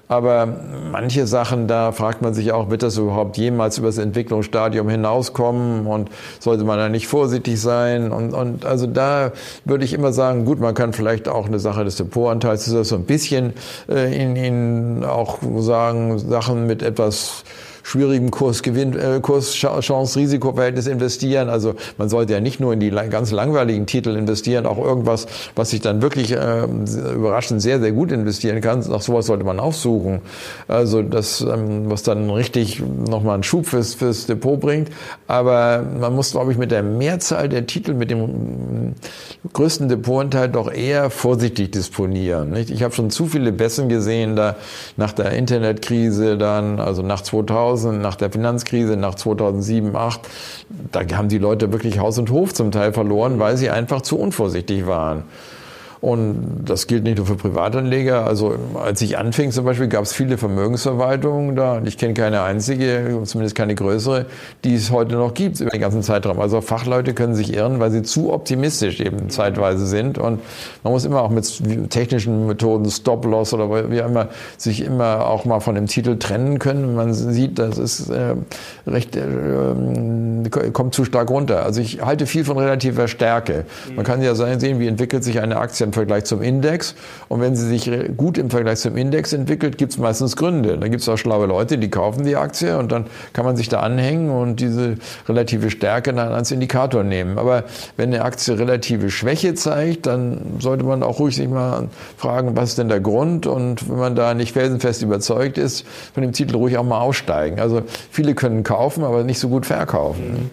Aber 0.09 0.47
manche 0.91 1.27
Sachen, 1.27 1.69
da 1.69 1.93
fragt 1.93 2.23
man 2.23 2.35
sich 2.35 2.53
auch, 2.53 2.71
wird 2.71 2.83
das 2.83 2.99
überhaupt 2.99 3.37
jemals 3.37 3.79
über 3.79 3.89
das 3.89 3.99
Entwicklungsstadium 3.99 4.89
hinauskommen 4.89 5.87
und 5.87 6.11
sollte 6.39 6.65
man 6.65 6.79
da 6.79 6.89
nicht 6.89 7.07
vorsichtig 7.09 7.61
sein? 7.61 8.13
Und, 8.13 8.35
und 8.35 8.67
also 8.67 8.87
da 8.87 9.33
würde 9.65 9.85
ich 9.85 9.93
immer 9.93 10.13
sagen, 10.13 10.45
gut, 10.45 10.61
man 10.61 10.75
kann 10.75 10.93
vielleicht 10.93 11.29
auch 11.29 11.47
eine 11.47 11.59
Sache 11.59 11.85
des 11.85 11.97
Depotanteils, 11.97 12.65
so 12.65 12.97
ein 12.97 13.05
bisschen 13.05 13.53
äh, 13.89 14.15
in, 14.15 14.37
in 14.37 15.05
auch 15.05 15.39
sagen, 15.59 16.19
Sachen 16.19 16.67
mit 16.67 16.83
etwas 16.83 17.45
schwierigem 17.83 18.31
Kursgewinn, 18.31 18.97
äh, 18.99 19.21
Kurs-Chance-Risiko-Verhältnis 19.21 20.87
investieren. 20.87 21.49
Also 21.49 21.75
man 21.99 22.09
sollte 22.09 22.33
ja 22.33 22.41
nicht 22.41 22.61
nur 22.61 22.73
in 22.73 22.81
die 22.81 22.91
ganz 22.91 23.33
langweiligen 23.33 23.87
Titel 23.87 24.17
investieren, 24.17 24.67
auch 24.67 24.79
irgendwas, 24.79 25.27
was 25.57 25.71
sich 25.71 25.81
dann 25.81 26.03
wirklich 26.03 26.33
äh, 26.33 26.65
überraschend 27.15 27.61
sehr, 27.61 27.81
sehr 27.81 27.93
gut 27.93 28.13
investieren 28.13 28.61
kann. 28.61 28.81
Nach 28.89 29.03
sowas 29.03 29.27
sollte 29.27 29.45
man 29.45 29.61
auch 29.61 29.73
suchen. 29.73 30.21
Also 30.69 31.03
das, 31.03 31.41
ähm, 31.41 31.91
was 31.91 32.03
dann 32.03 32.31
richtig 32.31 32.81
nochmal 32.81 33.35
einen 33.35 33.43
Schub 33.43 33.67
fürs, 33.67 33.95
fürs 33.95 34.27
Depot 34.27 34.61
bringt. 34.61 34.89
Aber 35.27 35.85
man 36.01 36.15
muss, 36.15 36.33
glaube 36.33 36.53
ich, 36.53 36.59
mit 36.59 36.71
der 36.71 36.83
Mehrzahl 36.83 37.49
der 37.49 37.67
Titel, 37.67 37.95
mit 37.95 38.11
dem 38.11 38.95
größten 39.53 39.89
Depotanteil 39.89 40.49
doch 40.49 40.73
eher 40.73 41.11
vorsichtig 41.11 41.73
disponieren. 41.73 42.51
Nicht? 42.51 42.71
Ich 42.71 42.83
habe 42.83 42.95
schon 42.95 43.11
zu 43.11 43.27
viele 43.27 43.53
Bessen 43.53 43.89
gesehen, 43.89 44.37
da 44.37 44.57
nach 44.97 45.13
der 45.13 45.33
Internetkrise 45.33 46.39
dann, 46.39 46.79
also 46.79 47.03
nach 47.03 47.23
2000, 47.23 47.72
2000, 47.77 48.03
nach 48.03 48.17
der 48.17 48.31
Finanzkrise, 48.31 48.97
nach 48.97 49.15
2007, 49.15 49.91
2008, 49.93 50.21
da 50.93 51.17
haben 51.17 51.29
die 51.29 51.39
Leute 51.39 51.73
wirklich 51.73 51.99
Haus 51.99 52.19
und 52.19 52.31
Hof 52.31 52.53
zum 52.55 52.71
Teil 52.71 52.93
verloren, 52.93 53.39
weil 53.39 53.57
sie 53.57 53.71
einfach 53.71 54.03
zu 54.03 54.19
unvorsichtig 54.19 54.87
waren. 54.87 55.25
Und 56.03 56.65
das 56.65 56.89
gilt 56.89 57.05
nicht 57.05 57.19
nur 57.19 57.27
für 57.29 57.37
Privatanleger. 57.37 58.27
Also 58.27 58.57
als 58.75 59.01
ich 59.03 59.19
anfing 59.19 59.53
zum 59.53 59.65
Beispiel, 59.65 59.87
gab 59.87 60.03
es 60.03 60.13
viele 60.13 60.37
Vermögensverwaltungen 60.37 61.55
da. 61.55 61.77
Und 61.77 61.87
ich 61.87 61.97
kenne 61.97 62.13
keine 62.13 62.43
einzige, 62.43 63.21
zumindest 63.23 63.55
keine 63.55 63.77
größere, 63.77 64.27
die 64.65 64.75
es 64.75 64.91
heute 64.91 65.15
noch 65.15 65.33
gibt 65.33 65.61
über 65.61 65.71
den 65.71 65.81
ganzen 65.81 66.03
Zeitraum. 66.03 66.41
Also 66.41 66.61
Fachleute 66.61 67.15
können 67.15 67.37
sich 67.37 67.55
irren, 67.55 67.79
weil 67.79 67.93
sie 67.93 68.03
zu 68.03 68.33
optimistisch 68.33 68.99
eben 68.99 69.31
zeitweise 69.31 69.87
sind. 69.87 70.19
Und 70.19 70.41
man 70.83 70.93
muss 70.93 71.05
immer 71.05 71.23
auch 71.23 71.31
mit 71.31 71.63
technischen 71.91 72.49
Methoden, 72.49 72.91
Stop-Loss 72.91 73.55
oder 73.55 73.89
wie 73.89 74.03
auch 74.03 74.09
immer, 74.09 74.29
sich 74.57 74.85
immer 74.85 75.29
auch 75.29 75.45
mal 75.45 75.61
von 75.61 75.77
dem 75.77 75.87
Titel 75.87 76.19
trennen 76.19 76.59
können. 76.59 76.97
Man 76.97 77.15
sieht, 77.15 77.61
das 77.61 77.79
ist 77.79 78.11
äh, 78.11 78.35
recht, 78.89 79.15
äh, 79.15 79.21
kommt 80.73 80.97
zu 80.97 81.05
stark 81.05 81.31
runter. 81.31 81.65
Also 81.65 81.81
ich 81.81 82.03
halte 82.03 82.27
viel 82.27 82.45
von 82.45 82.59
relativer 82.59 83.07
Stärke. 83.07 83.67
Man 83.95 84.05
kann 84.05 84.21
ja 84.21 84.35
sehen, 84.35 84.81
wie 84.81 84.89
entwickelt 84.89 85.23
sich 85.23 85.39
eine 85.39 85.59
Aktie 85.59 85.92
im 85.93 85.95
Vergleich 85.95 86.25
zum 86.25 86.41
Index. 86.41 86.95
Und 87.29 87.41
wenn 87.41 87.55
sie 87.55 87.69
sich 87.69 87.91
gut 88.17 88.39
im 88.39 88.51
Vergleich 88.51 88.79
zum 88.79 88.97
Index 88.97 89.33
entwickelt, 89.33 89.77
gibt 89.77 89.93
es 89.93 89.99
meistens 89.99 90.37
Gründe. 90.37 90.79
Da 90.79 90.89
gibt 90.89 91.03
es 91.03 91.09
auch 91.09 91.19
schlaue 91.19 91.47
Leute, 91.47 91.77
die 91.77 91.91
kaufen 91.91 92.25
die 92.25 92.37
Aktie 92.37 92.79
und 92.79 92.91
dann 92.93 93.07
kann 93.35 93.45
man 93.45 93.57
sich 93.57 93.69
da 93.69 93.81
anhängen 93.81 94.31
und 94.31 94.61
diese 94.61 94.97
relative 95.29 95.71
Stärke 95.71 96.15
dann 96.15 96.33
als 96.33 96.51
Indikator 96.51 97.03
nehmen. 97.05 97.39
Aber 97.39 97.65
wenn 97.97 98.13
eine 98.13 98.25
Aktie 98.25 98.59
relative 98.59 99.11
Schwäche 99.11 99.55
zeigt, 99.55 100.07
dann 100.07 100.57
sollte 100.59 100.85
man 100.85 101.03
auch 101.03 101.19
ruhig 101.19 101.37
sich 101.37 101.49
mal 101.49 101.89
fragen, 102.17 102.57
was 102.57 102.71
ist 102.71 102.79
denn 102.79 102.89
der 102.89 103.01
Grund? 103.01 103.47
Und 103.47 103.89
wenn 103.89 103.99
man 103.99 104.15
da 104.15 104.33
nicht 104.35 104.53
felsenfest 104.53 105.03
überzeugt 105.03 105.59
ist, 105.59 105.85
von 106.15 106.23
dem 106.23 106.33
Titel 106.33 106.57
ruhig 106.57 106.79
auch 106.79 106.85
mal 106.85 107.01
aussteigen. 107.01 107.61
Also 107.61 107.83
viele 108.11 108.35
können 108.35 108.63
kaufen, 108.63 109.05
aber 109.05 109.25
nicht 109.25 109.39
so 109.39 109.49
gut 109.49 109.67
verkaufen. 109.67 110.51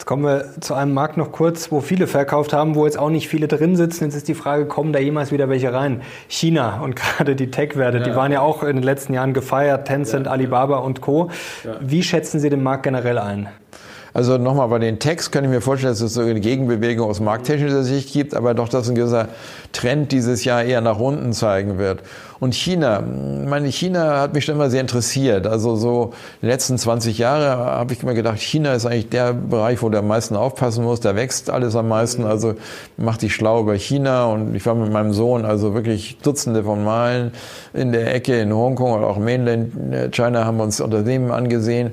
Jetzt 0.00 0.06
kommen 0.06 0.24
wir 0.24 0.46
zu 0.60 0.72
einem 0.72 0.94
Markt 0.94 1.18
noch 1.18 1.30
kurz, 1.30 1.70
wo 1.70 1.82
viele 1.82 2.06
verkauft 2.06 2.54
haben, 2.54 2.74
wo 2.74 2.86
jetzt 2.86 2.98
auch 2.98 3.10
nicht 3.10 3.28
viele 3.28 3.48
drin 3.48 3.76
sitzen. 3.76 4.04
Jetzt 4.04 4.14
ist 4.14 4.28
die 4.28 4.34
Frage, 4.34 4.64
kommen 4.64 4.94
da 4.94 4.98
jemals 4.98 5.30
wieder 5.30 5.50
welche 5.50 5.74
rein? 5.74 6.00
China 6.26 6.80
und 6.80 6.96
gerade 7.18 7.36
die 7.36 7.50
Tech-Werte, 7.50 7.98
ja. 7.98 8.04
die 8.04 8.16
waren 8.16 8.32
ja 8.32 8.40
auch 8.40 8.62
in 8.62 8.76
den 8.76 8.82
letzten 8.82 9.12
Jahren 9.12 9.34
gefeiert, 9.34 9.86
Tencent, 9.86 10.24
ja. 10.24 10.32
Alibaba 10.32 10.78
und 10.78 11.02
Co. 11.02 11.28
Wie 11.80 12.02
schätzen 12.02 12.40
Sie 12.40 12.48
den 12.48 12.62
Markt 12.62 12.84
generell 12.84 13.18
ein? 13.18 13.48
Also 14.12 14.38
nochmal 14.38 14.68
bei 14.68 14.78
den 14.78 14.98
Techs 14.98 15.30
kann 15.30 15.44
ich 15.44 15.50
mir 15.50 15.60
vorstellen, 15.60 15.92
dass 15.92 16.00
es 16.00 16.14
so 16.14 16.22
eine 16.22 16.40
Gegenbewegung 16.40 17.08
aus 17.08 17.20
markttechnischer 17.20 17.82
Sicht 17.82 18.12
gibt, 18.12 18.34
aber 18.34 18.54
doch, 18.54 18.68
dass 18.68 18.88
ein 18.88 18.94
gewisser 18.94 19.28
Trend 19.72 20.12
dieses 20.12 20.44
Jahr 20.44 20.64
eher 20.64 20.80
nach 20.80 20.98
unten 20.98 21.32
zeigen 21.32 21.78
wird. 21.78 22.02
Und 22.40 22.54
China, 22.54 23.02
meine 23.02 23.68
China 23.68 24.18
hat 24.18 24.32
mich 24.32 24.46
schon 24.46 24.54
immer 24.54 24.70
sehr 24.70 24.80
interessiert. 24.80 25.46
Also 25.46 25.76
so 25.76 26.14
die 26.40 26.46
letzten 26.46 26.78
20 26.78 27.18
Jahre 27.18 27.50
habe 27.50 27.92
ich 27.92 28.02
immer 28.02 28.14
gedacht, 28.14 28.40
China 28.40 28.72
ist 28.72 28.86
eigentlich 28.86 29.10
der 29.10 29.34
Bereich, 29.34 29.82
wo 29.82 29.90
du 29.90 29.98
am 29.98 30.08
meisten 30.08 30.36
aufpassen 30.36 30.82
musst. 30.82 31.04
Da 31.04 31.14
wächst 31.14 31.50
alles 31.50 31.76
am 31.76 31.88
meisten. 31.88 32.24
Also 32.24 32.54
mach 32.96 33.18
dich 33.18 33.34
schlau 33.34 33.60
über 33.60 33.74
China. 33.74 34.24
Und 34.24 34.54
ich 34.54 34.64
war 34.64 34.74
mit 34.74 34.90
meinem 34.90 35.12
Sohn 35.12 35.44
also 35.44 35.74
wirklich 35.74 36.16
Dutzende 36.22 36.64
von 36.64 36.82
Malen 36.82 37.32
in 37.74 37.92
der 37.92 38.14
Ecke 38.14 38.40
in 38.40 38.54
Hongkong 38.54 38.92
oder 38.92 39.06
auch 39.06 39.18
Mainland 39.18 40.14
China 40.14 40.46
haben 40.46 40.56
wir 40.56 40.64
uns 40.64 40.80
Unternehmen 40.80 41.30
angesehen. 41.30 41.90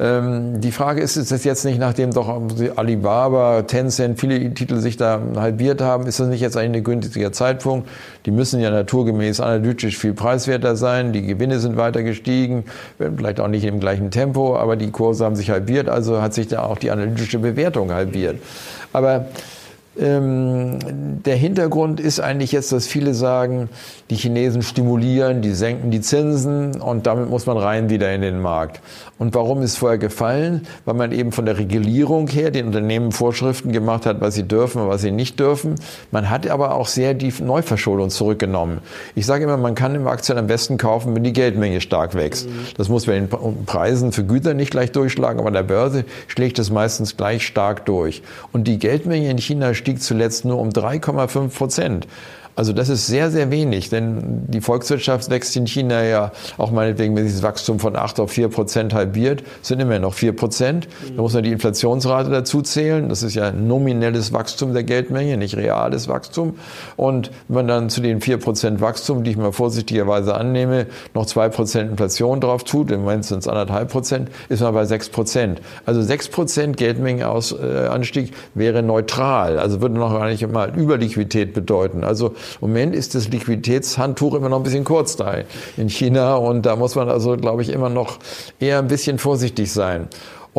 Ähm, 0.00 0.60
die 0.60 0.70
Frage 0.70 1.00
ist, 1.00 1.16
ist 1.16 1.32
das 1.32 1.42
jetzt 1.44 1.64
nicht, 1.64 1.78
nachdem 1.78 2.12
doch 2.12 2.28
Alibaba, 2.76 3.62
Tencent, 3.62 4.20
viele 4.20 4.54
Titel 4.54 4.76
sich 4.76 4.96
da 4.96 5.20
halbiert 5.36 5.80
haben, 5.80 6.06
ist 6.06 6.20
das 6.20 6.28
nicht 6.28 6.40
jetzt 6.40 6.56
eigentlich 6.56 6.82
ein 6.82 6.84
günstiger 6.84 7.32
Zeitpunkt? 7.32 7.88
Die 8.24 8.30
müssen 8.30 8.60
ja 8.60 8.70
naturgemäß 8.70 9.40
analytisch 9.40 9.98
viel 9.98 10.14
preiswerter 10.14 10.76
sein. 10.76 11.12
Die 11.12 11.22
Gewinne 11.22 11.58
sind 11.58 11.76
weiter 11.76 12.02
gestiegen, 12.02 12.64
vielleicht 12.98 13.40
auch 13.40 13.48
nicht 13.48 13.64
im 13.64 13.80
gleichen 13.80 14.10
Tempo, 14.10 14.56
aber 14.56 14.76
die 14.76 14.90
Kurse 14.90 15.24
haben 15.24 15.34
sich 15.34 15.50
halbiert, 15.50 15.88
also 15.88 16.22
hat 16.22 16.32
sich 16.32 16.46
da 16.46 16.62
auch 16.62 16.78
die 16.78 16.90
analytische 16.90 17.40
Bewertung 17.40 17.92
halbiert. 17.92 18.36
Aber 18.92 19.26
ähm, 19.98 20.78
der 21.24 21.34
Hintergrund 21.34 21.98
ist 21.98 22.20
eigentlich 22.20 22.52
jetzt, 22.52 22.70
dass 22.70 22.86
viele 22.86 23.14
sagen, 23.14 23.68
die 24.10 24.14
Chinesen 24.14 24.62
stimulieren, 24.62 25.42
die 25.42 25.52
senken 25.52 25.90
die 25.90 26.00
Zinsen 26.00 26.80
und 26.80 27.06
damit 27.06 27.28
muss 27.28 27.46
man 27.46 27.56
rein 27.56 27.90
wieder 27.90 28.12
in 28.14 28.20
den 28.20 28.40
Markt. 28.40 28.80
Und 29.18 29.34
warum 29.34 29.62
ist 29.62 29.76
vorher 29.76 29.98
gefallen? 29.98 30.66
Weil 30.84 30.94
man 30.94 31.12
eben 31.12 31.32
von 31.32 31.44
der 31.44 31.58
Regulierung 31.58 32.28
her 32.28 32.50
den 32.50 32.66
Unternehmen 32.66 33.10
Vorschriften 33.10 33.72
gemacht 33.72 34.06
hat, 34.06 34.20
was 34.20 34.34
sie 34.34 34.44
dürfen 34.44 34.82
und 34.82 34.88
was 34.88 35.02
sie 35.02 35.10
nicht 35.10 35.40
dürfen. 35.40 35.74
Man 36.10 36.30
hat 36.30 36.46
aber 36.46 36.74
auch 36.74 36.86
sehr 36.86 37.14
die 37.14 37.32
Neuverschuldung 37.42 38.10
zurückgenommen. 38.10 38.78
Ich 39.14 39.26
sage 39.26 39.44
immer, 39.44 39.56
man 39.56 39.74
kann 39.74 39.94
im 39.94 40.06
Aktien 40.06 40.38
am 40.38 40.46
besten 40.46 40.78
kaufen, 40.78 41.16
wenn 41.16 41.24
die 41.24 41.32
Geldmenge 41.32 41.80
stark 41.80 42.14
wächst. 42.14 42.48
Das 42.76 42.88
muss 42.88 43.06
bei 43.06 43.14
den 43.14 43.28
Preisen 43.66 44.12
für 44.12 44.24
Güter 44.24 44.54
nicht 44.54 44.70
gleich 44.70 44.92
durchschlagen, 44.92 45.40
aber 45.40 45.48
an 45.48 45.54
der 45.54 45.62
Börse 45.64 46.04
schlägt 46.28 46.58
es 46.58 46.70
meistens 46.70 47.16
gleich 47.16 47.44
stark 47.44 47.86
durch. 47.86 48.22
Und 48.52 48.68
die 48.68 48.78
Geldmenge 48.78 49.30
in 49.30 49.38
China 49.38 49.74
stieg 49.74 50.00
zuletzt 50.00 50.44
nur 50.44 50.58
um 50.58 50.70
3,5 50.70 51.48
Prozent. 51.48 52.06
Also 52.58 52.72
das 52.72 52.88
ist 52.88 53.06
sehr, 53.06 53.30
sehr 53.30 53.52
wenig, 53.52 53.88
denn 53.88 54.42
die 54.48 54.60
Volkswirtschaft 54.60 55.30
wächst 55.30 55.54
in 55.54 55.68
China 55.68 56.02
ja 56.02 56.32
auch 56.56 56.72
meinetwegen, 56.72 57.14
wenn 57.14 57.22
sich 57.24 57.34
das 57.34 57.44
Wachstum 57.44 57.78
von 57.78 57.94
8 57.94 58.18
auf 58.18 58.32
4 58.32 58.48
Prozent 58.48 58.94
halbiert, 58.94 59.44
sind 59.62 59.78
immer 59.78 60.00
noch 60.00 60.12
4 60.12 60.34
Prozent. 60.34 60.88
Da 61.14 61.22
muss 61.22 61.34
man 61.34 61.44
die 61.44 61.52
Inflationsrate 61.52 62.30
dazu 62.30 62.60
zählen. 62.60 63.08
Das 63.08 63.22
ist 63.22 63.36
ja 63.36 63.52
nominelles 63.52 64.32
Wachstum 64.32 64.72
der 64.72 64.82
Geldmenge, 64.82 65.36
nicht 65.36 65.56
reales 65.56 66.08
Wachstum. 66.08 66.58
Und 66.96 67.30
wenn 67.46 67.54
man 67.54 67.68
dann 67.68 67.90
zu 67.90 68.00
den 68.00 68.20
4 68.20 68.38
Prozent 68.38 68.80
Wachstum, 68.80 69.22
die 69.22 69.30
ich 69.30 69.36
mal 69.36 69.52
vorsichtigerweise 69.52 70.34
annehme, 70.34 70.86
noch 71.14 71.26
2 71.26 71.50
Prozent 71.50 71.92
Inflation 71.92 72.40
drauf 72.40 72.64
tut, 72.64 72.90
im 72.90 73.02
Moment 73.02 73.24
sind 73.24 73.38
es 73.38 73.46
anderthalb 73.46 73.92
Prozent, 73.92 74.30
ist 74.48 74.62
man 74.62 74.74
bei 74.74 74.84
6 74.84 75.10
Prozent. 75.10 75.60
Also 75.86 76.02
6 76.02 76.26
Prozent 76.30 76.76
Geldmengenanstieg 76.76 78.32
wäre 78.54 78.82
neutral, 78.82 79.60
also 79.60 79.80
würde 79.80 79.94
noch 79.94 80.12
gar 80.12 80.26
nicht 80.26 80.44
mal 80.50 80.76
Überliquidität 80.76 81.54
bedeuten. 81.54 82.02
Also 82.02 82.34
im 82.60 82.68
Moment 82.68 82.94
ist 82.94 83.14
das 83.14 83.28
Liquiditätshandtuch 83.28 84.34
immer 84.34 84.48
noch 84.48 84.58
ein 84.58 84.62
bisschen 84.62 84.84
kurz 84.84 85.16
da 85.16 85.38
in 85.76 85.88
China 85.88 86.36
und 86.36 86.66
da 86.66 86.76
muss 86.76 86.94
man 86.94 87.08
also, 87.08 87.36
glaube 87.36 87.62
ich, 87.62 87.70
immer 87.70 87.88
noch 87.88 88.18
eher 88.60 88.78
ein 88.78 88.88
bisschen 88.88 89.18
vorsichtig 89.18 89.72
sein. 89.72 90.08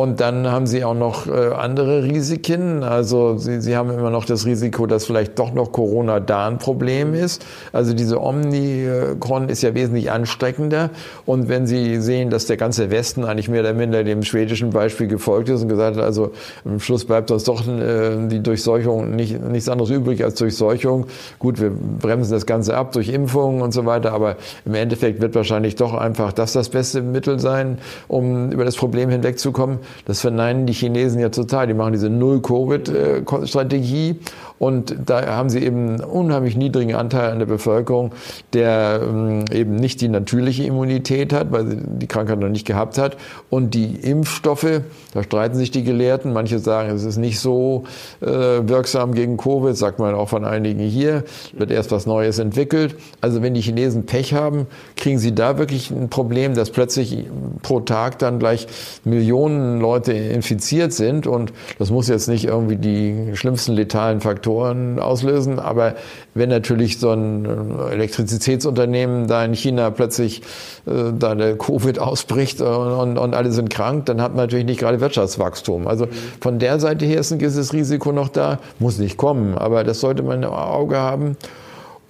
Und 0.00 0.18
dann 0.20 0.50
haben 0.50 0.66
sie 0.66 0.82
auch 0.82 0.94
noch 0.94 1.26
äh, 1.26 1.52
andere 1.52 2.04
Risiken. 2.04 2.82
Also 2.84 3.36
sie, 3.36 3.60
sie 3.60 3.76
haben 3.76 3.90
immer 3.90 4.08
noch 4.08 4.24
das 4.24 4.46
Risiko, 4.46 4.86
dass 4.86 5.04
vielleicht 5.04 5.38
doch 5.38 5.52
noch 5.52 5.72
Corona 5.72 6.20
da 6.20 6.48
ein 6.48 6.56
Problem 6.56 7.12
ist. 7.12 7.44
Also 7.74 7.92
diese 7.92 8.18
Omikron 8.18 9.50
ist 9.50 9.60
ja 9.60 9.74
wesentlich 9.74 10.10
ansteckender. 10.10 10.88
Und 11.26 11.50
wenn 11.50 11.66
Sie 11.66 12.00
sehen, 12.00 12.30
dass 12.30 12.46
der 12.46 12.56
ganze 12.56 12.90
Westen 12.90 13.26
eigentlich 13.26 13.50
mehr 13.50 13.60
oder 13.60 13.74
minder 13.74 14.02
dem 14.02 14.22
schwedischen 14.22 14.70
Beispiel 14.70 15.06
gefolgt 15.06 15.50
ist 15.50 15.60
und 15.60 15.68
gesagt 15.68 15.98
hat, 15.98 16.02
also 16.02 16.30
am 16.64 16.80
Schluss 16.80 17.04
bleibt 17.04 17.30
uns 17.30 17.44
doch 17.44 17.68
äh, 17.68 18.26
die 18.26 18.42
Durchseuchung 18.42 19.14
nicht, 19.14 19.38
nichts 19.38 19.68
anderes 19.68 19.90
übrig 19.90 20.24
als 20.24 20.36
Durchseuchung. 20.36 21.08
Gut, 21.38 21.60
wir 21.60 21.70
bremsen 21.70 22.32
das 22.32 22.46
Ganze 22.46 22.74
ab 22.74 22.92
durch 22.92 23.10
Impfungen 23.10 23.60
und 23.60 23.72
so 23.72 23.84
weiter, 23.84 24.14
aber 24.14 24.36
im 24.64 24.72
Endeffekt 24.72 25.20
wird 25.20 25.34
wahrscheinlich 25.34 25.74
doch 25.74 25.92
einfach 25.92 26.32
das 26.32 26.54
das 26.54 26.70
beste 26.70 27.02
Mittel 27.02 27.38
sein, 27.38 27.76
um 28.08 28.50
über 28.50 28.64
das 28.64 28.76
Problem 28.76 29.10
hinwegzukommen. 29.10 29.80
Das 30.04 30.20
verneinen 30.20 30.66
die 30.66 30.72
Chinesen 30.72 31.20
ja 31.20 31.28
total. 31.28 31.66
Die 31.66 31.74
machen 31.74 31.92
diese 31.92 32.10
Null-Covid-Strategie 32.10 34.20
und 34.60 34.94
da 35.06 35.26
haben 35.26 35.48
sie 35.48 35.60
eben 35.60 35.88
einen 35.88 36.00
unheimlich 36.00 36.54
niedrigen 36.54 36.94
Anteil 36.94 37.30
an 37.30 37.38
der 37.38 37.46
Bevölkerung, 37.46 38.12
der 38.52 39.00
ähm, 39.02 39.46
eben 39.50 39.74
nicht 39.74 40.02
die 40.02 40.08
natürliche 40.08 40.64
Immunität 40.64 41.32
hat, 41.32 41.50
weil 41.50 41.66
sie 41.66 41.78
die 41.82 42.06
Krankheit 42.06 42.38
noch 42.38 42.50
nicht 42.50 42.66
gehabt 42.66 42.98
hat. 42.98 43.16
Und 43.48 43.72
die 43.72 43.86
Impfstoffe, 43.86 44.82
da 45.14 45.22
streiten 45.22 45.56
sich 45.56 45.70
die 45.70 45.82
Gelehrten. 45.82 46.34
Manche 46.34 46.58
sagen, 46.58 46.90
es 46.90 47.04
ist 47.04 47.16
nicht 47.16 47.40
so 47.40 47.84
äh, 48.20 48.26
wirksam 48.26 49.14
gegen 49.14 49.38
Covid, 49.38 49.74
sagt 49.74 49.98
man 49.98 50.14
auch 50.14 50.28
von 50.28 50.44
einigen 50.44 50.80
hier, 50.80 51.24
wird 51.54 51.70
erst 51.70 51.90
was 51.90 52.04
Neues 52.04 52.38
entwickelt. 52.38 52.96
Also 53.22 53.40
wenn 53.40 53.54
die 53.54 53.62
Chinesen 53.62 54.04
Pech 54.04 54.34
haben, 54.34 54.66
kriegen 54.94 55.18
sie 55.18 55.34
da 55.34 55.56
wirklich 55.56 55.90
ein 55.90 56.10
Problem, 56.10 56.54
dass 56.54 56.68
plötzlich 56.68 57.24
pro 57.62 57.80
Tag 57.80 58.18
dann 58.18 58.38
gleich 58.38 58.66
Millionen 59.04 59.80
Leute 59.80 60.12
infiziert 60.12 60.92
sind. 60.92 61.26
Und 61.26 61.54
das 61.78 61.90
muss 61.90 62.08
jetzt 62.08 62.28
nicht 62.28 62.44
irgendwie 62.44 62.76
die 62.76 63.30
schlimmsten 63.32 63.72
letalen 63.72 64.20
Faktoren 64.20 64.49
Faktoren 64.50 64.98
auslösen. 64.98 65.58
Aber 65.58 65.94
wenn 66.34 66.48
natürlich 66.48 66.98
so 66.98 67.10
ein 67.10 67.44
äh, 67.44 67.92
Elektrizitätsunternehmen 67.92 69.26
da 69.26 69.44
in 69.44 69.54
China 69.54 69.90
plötzlich 69.90 70.42
äh, 70.86 71.12
da 71.16 71.34
der 71.34 71.56
Covid 71.56 71.98
ausbricht 71.98 72.60
und, 72.60 73.18
und, 73.18 73.34
alle 73.34 73.52
sind 73.52 73.70
krank, 73.70 74.06
dann 74.06 74.20
hat 74.20 74.34
man 74.34 74.44
natürlich 74.44 74.66
nicht 74.66 74.80
gerade 74.80 75.00
Wirtschaftswachstum. 75.00 75.86
Also 75.86 76.08
von 76.40 76.58
der 76.58 76.80
Seite 76.80 77.06
her 77.06 77.20
ist 77.20 77.32
ein 77.32 77.38
gewisses 77.38 77.72
Risiko 77.72 78.12
noch 78.12 78.28
da, 78.28 78.58
muss 78.78 78.98
nicht 78.98 79.16
kommen, 79.16 79.56
aber 79.56 79.84
das 79.84 80.00
sollte 80.00 80.22
man 80.22 80.42
im 80.42 80.50
Auge 80.50 80.96
haben. 80.96 81.36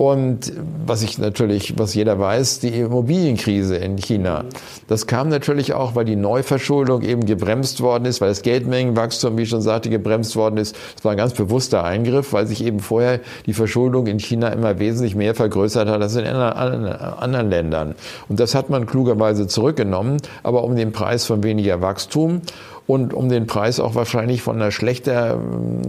Und 0.01 0.55
was 0.87 1.03
ich 1.03 1.19
natürlich, 1.19 1.79
was 1.79 1.93
jeder 1.93 2.19
weiß, 2.19 2.61
die 2.61 2.69
Immobilienkrise 2.69 3.77
in 3.77 3.97
China. 3.97 4.47
Das 4.89 5.07
kam 5.07 5.29
natürlich 5.29 5.75
auch, 5.75 5.95
weil 5.95 6.07
die 6.07 6.17
Neuverschuldung 6.17 7.03
eben 7.03 7.27
gebremst 7.27 7.83
worden 7.83 8.07
ist, 8.07 8.23
weil 8.23 8.31
das 8.31 8.41
Geldmengenwachstum, 8.41 9.37
wie 9.37 9.43
ich 9.43 9.51
schon 9.51 9.61
sagte, 9.61 9.91
gebremst 9.91 10.37
worden 10.37 10.57
ist. 10.57 10.75
Das 10.95 11.05
war 11.05 11.11
ein 11.11 11.19
ganz 11.19 11.35
bewusster 11.35 11.85
Eingriff, 11.85 12.33
weil 12.33 12.47
sich 12.47 12.65
eben 12.65 12.81
vorher 12.81 13.21
die 13.45 13.53
Verschuldung 13.53 14.07
in 14.07 14.19
China 14.21 14.49
immer 14.49 14.79
wesentlich 14.79 15.17
mehr 15.17 15.35
vergrößert 15.35 15.87
hat 15.87 16.01
als 16.01 16.17
in 16.17 16.25
anderen 16.25 17.51
Ländern. 17.51 17.95
Und 18.31 18.41
das 18.41 18.55
hat 18.55 18.71
man 18.71 18.87
klugerweise 18.87 19.49
zurückgenommen, 19.49 20.17
aber 20.43 20.65
um 20.65 20.77
den 20.77 20.93
Preis 20.93 21.27
von 21.27 21.43
weniger 21.43 21.83
Wachstum 21.83 22.41
und 22.87 23.13
um 23.13 23.29
den 23.29 23.47
Preis 23.47 23.79
auch 23.79 23.95
wahrscheinlich 23.95 24.41
von 24.41 24.57
einer 24.57 24.71
schlechter, 24.71 25.39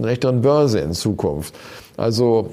schlechteren 0.02 0.42
Börse 0.42 0.80
in 0.80 0.92
Zukunft. 0.92 1.54
Also 1.96 2.50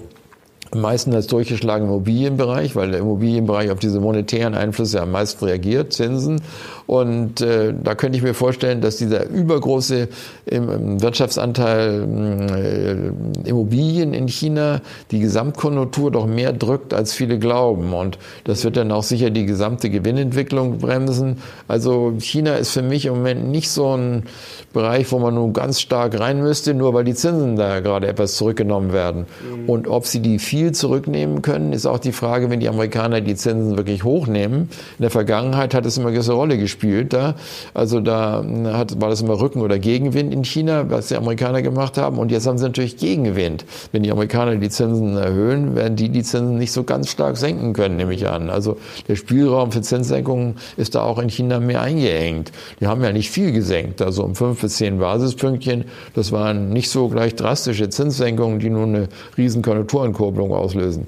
am 0.71 0.81
meisten 0.81 1.13
als 1.13 1.27
durchgeschlagen 1.27 1.85
im 1.85 1.91
Immobilienbereich, 1.91 2.75
weil 2.75 2.91
der 2.91 2.99
Immobilienbereich 2.99 3.71
auf 3.71 3.79
diese 3.79 3.99
monetären 3.99 4.53
Einflüsse 4.53 5.01
am 5.01 5.11
meisten 5.11 5.45
reagiert, 5.45 5.93
Zinsen. 5.93 6.41
Und 6.85 7.41
äh, 7.41 7.73
da 7.83 7.95
könnte 7.95 8.17
ich 8.17 8.23
mir 8.23 8.33
vorstellen, 8.33 8.81
dass 8.81 8.97
dieser 8.97 9.27
übergroße 9.27 10.09
im, 10.45 11.01
Wirtschaftsanteil 11.01 13.13
äh, 13.45 13.47
Immobilien 13.47 14.13
in 14.13 14.27
China 14.27 14.81
die 15.11 15.19
Gesamtkonjunktur 15.19 16.11
doch 16.11 16.25
mehr 16.25 16.53
drückt, 16.53 16.93
als 16.93 17.13
viele 17.13 17.39
glauben. 17.39 17.93
Und 17.93 18.17
das 18.43 18.63
wird 18.63 18.77
dann 18.77 18.91
auch 18.91 19.03
sicher 19.03 19.29
die 19.29 19.45
gesamte 19.45 19.89
Gewinnentwicklung 19.89 20.79
bremsen. 20.79 21.37
Also 21.67 22.13
China 22.19 22.55
ist 22.55 22.71
für 22.71 22.81
mich 22.81 23.05
im 23.05 23.15
Moment 23.15 23.49
nicht 23.49 23.69
so 23.69 23.95
ein 23.95 24.23
Bereich, 24.73 25.11
wo 25.11 25.19
man 25.19 25.35
nun 25.35 25.53
ganz 25.53 25.79
stark 25.79 26.19
rein 26.19 26.41
müsste, 26.41 26.73
nur 26.73 26.93
weil 26.93 27.03
die 27.03 27.15
Zinsen 27.15 27.55
da 27.55 27.79
gerade 27.79 28.07
etwas 28.07 28.35
zurückgenommen 28.35 28.93
werden. 28.93 29.25
Mhm. 29.41 29.69
Und 29.69 29.87
ob 29.87 30.05
sie 30.05 30.21
die 30.21 30.39
viel 30.59 30.73
zurücknehmen 30.73 31.41
können, 31.41 31.71
ist 31.71 31.85
auch 31.85 31.99
die 31.99 32.11
Frage, 32.11 32.49
wenn 32.49 32.59
die 32.59 32.67
Amerikaner 32.67 33.21
die 33.21 33.35
Zinsen 33.35 33.77
wirklich 33.77 34.03
hochnehmen. 34.03 34.63
In 34.97 35.03
der 35.03 35.09
Vergangenheit 35.09 35.73
hat 35.73 35.85
es 35.85 35.97
immer 35.97 36.07
eine 36.07 36.15
gewisse 36.15 36.33
Rolle 36.33 36.57
gespielt 36.57 37.13
da. 37.13 37.35
Also 37.73 38.01
da 38.01 38.43
hat, 38.73 38.99
war 38.99 39.09
das 39.09 39.21
immer 39.21 39.39
Rücken- 39.39 39.61
oder 39.61 39.79
Gegenwind 39.79 40.33
in 40.33 40.43
China, 40.43 40.89
was 40.89 41.07
die 41.07 41.15
Amerikaner 41.15 41.61
gemacht 41.61 41.97
haben. 41.97 42.17
Und 42.17 42.29
jetzt 42.29 42.45
haben 42.45 42.57
sie 42.57 42.65
natürlich 42.65 42.97
Gegenwind. 42.97 43.63
Wenn 43.93 44.03
die 44.03 44.11
Amerikaner 44.11 44.57
die 44.57 44.69
Zinsen 44.69 45.15
erhöhen, 45.15 45.77
werden 45.77 45.95
die 45.95 46.09
die 46.09 46.23
Zinsen 46.23 46.57
nicht 46.57 46.73
so 46.73 46.83
ganz 46.83 47.09
stark 47.09 47.37
senken 47.37 47.71
können, 47.71 47.95
nehme 47.95 48.13
ich 48.13 48.27
an. 48.27 48.49
Also 48.49 48.75
der 49.07 49.15
Spielraum 49.15 49.71
für 49.71 49.81
Zinssenkungen 49.81 50.57
ist 50.75 50.95
da 50.95 51.03
auch 51.03 51.19
in 51.19 51.29
China 51.29 51.61
mehr 51.61 51.81
eingeengt. 51.81 52.51
Die 52.81 52.87
haben 52.87 53.01
ja 53.01 53.13
nicht 53.13 53.29
viel 53.29 53.53
gesenkt, 53.53 54.01
also 54.01 54.25
um 54.25 54.35
fünf 54.35 54.59
bis 54.59 54.75
zehn 54.75 54.99
Basispünktchen. 54.99 55.85
Das 56.15 56.33
waren 56.33 56.67
nicht 56.67 56.89
so 56.89 57.07
gleich 57.07 57.35
drastische 57.35 57.87
Zinssenkungen, 57.87 58.59
die 58.59 58.69
nun 58.69 58.93
eine 58.93 59.07
riesen 59.37 59.61
Konjunkturankurbelung 59.61 60.48
auslösen. 60.57 61.07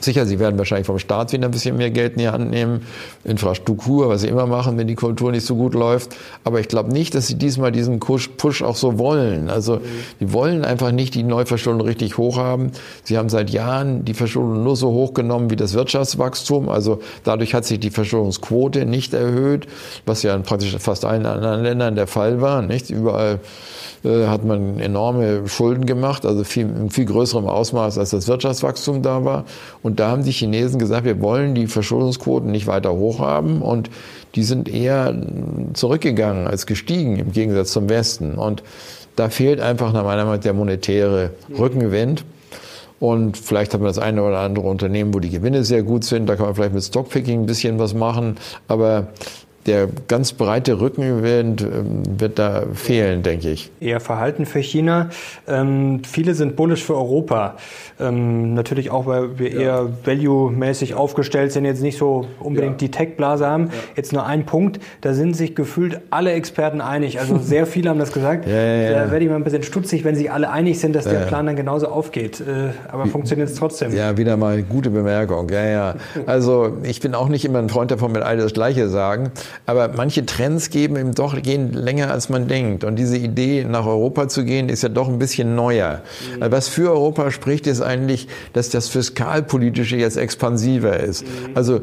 Sicher, 0.00 0.26
sie 0.26 0.38
werden 0.40 0.58
wahrscheinlich 0.58 0.86
vom 0.86 0.98
Staat 0.98 1.32
wieder 1.32 1.46
ein 1.46 1.50
bisschen 1.50 1.76
mehr 1.76 1.90
Geld 1.90 2.14
in 2.14 2.18
die 2.18 2.28
Hand 2.28 2.50
nehmen, 2.50 2.82
Infrastruktur, 3.22 4.08
was 4.08 4.22
sie 4.22 4.28
immer 4.28 4.46
machen, 4.46 4.76
wenn 4.76 4.88
die 4.88 4.96
Kultur 4.96 5.30
nicht 5.30 5.46
so 5.46 5.54
gut 5.54 5.74
läuft. 5.74 6.16
Aber 6.42 6.58
ich 6.58 6.68
glaube 6.68 6.92
nicht, 6.92 7.14
dass 7.14 7.28
sie 7.28 7.36
diesmal 7.36 7.70
diesen 7.70 8.00
Push 8.00 8.62
auch 8.62 8.76
so 8.76 8.98
wollen. 8.98 9.48
Also 9.48 9.80
die 10.20 10.32
wollen 10.32 10.64
einfach 10.64 10.90
nicht 10.90 11.14
die 11.14 11.22
Neuverschuldung 11.22 11.86
richtig 11.86 12.18
hoch 12.18 12.36
haben. 12.36 12.72
Sie 13.04 13.16
haben 13.16 13.28
seit 13.28 13.50
Jahren 13.50 14.04
die 14.04 14.14
Verschuldung 14.14 14.64
nur 14.64 14.76
so 14.76 14.88
hoch 14.90 15.14
genommen 15.14 15.50
wie 15.50 15.56
das 15.56 15.74
Wirtschaftswachstum. 15.74 16.68
Also 16.68 17.00
dadurch 17.22 17.54
hat 17.54 17.64
sich 17.64 17.78
die 17.78 17.90
Verschuldungsquote 17.90 18.86
nicht 18.86 19.14
erhöht, 19.14 19.68
was 20.06 20.22
ja 20.24 20.34
in 20.34 20.42
praktisch 20.42 20.76
fast 20.76 21.04
allen 21.04 21.24
anderen 21.24 21.62
Ländern 21.62 21.94
der 21.94 22.08
Fall 22.08 22.40
war. 22.40 22.62
Nicht 22.62 22.90
überall 22.90 23.38
äh, 24.04 24.26
hat 24.26 24.44
man 24.44 24.78
enorme 24.80 25.48
Schulden 25.48 25.86
gemacht, 25.86 26.26
also 26.26 26.44
viel, 26.44 26.66
in 26.66 26.90
viel 26.90 27.06
größerem 27.06 27.46
Ausmaß, 27.46 27.98
als 27.98 28.10
das 28.10 28.28
Wirtschaftswachstum 28.28 29.02
da 29.02 29.24
war. 29.24 29.44
Und 29.82 29.98
da 30.00 30.10
haben 30.10 30.24
die 30.24 30.32
Chinesen 30.32 30.78
gesagt, 30.78 31.04
wir 31.04 31.20
wollen 31.20 31.54
die 31.54 31.66
Verschuldungsquoten 31.66 32.50
nicht 32.50 32.66
weiter 32.66 32.92
hoch 32.92 33.20
haben 33.20 33.62
und 33.62 33.90
die 34.34 34.42
sind 34.42 34.68
eher 34.68 35.14
zurückgegangen 35.72 36.46
als 36.46 36.66
gestiegen 36.66 37.16
im 37.16 37.32
Gegensatz 37.32 37.72
zum 37.72 37.88
Westen. 37.88 38.34
Und 38.34 38.62
da 39.16 39.28
fehlt 39.28 39.60
einfach 39.60 39.92
nach 39.92 40.04
meiner 40.04 40.24
Meinung 40.24 40.40
der 40.40 40.52
monetäre 40.52 41.30
Rückenwind. 41.56 42.24
Und 43.00 43.36
vielleicht 43.36 43.74
hat 43.74 43.80
man 43.80 43.88
das 43.88 43.98
eine 43.98 44.22
oder 44.22 44.38
andere 44.38 44.66
Unternehmen, 44.66 45.14
wo 45.14 45.18
die 45.18 45.30
Gewinne 45.30 45.64
sehr 45.64 45.82
gut 45.82 46.04
sind. 46.04 46.26
Da 46.26 46.36
kann 46.36 46.46
man 46.46 46.54
vielleicht 46.54 46.74
mit 46.74 46.82
Stockpicking 46.82 47.42
ein 47.42 47.46
bisschen 47.46 47.78
was 47.78 47.94
machen. 47.94 48.36
Aber 48.66 49.08
der 49.66 49.88
ganz 50.08 50.32
breite 50.32 50.80
Rückenwind 50.80 51.62
ähm, 51.62 52.02
wird 52.20 52.38
da 52.38 52.64
fehlen, 52.74 53.22
denke 53.22 53.50
ich. 53.50 53.70
Eher 53.80 54.00
Verhalten 54.00 54.46
für 54.46 54.60
China. 54.60 55.10
Ähm, 55.48 56.02
viele 56.04 56.34
sind 56.34 56.56
bullish 56.56 56.84
für 56.84 56.94
Europa. 56.94 57.56
Ähm, 57.98 58.54
natürlich 58.54 58.90
auch, 58.90 59.06
weil 59.06 59.38
wir 59.38 59.52
ja. 59.52 59.60
eher 59.60 59.88
value-mäßig 60.04 60.94
aufgestellt 60.94 61.52
sind, 61.52 61.64
jetzt 61.64 61.82
nicht 61.82 61.98
so 61.98 62.26
unbedingt 62.40 62.82
ja. 62.82 62.88
die 62.88 62.90
Tech-Blase 62.90 63.46
haben. 63.46 63.66
Ja. 63.66 63.72
Jetzt 63.96 64.12
nur 64.12 64.26
ein 64.26 64.46
Punkt, 64.46 64.80
da 65.00 65.14
sind 65.14 65.34
sich 65.34 65.54
gefühlt 65.54 66.00
alle 66.10 66.32
Experten 66.32 66.80
einig. 66.80 67.20
Also 67.20 67.38
sehr 67.42 67.66
viele 67.66 67.90
haben 67.90 67.98
das 67.98 68.12
gesagt. 68.12 68.46
Da 68.46 68.50
werde 68.50 69.20
ich 69.20 69.28
mal 69.28 69.36
ein 69.36 69.44
bisschen 69.44 69.62
stutzig, 69.62 70.04
wenn 70.04 70.16
sich 70.16 70.30
alle 70.30 70.50
einig 70.50 70.78
sind, 70.80 70.94
dass 70.94 71.04
der 71.04 71.20
Plan 71.20 71.46
dann 71.46 71.56
genauso 71.56 71.88
aufgeht. 71.88 72.40
Äh, 72.40 72.70
aber 72.90 73.06
funktioniert 73.06 73.48
es 73.48 73.54
trotzdem. 73.54 73.94
Ja, 73.94 74.16
wieder 74.16 74.36
mal 74.36 74.62
gute 74.62 74.90
Bemerkung. 74.90 75.48
Ja, 75.50 75.64
ja. 75.64 75.94
Also 76.26 76.78
ich 76.82 77.00
bin 77.00 77.14
auch 77.14 77.28
nicht 77.28 77.44
immer 77.44 77.58
ein 77.58 77.68
Freund 77.68 77.90
davon, 77.90 78.12
mit 78.12 78.22
all 78.22 78.36
das 78.36 78.54
Gleiche 78.54 78.88
sagen. 78.88 79.30
Aber 79.66 79.90
manche 79.96 80.26
Trends 80.26 80.70
geben 80.70 80.96
eben 80.96 81.14
doch, 81.14 81.40
gehen 81.40 81.72
länger 81.72 82.10
als 82.10 82.28
man 82.28 82.48
denkt. 82.48 82.84
Und 82.84 82.96
diese 82.96 83.16
Idee, 83.16 83.64
nach 83.64 83.86
Europa 83.86 84.28
zu 84.28 84.44
gehen, 84.44 84.68
ist 84.68 84.82
ja 84.82 84.88
doch 84.88 85.08
ein 85.08 85.18
bisschen 85.18 85.54
neuer. 85.54 86.02
Mhm. 86.38 86.50
Was 86.50 86.68
für 86.68 86.90
Europa 86.90 87.30
spricht, 87.30 87.66
ist 87.66 87.80
eigentlich, 87.80 88.28
dass 88.52 88.70
das 88.70 88.88
Fiskalpolitische 88.88 89.96
jetzt 89.96 90.16
expansiver 90.16 91.00
ist. 91.00 91.22
Mhm. 91.22 91.50
Also 91.54 91.80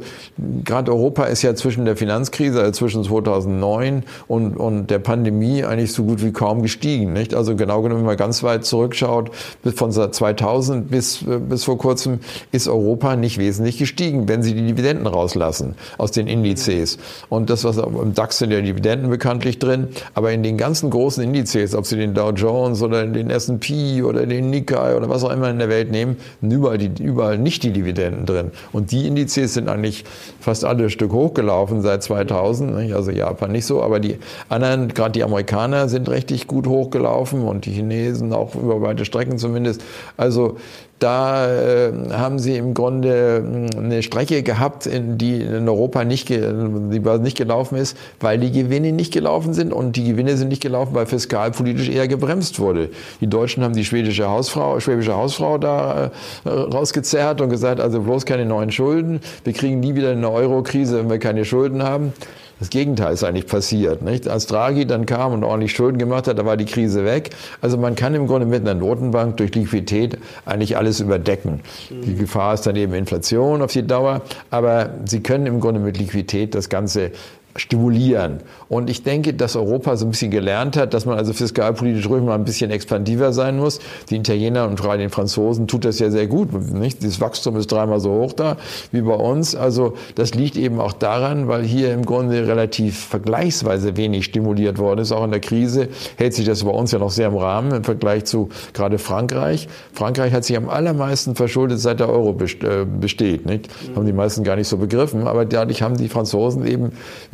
gerade 0.63 0.91
Europa 0.91 1.26
ist 1.26 1.41
ja 1.41 1.55
zwischen 1.55 1.86
der 1.86 1.95
Finanzkrise, 1.95 2.59
also 2.59 2.72
zwischen 2.72 3.03
2009 3.03 4.03
und, 4.28 4.57
und 4.57 4.88
der 4.88 4.99
Pandemie 4.99 5.63
eigentlich 5.63 5.93
so 5.93 6.03
gut 6.03 6.24
wie 6.24 6.32
kaum 6.32 6.61
gestiegen. 6.61 7.13
Nicht? 7.13 7.34
Also 7.34 7.55
genau 7.55 7.82
genommen, 7.82 8.01
wenn 8.01 8.07
man 8.07 8.17
ganz 8.17 8.43
weit 8.43 8.65
zurückschaut, 8.65 9.32
von 9.76 9.91
2000 9.91 10.89
bis, 10.89 11.24
bis 11.49 11.63
vor 11.63 11.78
kurzem 11.78 12.19
ist 12.51 12.67
Europa 12.67 13.15
nicht 13.15 13.38
wesentlich 13.38 13.78
gestiegen, 13.78 14.28
wenn 14.28 14.43
Sie 14.43 14.53
die 14.53 14.65
Dividenden 14.65 15.07
rauslassen 15.07 15.76
aus 15.97 16.11
den 16.11 16.28
Indizes. 16.28 16.97
Und 17.30 17.49
das, 17.49 17.61
was 17.64 17.78
im 17.78 18.14
DAX 18.14 18.38
sind 18.38 18.51
ja 18.51 18.62
Dividenden 18.62 19.09
bekanntlich 19.09 19.59
drin, 19.59 19.89
aber 20.14 20.32
in 20.32 20.43
den 20.43 20.57
ganzen 20.57 20.89
großen 20.89 21.24
Indizes, 21.24 21.76
ob 21.76 21.86
Sie 21.86 21.97
den 21.97 22.14
Dow 22.14 22.32
Jones 22.32 22.82
oder 22.82 23.05
den 23.05 23.30
S&P 23.30 24.03
oder 24.03 24.26
den 24.26 24.49
Nikkei 24.49 24.95
oder 24.95 25.09
was 25.09 25.24
auch 25.24 25.32
immer 25.32 25.49
in 25.49 25.59
der 25.59 25.70
Welt 25.70 25.91
nehmen, 25.91 26.18
überall, 26.41 26.78
die, 26.78 27.03
überall 27.03 27.38
nicht 27.38 27.64
die 27.64 27.72
Dividenden 27.72 28.26
drin. 28.26 28.51
Und 28.72 28.91
die 28.91 29.07
Indizes 29.07 29.53
sind 29.53 29.70
eigentlich 29.70 30.05
fast 30.39 30.66
alle 30.66 30.89
Stück 30.89 31.12
hochgelaufen 31.12 31.82
seit 31.82 32.03
2000, 32.03 32.93
also 32.93 33.12
Japan 33.12 33.51
nicht 33.51 33.66
so, 33.66 33.82
aber 33.82 33.99
die 33.99 34.18
anderen, 34.49 34.89
gerade 34.89 35.12
die 35.12 35.24
Amerikaner 35.24 35.89
sind 35.89 36.09
richtig 36.09 36.47
gut 36.47 36.68
hochgelaufen 36.68 37.43
und 37.43 37.66
die 37.66 37.72
Chinesen 37.72 38.34
auch 38.34 38.55
über 38.55 38.82
weite 38.82 39.05
Strecken 39.05 39.38
zumindest. 39.38 39.84
Also 40.18 40.57
da 41.02 41.52
äh, 41.52 41.91
haben 42.12 42.38
sie 42.38 42.56
im 42.58 42.76
Grunde 42.76 43.43
hm, 43.43 43.86
eine 43.86 44.04
Strecke 44.04 44.43
gehabt, 44.43 44.86
in 44.86 45.18
die 45.18 45.41
in 45.41 45.68
Europa 45.68 46.04
nicht, 46.04 46.30
die 46.30 46.39
nicht 46.39 47.38
gelaufen 47.38 47.78
ist, 47.78 47.97
weil 48.20 48.38
die 48.38 48.52
Gewinne 48.52 48.91
nicht 48.91 49.12
gelaufen 49.12 49.54
sind 49.54 49.74
und 49.74 49.95
die 49.95 50.04
Gewinne 50.04 50.38
sind 50.38 50.49
nicht 50.49 50.62
gelaufen, 50.62 50.93
weil 50.93 51.08
fiskalpolitisch 51.08 51.89
eher 51.89 52.08
gebremst 52.08 52.60
wurde. 52.60 52.89
Die 53.20 53.28
Deutschen 53.28 53.64
haben 53.64 53.74
die 53.74 53.84
schwedische 53.84 54.30
Hausfrau, 54.30 54.80
schwäbische 54.80 55.16
Hausfrau 55.16 55.58
da 55.58 56.12
äh, 56.45 56.49
rausgezerrt 56.49 57.41
und 57.41 57.49
gesagt, 57.49 57.80
also 57.80 58.02
bloß 58.02 58.26
keine 58.26 58.45
neuen 58.45 58.72
Schulden. 58.72 59.22
Wir 59.43 59.54
kriegen 59.54 59.80
nie 59.80 59.95
wieder 59.95 60.12
eine 60.12 60.30
Euro-Krise, 60.30 60.99
wenn 60.99 61.10
wir 61.10 61.18
keine 61.18 61.45
Schulden 61.45 61.82
haben. 61.82 62.14
Das 62.62 62.70
Gegenteil 62.70 63.12
ist 63.12 63.24
eigentlich 63.24 63.47
passiert. 63.47 64.03
Nicht? 64.03 64.28
Als 64.28 64.45
Draghi 64.45 64.86
dann 64.86 65.07
kam 65.07 65.34
und 65.34 65.43
ordentlich 65.43 65.72
Schulden 65.72 65.97
gemacht 65.97 66.28
hat, 66.28 66.38
da 66.38 66.45
war 66.45 66.57
die 66.57 66.66
Krise 66.66 67.03
weg. 67.03 67.32
Also 67.59 67.76
man 67.76 67.95
kann 67.95 68.14
im 68.14 68.28
Grunde 68.28 68.45
mit 68.45 68.62
einer 68.62 68.76
Notenbank 68.76 69.38
durch 69.38 69.55
Liquidität 69.55 70.20
eigentlich 70.45 70.78
alles 70.78 70.99
überdecken. 70.99 71.62
Die 71.89 72.14
Gefahr 72.14 72.53
ist 72.53 72.68
dann 72.68 72.76
eben 72.76 72.93
Inflation 72.93 73.64
auf 73.64 73.72
die 73.72 73.82
Dauer, 73.82 74.22
aber 74.51 74.91
Sie 75.05 75.24
können 75.24 75.47
im 75.47 75.59
Grunde 75.59 75.80
mit 75.80 75.97
Liquidität 75.97 76.53
das 76.53 76.70
Ganze 76.70 77.09
stimulieren. 77.56 78.39
Und 78.70 78.89
ich 78.89 79.04
denke, 79.04 79.34
dass 79.34 79.56
Europa 79.56 79.95
so 79.97 80.06
ein 80.06 80.12
bisschen 80.12 80.32
gelernt 80.32 80.78
hat, 80.78 80.93
dass 80.93 81.06
man 81.06 81.18
also 81.18 81.34
fiskalpolitisch 81.34 82.08
ruhig 82.08 82.24
mal 82.24 82.36
ein 82.36 82.45
bisschen 82.45 82.72
expandiver 82.72 83.34
sein 83.34 83.58
muss. 83.58 83.80
Die 84.10 84.16
Italiener 84.16 84.68
und 84.68 84.80
gerade 84.80 84.99
den 84.99 85.10
Franzosen 85.10 85.68
tut 85.68 85.86
das 85.86 85.99
ja 85.99 86.10
sehr 86.10 86.28
gut. 86.28 86.54
Nicht? 86.74 87.04
Das 87.04 87.20
Wachstum 87.20 87.58
ist 87.58 87.72
dreimal 87.72 87.99
so 87.99 88.12
hoch 88.12 88.34
da 88.34 88.58
wie 88.91 89.02
bei 89.02 89.14
uns. 89.14 89.56
Also 89.56 89.93
das 90.16 90.34
liegt 90.34 90.58
eben 90.58 90.80
auch 90.80 90.93
daran, 90.93 91.47
weil 91.47 91.64
hier 91.64 91.93
im 91.93 92.06
Grunde 92.06 92.47
relativ 92.47 92.97
vergleichsweise 93.06 93.97
wenig 93.97 94.26
stimuliert 94.26 94.78
worden 94.78 94.99
ist. 95.02 95.12
Auch 95.12 95.24
in 95.24 95.32
der 95.32 95.39
Krise 95.39 95.89
hält 96.18 96.34
sich 96.34 96.45
das 96.45 96.64
bei 96.64 96.72
uns 96.72 96.91
ja 96.91 96.99
noch 96.99 97.12
sehr 97.12 97.28
im 97.28 97.36
Rahmen 97.36 97.72
im 97.74 97.84
Vergleich 97.84 98.26
zu 98.26 98.49
gerade 98.74 98.97
Frankreich. 98.97 99.68
Frankreich 99.93 100.34
hat 100.34 100.45
sich 100.45 100.56
am 100.56 100.70
allermeisten 100.70 101.36
verschuldet, 101.36 101.80
seit 101.80 101.99
der 101.99 102.10
Euro 102.10 102.38
äh, 102.39 102.86
besteht. 102.86 103.45
Nicht? 103.45 103.70
Haben 103.95 104.06
die 104.06 104.14
meisten 104.14 104.43
gar 104.43 104.56
nicht 104.56 104.68
so 104.68 104.78
begriffen. 104.78 105.28
Aber 105.28 105.45
dadurch 105.45 105.82
haben 105.82 105.97
die 105.97 106.08
Franzosen 106.08 106.66
eben 106.66 106.91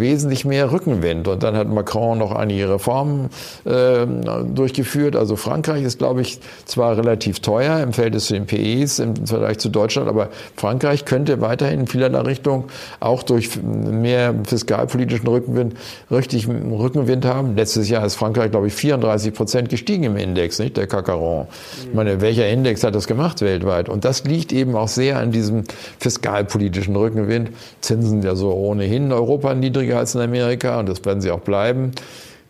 wesentlich 0.08 0.46
mehr 0.46 0.72
Rückenwind. 0.72 1.28
Und 1.28 1.44
dann 1.44 1.56
hat 1.56 1.68
Macron 1.68 2.18
noch 2.18 2.32
einige 2.32 2.70
Reformen 2.70 3.30
äh, 3.66 4.06
durchgeführt. 4.54 5.18
Also 5.18 5.36
Frankreich 5.36 5.84
ist, 5.84 5.98
glaube 5.98 6.22
ich, 6.22 6.40
zwar 6.66 6.96
relativ 6.96 7.42
teuer 7.42 7.82
im 7.82 7.92
Verhältnis 7.92 8.28
zu 8.28 8.34
den 8.34 8.46
PEs 8.46 9.00
im 9.00 9.28
Vergleich 9.28 9.58
zu 9.58 9.70
Deutschland, 9.70 10.08
aber 10.08 10.30
Frankreich 10.56 11.04
könnte 11.04 11.42
weiterhin 11.42 11.82
in 11.82 11.88
vielerlei 11.88 12.22
Richtung 12.22 12.66
auch 13.02 13.24
durch 13.24 13.62
mehr 13.62 14.34
fiskalpolitischen 14.46 15.28
Rückenwind 15.28 15.76
richtig 16.10 16.48
Rückenwind 16.48 17.26
haben. 17.26 17.56
Letztes 17.56 17.90
Jahr 17.90 18.06
ist 18.06 18.16
Frankreich, 18.16 18.52
glaube 18.52 18.68
ich, 18.68 18.74
34 18.74 19.34
Prozent 19.34 19.70
gestiegen 19.70 20.04
im 20.04 20.16
Index, 20.16 20.58
nicht 20.60 20.78
der 20.78 20.88
Cacaron. 20.88 21.48
Ich 21.86 21.94
meine, 21.94 22.22
welcher 22.22 22.48
Index 22.48 22.84
hat 22.84 22.96
das 22.96 23.08
gemacht 23.08 23.42
weltweit? 23.42 23.90
Und 23.90 24.06
das 24.06 24.24
liegt 24.24 24.54
eben 24.54 24.76
auch 24.76 24.88
sehr 24.88 25.18
an 25.20 25.32
diesem 25.32 25.64
fiskalpolitischen 26.00 26.96
Rückenwind. 26.96 27.50
Zinsen 27.82 28.22
ja 28.22 28.36
so 28.36 28.54
ohnehin 28.54 29.08
in 29.08 29.12
Europa 29.12 29.54
niedriger 29.54 29.97
als 29.98 30.16
in 30.16 30.22
Amerika 30.22 30.80
und 30.80 30.90
das 30.90 31.04
werden 31.06 31.22
sie 31.22 31.32
auch 31.32 31.42
bleiben. 31.42 31.92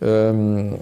Ähm, 0.01 0.75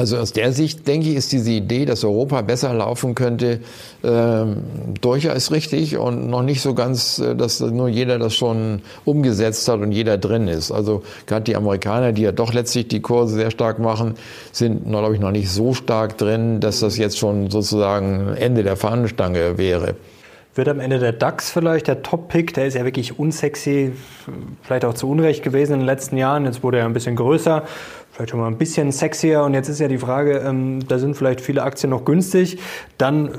also 0.00 0.16
aus 0.16 0.32
der 0.32 0.52
Sicht, 0.52 0.88
denke 0.88 1.10
ich, 1.10 1.16
ist 1.16 1.30
diese 1.30 1.50
Idee, 1.50 1.84
dass 1.84 2.04
Europa 2.04 2.40
besser 2.40 2.72
laufen 2.72 3.14
könnte, 3.14 3.60
ähm, 4.02 4.62
durchaus 4.98 5.50
richtig 5.50 5.98
und 5.98 6.30
noch 6.30 6.42
nicht 6.42 6.62
so 6.62 6.72
ganz, 6.72 7.18
äh, 7.18 7.34
dass 7.36 7.60
nur 7.60 7.88
jeder 7.88 8.18
das 8.18 8.34
schon 8.34 8.80
umgesetzt 9.04 9.68
hat 9.68 9.80
und 9.80 9.92
jeder 9.92 10.16
drin 10.16 10.48
ist. 10.48 10.72
Also 10.72 11.02
gerade 11.26 11.42
die 11.42 11.54
Amerikaner, 11.54 12.12
die 12.12 12.22
ja 12.22 12.32
doch 12.32 12.54
letztlich 12.54 12.88
die 12.88 13.02
Kurse 13.02 13.34
sehr 13.34 13.50
stark 13.50 13.78
machen, 13.78 14.14
sind, 14.52 14.88
glaube 14.88 15.14
ich, 15.16 15.20
noch 15.20 15.32
nicht 15.32 15.50
so 15.50 15.74
stark 15.74 16.16
drin, 16.16 16.60
dass 16.60 16.80
das 16.80 16.96
jetzt 16.96 17.18
schon 17.18 17.50
sozusagen 17.50 18.34
Ende 18.36 18.62
der 18.62 18.76
Fahnenstange 18.76 19.58
wäre. 19.58 19.96
Wird 20.54 20.68
am 20.68 20.80
Ende 20.80 20.98
der 20.98 21.12
DAX 21.12 21.50
vielleicht 21.50 21.86
der 21.86 22.02
Top-Pick? 22.02 22.54
Der 22.54 22.66
ist 22.66 22.74
ja 22.74 22.84
wirklich 22.84 23.18
unsexy, 23.18 23.92
vielleicht 24.62 24.84
auch 24.84 24.94
zu 24.94 25.08
Unrecht 25.08 25.44
gewesen 25.44 25.74
in 25.74 25.78
den 25.80 25.86
letzten 25.86 26.16
Jahren. 26.16 26.44
Jetzt 26.44 26.62
wurde 26.62 26.78
er 26.78 26.86
ein 26.86 26.92
bisschen 26.92 27.14
größer 27.14 27.64
vielleicht 28.20 28.30
schon 28.30 28.40
mal 28.40 28.48
ein 28.48 28.58
bisschen 28.58 28.92
sexier. 28.92 29.42
Und 29.42 29.54
jetzt 29.54 29.68
ist 29.68 29.80
ja 29.80 29.88
die 29.88 29.98
Frage, 29.98 30.42
ähm, 30.46 30.86
da 30.86 30.98
sind 30.98 31.16
vielleicht 31.16 31.40
viele 31.40 31.62
Aktien 31.62 31.90
noch 31.90 32.04
günstig. 32.04 32.58
Dann 32.98 33.28
äh, 33.28 33.30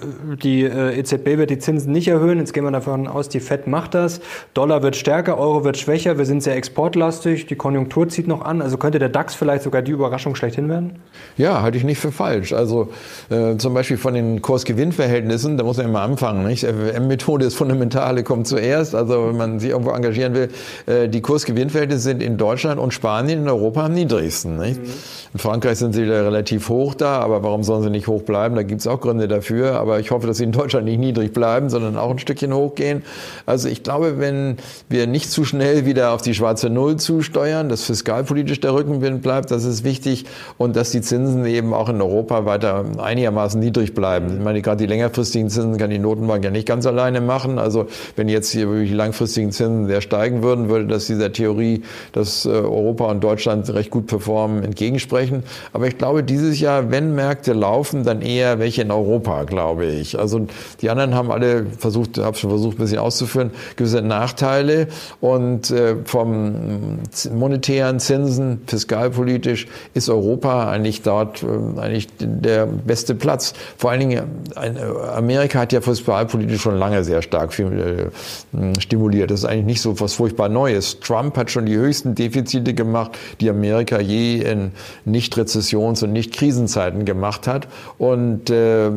die 0.41 0.63
äh, 0.63 0.97
EZB 0.99 1.37
wird 1.37 1.51
die 1.51 1.59
Zinsen 1.59 1.91
nicht 1.91 2.07
erhöhen. 2.07 2.39
Jetzt 2.39 2.53
gehen 2.53 2.63
wir 2.63 2.71
davon 2.71 3.07
aus, 3.07 3.29
die 3.29 3.39
Fed 3.39 3.67
macht 3.67 3.93
das. 3.93 4.21
Dollar 4.55 4.81
wird 4.81 4.95
stärker, 4.95 5.37
Euro 5.37 5.63
wird 5.63 5.77
schwächer. 5.77 6.17
Wir 6.17 6.25
sind 6.25 6.41
sehr 6.41 6.55
exportlastig. 6.55 7.45
Die 7.45 7.55
Konjunktur 7.55 8.09
zieht 8.09 8.27
noch 8.27 8.43
an. 8.43 8.61
Also 8.61 8.77
könnte 8.77 8.97
der 8.97 9.09
DAX 9.09 9.35
vielleicht 9.35 9.63
sogar 9.63 9.83
die 9.83 9.91
Überraschung 9.91 10.33
schlechthin 10.33 10.67
werden? 10.67 10.95
Ja, 11.37 11.61
halte 11.61 11.77
ich 11.77 11.83
nicht 11.83 11.99
für 11.99 12.11
falsch. 12.11 12.51
Also 12.53 12.89
äh, 13.29 13.57
zum 13.57 13.75
Beispiel 13.75 13.97
von 13.97 14.15
den 14.15 14.41
Kurs-Gewinn-Verhältnissen, 14.41 15.57
da 15.57 15.63
muss 15.63 15.77
man 15.77 15.85
immer 15.85 16.01
anfangen. 16.01 16.47
Nicht? 16.47 16.65
FWM-Methode 16.65 17.45
ist 17.45 17.55
fundamentale, 17.55 18.23
kommt 18.23 18.47
zuerst. 18.47 18.95
Also 18.95 19.27
wenn 19.27 19.37
man 19.37 19.59
sich 19.59 19.69
irgendwo 19.69 19.91
engagieren 19.91 20.33
will, 20.33 20.49
äh, 20.87 21.07
die 21.07 21.21
Kurs-Gewinn-Verhältnisse 21.21 22.01
sind 22.01 22.23
in 22.23 22.37
Deutschland 22.37 22.79
und 22.79 22.93
Spanien 22.93 23.41
in 23.41 23.47
Europa 23.47 23.85
am 23.85 23.93
niedrigsten. 23.93 24.57
Nicht? 24.57 24.70
Nicht? 24.79 24.91
In 25.33 25.39
Frankreich 25.39 25.77
sind 25.77 25.93
sie 25.93 26.03
relativ 26.03 26.67
hoch 26.67 26.93
da, 26.93 27.19
aber 27.19 27.41
warum 27.43 27.63
sollen 27.63 27.83
sie 27.83 27.89
nicht 27.89 28.07
hoch 28.07 28.23
bleiben? 28.23 28.55
Da 28.55 28.63
gibt 28.63 28.81
es 28.81 28.87
auch 28.87 28.99
Gründe 28.99 29.27
dafür. 29.27 29.79
Aber 29.79 29.99
ich 29.99 30.11
hoffe, 30.11 30.27
dass 30.27 30.37
sie 30.37 30.43
in 30.43 30.51
Deutschland 30.51 30.85
nicht 30.85 30.99
niedrig 30.99 31.33
bleiben, 31.33 31.69
sondern 31.69 31.97
auch 31.97 32.11
ein 32.11 32.19
Stückchen 32.19 32.53
hochgehen. 32.53 33.03
Also 33.45 33.69
ich 33.69 33.83
glaube, 33.83 34.19
wenn 34.19 34.57
wir 34.89 35.07
nicht 35.07 35.31
zu 35.31 35.45
schnell 35.45 35.85
wieder 35.85 36.11
auf 36.11 36.21
die 36.21 36.33
schwarze 36.33 36.69
Null 36.69 36.97
zusteuern, 36.97 37.69
dass 37.69 37.83
fiskalpolitisch 37.83 38.59
der 38.59 38.73
Rückenwind 38.73 39.21
bleibt, 39.21 39.51
das 39.51 39.63
ist 39.63 39.83
wichtig 39.83 40.25
und 40.57 40.75
dass 40.75 40.91
die 40.91 41.01
Zinsen 41.01 41.45
eben 41.45 41.73
auch 41.73 41.89
in 41.89 42.01
Europa 42.01 42.45
weiter 42.45 42.85
einigermaßen 42.97 43.59
niedrig 43.59 43.93
bleiben. 43.93 44.37
Ich 44.37 44.43
meine, 44.43 44.61
gerade 44.61 44.77
die 44.77 44.87
längerfristigen 44.87 45.49
Zinsen 45.49 45.77
kann 45.77 45.89
die 45.89 45.99
Notenbank 45.99 46.43
ja 46.43 46.51
nicht 46.51 46.67
ganz 46.67 46.85
alleine 46.85 47.21
machen. 47.21 47.57
Also 47.57 47.87
wenn 48.15 48.27
jetzt 48.27 48.51
hier 48.51 48.67
die 48.67 48.93
langfristigen 48.93 49.51
Zinsen 49.51 49.87
sehr 49.87 50.01
steigen 50.01 50.43
würden, 50.43 50.69
würde 50.69 50.87
das 50.87 51.07
dieser 51.07 51.31
Theorie, 51.31 51.83
dass 52.11 52.45
äh, 52.45 52.49
Europa 52.49 53.05
und 53.05 53.23
Deutschland 53.23 53.69
recht 53.73 53.91
gut 53.91 54.07
performen, 54.07 54.50
entgegensprechen. 54.63 55.43
Aber 55.73 55.87
ich 55.87 55.97
glaube, 55.97 56.23
dieses 56.23 56.59
Jahr, 56.59 56.91
wenn 56.91 57.15
Märkte 57.15 57.53
laufen, 57.53 58.03
dann 58.03 58.21
eher 58.21 58.59
welche 58.59 58.81
in 58.81 58.91
Europa, 58.91 59.43
glaube 59.43 59.85
ich. 59.85 60.19
Also 60.19 60.47
die 60.81 60.89
anderen 60.89 61.15
haben 61.15 61.31
alle 61.31 61.65
versucht, 61.77 62.17
habe 62.17 62.37
schon 62.37 62.49
versucht, 62.49 62.77
ein 62.77 62.81
bisschen 62.81 62.99
auszuführen, 62.99 63.51
gewisse 63.75 64.01
Nachteile. 64.01 64.87
Und 65.19 65.71
äh, 65.71 65.95
vom 66.05 66.99
monetären 67.33 67.99
Zinsen, 67.99 68.61
fiskalpolitisch, 68.67 69.67
ist 69.93 70.09
Europa 70.09 70.69
eigentlich 70.69 71.01
dort 71.01 71.43
äh, 71.43 71.79
eigentlich 71.79 72.07
der 72.19 72.65
beste 72.65 73.15
Platz. 73.15 73.53
Vor 73.77 73.91
allen 73.91 74.01
Dingen, 74.01 74.23
äh, 74.55 75.09
Amerika 75.15 75.59
hat 75.59 75.73
ja 75.73 75.81
fiskalpolitisch 75.81 76.61
schon 76.61 76.77
lange 76.77 77.03
sehr 77.03 77.21
stark 77.21 77.53
stimuliert. 77.53 79.31
Das 79.31 79.39
ist 79.39 79.45
eigentlich 79.45 79.65
nicht 79.65 79.81
so 79.81 79.99
was 79.99 80.13
furchtbar 80.13 80.49
Neues. 80.49 80.99
Trump 80.99 81.37
hat 81.37 81.51
schon 81.51 81.65
die 81.65 81.75
höchsten 81.75 82.15
Defizite 82.15 82.73
gemacht, 82.73 83.17
die 83.39 83.49
Amerika 83.49 83.99
je 83.99 84.40
in 84.41 84.71
Nicht-Rezessions- 85.05 86.03
und 86.03 86.11
Nicht-Krisenzeiten 86.13 87.05
gemacht 87.05 87.47
hat. 87.47 87.67
Und 87.97 88.49
äh, 88.49 88.89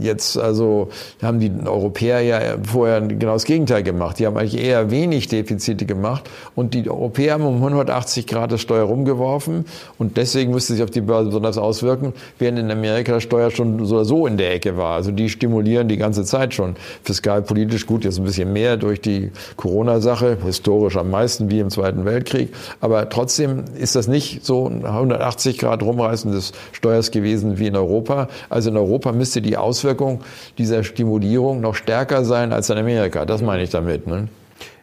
jetzt 0.00 0.36
also 0.38 0.88
haben 1.22 1.40
die 1.40 1.52
Europäer 1.64 2.20
ja 2.20 2.40
vorher 2.62 3.00
genau 3.00 3.34
das 3.34 3.44
Gegenteil 3.44 3.82
gemacht. 3.82 4.18
Die 4.18 4.26
haben 4.26 4.36
eigentlich 4.36 4.60
eher 4.60 4.90
wenig 4.90 5.28
Defizite 5.28 5.86
gemacht 5.86 6.28
und 6.54 6.74
die 6.74 6.88
Europäer 6.90 7.34
haben 7.34 7.44
um 7.44 7.56
180 7.56 8.26
Grad 8.26 8.52
das 8.52 8.60
Steuer 8.60 8.84
rumgeworfen 8.84 9.64
und 9.98 10.16
deswegen 10.16 10.52
müsste 10.52 10.72
sich 10.74 10.82
auf 10.82 10.90
die 10.90 11.00
Börse 11.00 11.26
besonders 11.26 11.58
auswirken, 11.58 12.12
während 12.38 12.58
in 12.58 12.70
Amerika 12.70 13.12
das 13.12 13.22
Steuer 13.22 13.50
schon 13.50 13.84
so 13.84 13.96
oder 13.96 14.04
so 14.04 14.26
in 14.26 14.36
der 14.36 14.54
Ecke 14.54 14.76
war. 14.76 14.94
Also 14.94 15.10
die 15.10 15.28
stimulieren 15.28 15.88
die 15.88 15.96
ganze 15.96 16.24
Zeit 16.24 16.54
schon 16.54 16.76
fiskalpolitisch 17.02 17.86
gut, 17.86 18.04
jetzt 18.04 18.18
ein 18.18 18.24
bisschen 18.24 18.52
mehr 18.52 18.76
durch 18.76 19.00
die 19.00 19.30
Corona-Sache, 19.56 20.38
historisch 20.44 20.96
am 20.96 21.10
meisten 21.10 21.50
wie 21.50 21.60
im 21.60 21.70
Zweiten 21.70 22.04
Weltkrieg, 22.04 22.54
aber 22.80 23.08
trotzdem 23.08 23.64
ist 23.78 23.96
das 23.96 24.08
nicht 24.08 24.29
so 24.42 24.66
ein 24.66 24.84
180 24.84 25.58
Grad 25.58 25.82
rumreißen 25.82 26.30
des 26.32 26.52
Steuers 26.72 27.10
gewesen 27.10 27.58
wie 27.58 27.66
in 27.66 27.76
Europa. 27.76 28.28
Also 28.48 28.70
in 28.70 28.76
Europa 28.76 29.12
müsste 29.12 29.42
die 29.42 29.56
Auswirkung 29.56 30.20
dieser 30.58 30.84
Stimulierung 30.84 31.60
noch 31.60 31.74
stärker 31.74 32.24
sein 32.24 32.52
als 32.52 32.70
in 32.70 32.78
Amerika. 32.78 33.24
Das 33.24 33.42
meine 33.42 33.62
ich 33.62 33.70
damit. 33.70 34.06
Ne? 34.06 34.28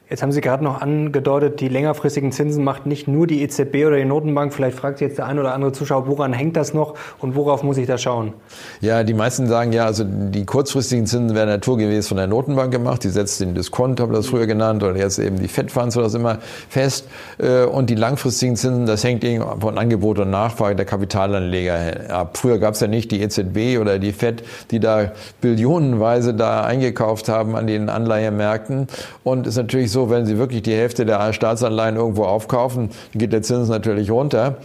Jetzt 0.09 0.23
haben 0.23 0.31
Sie 0.31 0.39
gerade 0.39 0.63
noch 0.63 0.79
angedeutet, 0.79 1.59
die 1.59 1.67
längerfristigen 1.67 2.31
Zinsen 2.31 2.63
macht 2.63 2.85
nicht 2.85 3.09
nur 3.09 3.27
die 3.27 3.41
EZB 3.43 3.85
oder 3.87 3.97
die 3.97 4.05
Notenbank. 4.05 4.53
Vielleicht 4.53 4.77
fragt 4.77 5.01
jetzt 5.01 5.17
der 5.17 5.25
ein 5.25 5.37
oder 5.37 5.53
andere 5.53 5.73
Zuschauer, 5.73 6.07
woran 6.07 6.31
hängt 6.31 6.55
das 6.55 6.73
noch 6.73 6.93
und 7.19 7.35
worauf 7.35 7.61
muss 7.61 7.75
ich 7.75 7.87
da 7.87 7.97
schauen? 7.97 8.31
Ja, 8.79 9.03
die 9.03 9.13
meisten 9.13 9.47
sagen 9.47 9.73
ja, 9.73 9.83
also 9.83 10.05
die 10.05 10.45
kurzfristigen 10.45 11.07
Zinsen 11.07 11.35
werden 11.35 11.49
naturgemäß 11.49 12.07
von 12.07 12.15
der 12.15 12.27
Notenbank 12.27 12.71
gemacht. 12.71 13.03
Die 13.03 13.09
setzt 13.09 13.41
den 13.41 13.53
Diskont, 13.53 13.99
habe 13.99 14.13
das 14.13 14.27
früher 14.27 14.47
genannt, 14.47 14.81
oder 14.81 14.95
jetzt 14.95 15.19
eben 15.19 15.39
die 15.39 15.49
Fed 15.49 15.75
oder 15.75 16.03
das 16.03 16.13
immer 16.13 16.37
fest. 16.69 17.09
Äh, 17.37 17.65
und 17.65 17.89
die 17.89 17.95
langfristigen 17.95 18.55
Zinsen, 18.55 18.85
das 18.85 19.03
hängt 19.03 19.25
von 19.59 19.77
Angebot 19.77 20.19
und 20.19 20.29
Nachfrage 20.29 20.77
der 20.77 20.85
Kapitalanleger 20.85 22.09
ab. 22.11 22.37
Früher 22.37 22.59
gab 22.59 22.75
es 22.75 22.79
ja 22.79 22.87
nicht 22.87 23.11
die 23.11 23.21
EZB 23.21 23.77
oder 23.81 23.99
die 23.99 24.13
Fed, 24.13 24.43
die 24.71 24.79
da 24.79 25.11
billionenweise 25.41 26.33
da 26.33 26.63
eingekauft 26.63 27.27
haben 27.27 27.57
an 27.57 27.67
den 27.67 27.89
Anleihemärkten. 27.89 28.87
Und 29.25 29.47
ist 29.47 29.57
natürlich 29.57 29.91
so, 29.91 29.96
so, 29.97 30.11
wenn 30.11 30.27
Sie 30.27 30.37
wirklich 30.37 30.61
die 30.61 30.75
Hälfte 30.75 31.07
der 31.07 31.33
Staatsanleihen 31.33 31.95
irgendwo 31.95 32.25
aufkaufen, 32.25 32.91
geht 33.15 33.33
der 33.33 33.41
Zins 33.41 33.67
natürlich 33.67 34.11
runter. 34.11 34.57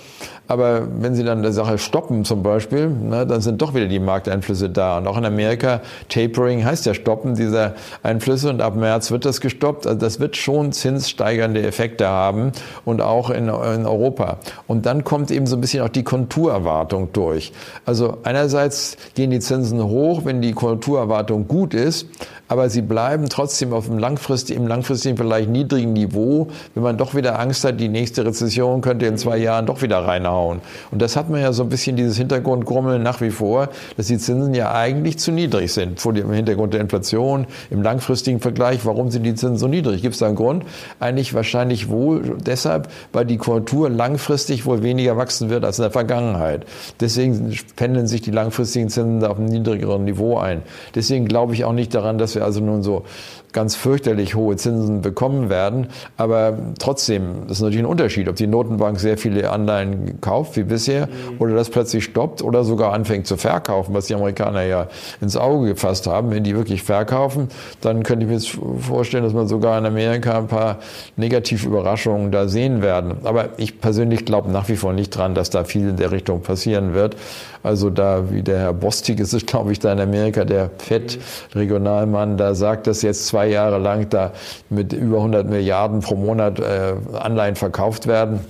Aber 0.46 0.86
wenn 1.00 1.14
Sie 1.14 1.24
dann 1.24 1.38
eine 1.38 1.52
Sache 1.52 1.78
stoppen 1.78 2.26
zum 2.26 2.42
Beispiel, 2.42 2.90
na, 3.02 3.24
dann 3.24 3.40
sind 3.40 3.62
doch 3.62 3.72
wieder 3.72 3.86
die 3.86 4.00
Markteinflüsse 4.00 4.68
da. 4.68 4.98
Und 4.98 5.06
auch 5.06 5.16
in 5.16 5.24
Amerika, 5.24 5.80
Tapering 6.10 6.62
heißt 6.62 6.84
ja 6.84 6.92
Stoppen 6.92 7.34
dieser 7.34 7.74
Einflüsse 8.02 8.50
und 8.50 8.60
ab 8.60 8.76
März 8.76 9.10
wird 9.10 9.24
das 9.24 9.40
gestoppt. 9.40 9.86
Also 9.86 9.98
das 9.98 10.20
wird 10.20 10.36
schon 10.36 10.72
zinssteigernde 10.72 11.62
Effekte 11.62 12.06
haben 12.06 12.52
und 12.84 13.00
auch 13.00 13.30
in, 13.30 13.44
in 13.44 13.86
Europa. 13.86 14.36
Und 14.66 14.84
dann 14.84 15.04
kommt 15.04 15.30
eben 15.30 15.46
so 15.46 15.56
ein 15.56 15.62
bisschen 15.62 15.82
auch 15.82 15.88
die 15.88 16.02
Konturerwartung 16.02 17.14
durch. 17.14 17.52
Also 17.86 18.18
einerseits 18.24 18.98
gehen 19.14 19.30
die 19.30 19.40
Zinsen 19.40 19.82
hoch, 19.82 20.26
wenn 20.26 20.42
die 20.42 20.52
Konjunkturerwartung 20.52 21.48
gut 21.48 21.72
ist, 21.72 22.08
aber 22.48 22.68
sie 22.68 22.82
bleiben 22.82 23.30
trotzdem 23.30 23.72
auf 23.72 23.86
dem 23.86 23.96
langfristigen, 23.96 24.64
im 24.64 24.68
langfristigen 24.68 25.16
vielleicht 25.22 25.48
niedrigen 25.48 25.92
Niveau, 25.92 26.48
wenn 26.74 26.82
man 26.82 26.96
doch 26.98 27.14
wieder 27.14 27.38
Angst 27.38 27.64
hat, 27.64 27.78
die 27.78 27.88
nächste 27.88 28.24
Rezession 28.24 28.80
könnte 28.80 29.06
in 29.06 29.16
zwei 29.16 29.38
Jahren 29.38 29.66
doch 29.66 29.82
wieder 29.82 29.98
reinhauen. 29.98 30.60
Und 30.90 31.00
das 31.00 31.16
hat 31.16 31.30
man 31.30 31.40
ja 31.40 31.52
so 31.52 31.62
ein 31.62 31.68
bisschen 31.68 31.96
dieses 31.96 32.16
Hintergrundgrummeln 32.16 33.02
nach 33.02 33.20
wie 33.20 33.30
vor, 33.30 33.68
dass 33.96 34.08
die 34.08 34.18
Zinsen 34.18 34.52
ja 34.54 34.74
eigentlich 34.74 35.18
zu 35.18 35.30
niedrig 35.30 35.72
sind 35.72 36.00
vor 36.00 36.12
dem 36.12 36.32
Hintergrund 36.32 36.74
der 36.74 36.80
Inflation. 36.80 37.46
Im 37.70 37.82
langfristigen 37.82 38.40
Vergleich, 38.40 38.84
warum 38.84 39.10
sind 39.10 39.22
die 39.22 39.34
Zinsen 39.34 39.58
so 39.58 39.68
niedrig? 39.68 40.02
Gibt 40.02 40.14
es 40.14 40.18
da 40.18 40.26
einen 40.26 40.34
Grund? 40.34 40.64
Eigentlich 40.98 41.34
wahrscheinlich 41.34 41.88
wohl 41.88 42.36
deshalb, 42.44 42.88
weil 43.12 43.24
die 43.24 43.36
Konjunktur 43.36 43.88
langfristig 43.90 44.66
wohl 44.66 44.82
weniger 44.82 45.16
wachsen 45.16 45.50
wird 45.50 45.64
als 45.64 45.78
in 45.78 45.82
der 45.82 45.92
Vergangenheit. 45.92 46.66
Deswegen 47.00 47.56
pendeln 47.76 48.08
sich 48.08 48.22
die 48.22 48.32
langfristigen 48.32 48.88
Zinsen 48.88 49.24
auf 49.24 49.38
einem 49.38 49.46
niedrigeren 49.46 50.04
Niveau 50.04 50.38
ein. 50.38 50.62
Deswegen 50.94 51.26
glaube 51.26 51.54
ich 51.54 51.64
auch 51.64 51.72
nicht 51.72 51.94
daran, 51.94 52.18
dass 52.18 52.34
wir 52.34 52.44
also 52.44 52.60
nun 52.60 52.82
so 52.82 53.04
ganz 53.53 53.74
fürchterlich 53.74 54.34
hohe 54.34 54.57
Zinsen 54.57 55.03
bekommen 55.03 55.50
werden. 55.50 55.88
Aber 56.16 56.57
trotzdem, 56.78 57.46
das 57.48 57.59
ist 57.59 57.62
natürlich 57.62 57.84
ein 57.84 57.90
Unterschied, 57.90 58.28
ob 58.28 58.36
die 58.36 58.46
Notenbank 58.46 58.98
sehr 58.98 59.18
viele 59.18 59.50
Anleihen 59.50 60.20
kauft 60.20 60.57
wie 60.57 60.62
bisher 60.62 61.07
mhm. 61.07 61.36
oder 61.38 61.55
das 61.55 61.70
plötzlich 61.70 62.05
stoppt 62.05 62.42
oder 62.42 62.64
sogar 62.64 62.92
anfängt 62.92 63.26
zu 63.26 63.36
verkaufen, 63.36 63.94
was 63.94 64.07
die 64.07 64.14
Amerikaner 64.14 64.62
ja 64.62 64.88
ins 65.20 65.36
Auge 65.36 65.68
gefasst 65.68 66.07
haben. 66.07 66.30
Wenn 66.30 66.44
die 66.44 66.57
wirklich 66.57 66.82
verkaufen, 66.82 67.48
dann 67.80 68.03
könnte 68.03 68.24
ich 68.24 68.28
mir 68.28 68.36
jetzt 68.36 68.59
vorstellen, 68.80 69.24
dass 69.24 69.32
man 69.32 69.48
sogar 69.48 69.78
in 69.78 69.86
Amerika 69.86 70.38
ein 70.38 70.48
paar 70.48 70.78
negative 71.16 71.66
Überraschungen 71.66 72.32
da 72.32 72.48
sehen 72.48 72.82
werden. 72.82 73.18
Aber 73.24 73.50
ich 73.59 73.80
persönlich 73.80 74.24
glaube 74.24 74.50
nach 74.50 74.68
wie 74.68 74.76
vor 74.76 74.92
nicht 74.92 75.11
dran, 75.11 75.34
dass 75.34 75.50
da 75.50 75.64
viel 75.64 75.90
in 75.90 75.96
der 75.96 76.11
Richtung 76.11 76.40
passieren 76.40 76.94
wird. 76.94 77.16
Also 77.62 77.90
da, 77.90 78.30
wie 78.30 78.42
der 78.42 78.59
Herr 78.59 78.72
Bostig 78.72 79.20
ist 79.20 79.32
glaube 79.46 79.72
ich, 79.72 79.78
da 79.78 79.92
in 79.92 80.00
Amerika, 80.00 80.44
der 80.44 80.70
FED-Regionalmann, 80.78 82.36
da 82.36 82.55
sagt, 82.55 82.86
dass 82.86 83.03
jetzt 83.03 83.26
zwei 83.26 83.41
Jahre 83.47 83.78
lang 83.78 84.09
da 84.11 84.32
mit 84.70 84.93
über 84.93 85.18
100 85.18 85.49
Milliarden 85.49 86.01
pro 86.01 86.14
Monat 86.14 86.59
äh, 86.61 86.95
Anleihen 87.14 87.57
verkauft 87.57 88.07
werden. 88.07 88.40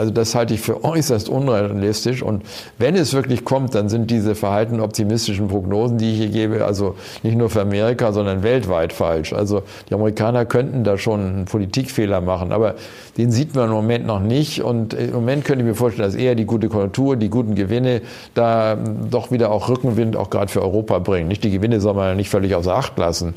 Also 0.00 0.12
das 0.12 0.34
halte 0.34 0.54
ich 0.54 0.60
für 0.62 0.82
äußerst 0.82 1.28
unrealistisch. 1.28 2.22
Und 2.22 2.42
wenn 2.78 2.96
es 2.96 3.12
wirklich 3.12 3.44
kommt, 3.44 3.74
dann 3.74 3.90
sind 3.90 4.10
diese 4.10 4.34
verhalten 4.34 4.80
optimistischen 4.80 5.48
Prognosen, 5.48 5.98
die 5.98 6.12
ich 6.12 6.16
hier 6.16 6.28
gebe, 6.28 6.64
also 6.64 6.94
nicht 7.22 7.36
nur 7.36 7.50
für 7.50 7.60
Amerika, 7.60 8.10
sondern 8.12 8.42
weltweit 8.42 8.94
falsch. 8.94 9.34
Also 9.34 9.62
die 9.90 9.94
Amerikaner 9.94 10.46
könnten 10.46 10.84
da 10.84 10.96
schon 10.96 11.20
einen 11.20 11.44
Politikfehler 11.44 12.22
machen, 12.22 12.50
aber 12.50 12.76
den 13.18 13.30
sieht 13.30 13.54
man 13.54 13.68
im 13.68 13.74
Moment 13.74 14.06
noch 14.06 14.20
nicht. 14.20 14.62
Und 14.62 14.94
im 14.94 15.12
Moment 15.12 15.44
könnte 15.44 15.64
ich 15.64 15.68
mir 15.68 15.74
vorstellen, 15.74 16.08
dass 16.08 16.14
eher 16.14 16.34
die 16.34 16.46
gute 16.46 16.70
Konjunktur, 16.70 17.16
die 17.16 17.28
guten 17.28 17.54
Gewinne 17.54 18.00
da 18.32 18.76
doch 18.76 19.30
wieder 19.30 19.50
auch 19.50 19.68
Rückenwind 19.68 20.16
auch 20.16 20.30
gerade 20.30 20.50
für 20.50 20.62
Europa 20.62 20.98
bringen. 21.00 21.28
Nicht 21.28 21.44
die 21.44 21.50
Gewinne 21.50 21.78
soll 21.78 21.92
man 21.92 22.08
ja 22.08 22.14
nicht 22.14 22.30
völlig 22.30 22.54
außer 22.54 22.74
Acht 22.74 22.98
lassen. 22.98 23.34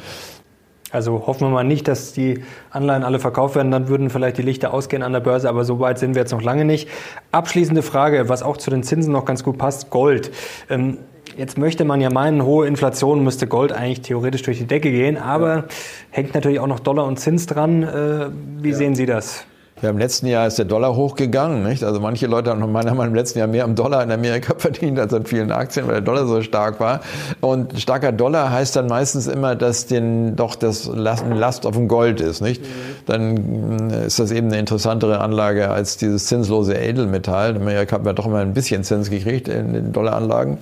Also 0.93 1.25
hoffen 1.25 1.47
wir 1.47 1.49
mal 1.49 1.63
nicht, 1.63 1.87
dass 1.87 2.13
die 2.13 2.43
Anleihen 2.69 3.03
alle 3.03 3.19
verkauft 3.19 3.55
werden, 3.55 3.71
dann 3.71 3.87
würden 3.87 4.11
vielleicht 4.11 4.37
die 4.37 4.43
Lichter 4.43 4.73
ausgehen 4.73 5.01
an 5.01 5.11
der 5.11 5.21
Börse, 5.21 5.49
aber 5.49 5.65
so 5.65 5.79
weit 5.79 5.97
sind 5.97 6.13
wir 6.13 6.21
jetzt 6.21 6.31
noch 6.31 6.43
lange 6.43 6.65
nicht. 6.65 6.87
Abschließende 7.31 7.81
Frage, 7.81 8.29
was 8.29 8.43
auch 8.43 8.57
zu 8.57 8.69
den 8.69 8.83
Zinsen 8.83 9.11
noch 9.11 9.25
ganz 9.25 9.43
gut 9.43 9.57
passt, 9.57 9.89
Gold. 9.89 10.31
Ähm, 10.69 10.99
Jetzt 11.35 11.57
möchte 11.57 11.83
man 11.83 11.99
ja 11.99 12.11
meinen, 12.11 12.43
hohe 12.43 12.67
Inflation 12.67 13.23
müsste 13.23 13.47
Gold 13.47 13.71
eigentlich 13.71 14.01
theoretisch 14.01 14.43
durch 14.43 14.59
die 14.59 14.67
Decke 14.67 14.91
gehen, 14.91 15.17
aber 15.17 15.55
ja. 15.55 15.65
hängt 16.11 16.35
natürlich 16.35 16.59
auch 16.59 16.67
noch 16.67 16.79
Dollar 16.79 17.05
und 17.05 17.19
Zins 17.19 17.47
dran. 17.47 17.81
Äh, 17.81 18.29
wie 18.61 18.69
ja. 18.69 18.75
sehen 18.75 18.93
Sie 18.93 19.07
das? 19.07 19.47
Ja, 19.84 19.89
Im 19.89 19.97
letzten 19.97 20.27
Jahr 20.27 20.47
ist 20.47 20.57
der 20.57 20.63
Dollar 20.63 20.95
hochgegangen. 20.95 21.61
Nicht? 21.63 21.84
Also 21.84 21.99
manche 21.99 22.25
Leute 22.25 22.51
haben 22.51 22.59
meiner 22.71 22.91
Meinung 22.91 22.97
nach 22.99 23.07
im 23.07 23.15
letzten 23.15 23.39
Jahr 23.39 23.49
mehr 23.49 23.65
am 23.65 23.75
Dollar 23.75 24.01
in 24.01 24.11
Amerika 24.11 24.53
verdient 24.57 24.97
als 24.97 25.13
an 25.13 25.25
vielen 25.25 25.51
Aktien, 25.51 25.88
weil 25.88 25.95
der 25.95 26.01
Dollar 26.01 26.25
so 26.25 26.41
stark 26.41 26.79
war. 26.79 27.01
Und 27.41 27.77
starker 27.81 28.13
Dollar 28.13 28.49
heißt 28.49 28.77
dann 28.77 28.88
meistens 28.88 29.27
immer, 29.27 29.57
dass 29.57 29.86
den 29.86 30.38
doch 30.38 30.55
das 30.55 30.86
Last 30.86 31.65
auf 31.65 31.75
dem 31.75 31.89
Gold 31.89 32.21
ist. 32.21 32.39
Nicht? 32.39 32.63
Dann 33.07 33.89
äh, 33.91 34.07
ist 34.07 34.19
das 34.19 34.31
eben 34.31 34.47
eine 34.47 34.57
interessantere 34.57 35.19
Anlage 35.19 35.69
als 35.69 35.97
dieses 35.97 36.27
zinslose 36.27 36.75
Edelmetall. 36.75 37.57
In 37.57 37.61
Amerika 37.61 37.97
hat 37.97 38.05
man 38.05 38.15
doch 38.15 38.25
immer 38.25 38.39
ein 38.39 38.53
bisschen 38.53 38.86
Zins 38.86 39.09
gekriegt 39.09 39.49
in 39.49 39.73
den 39.73 39.91
Dollaranlagen. 39.91 40.59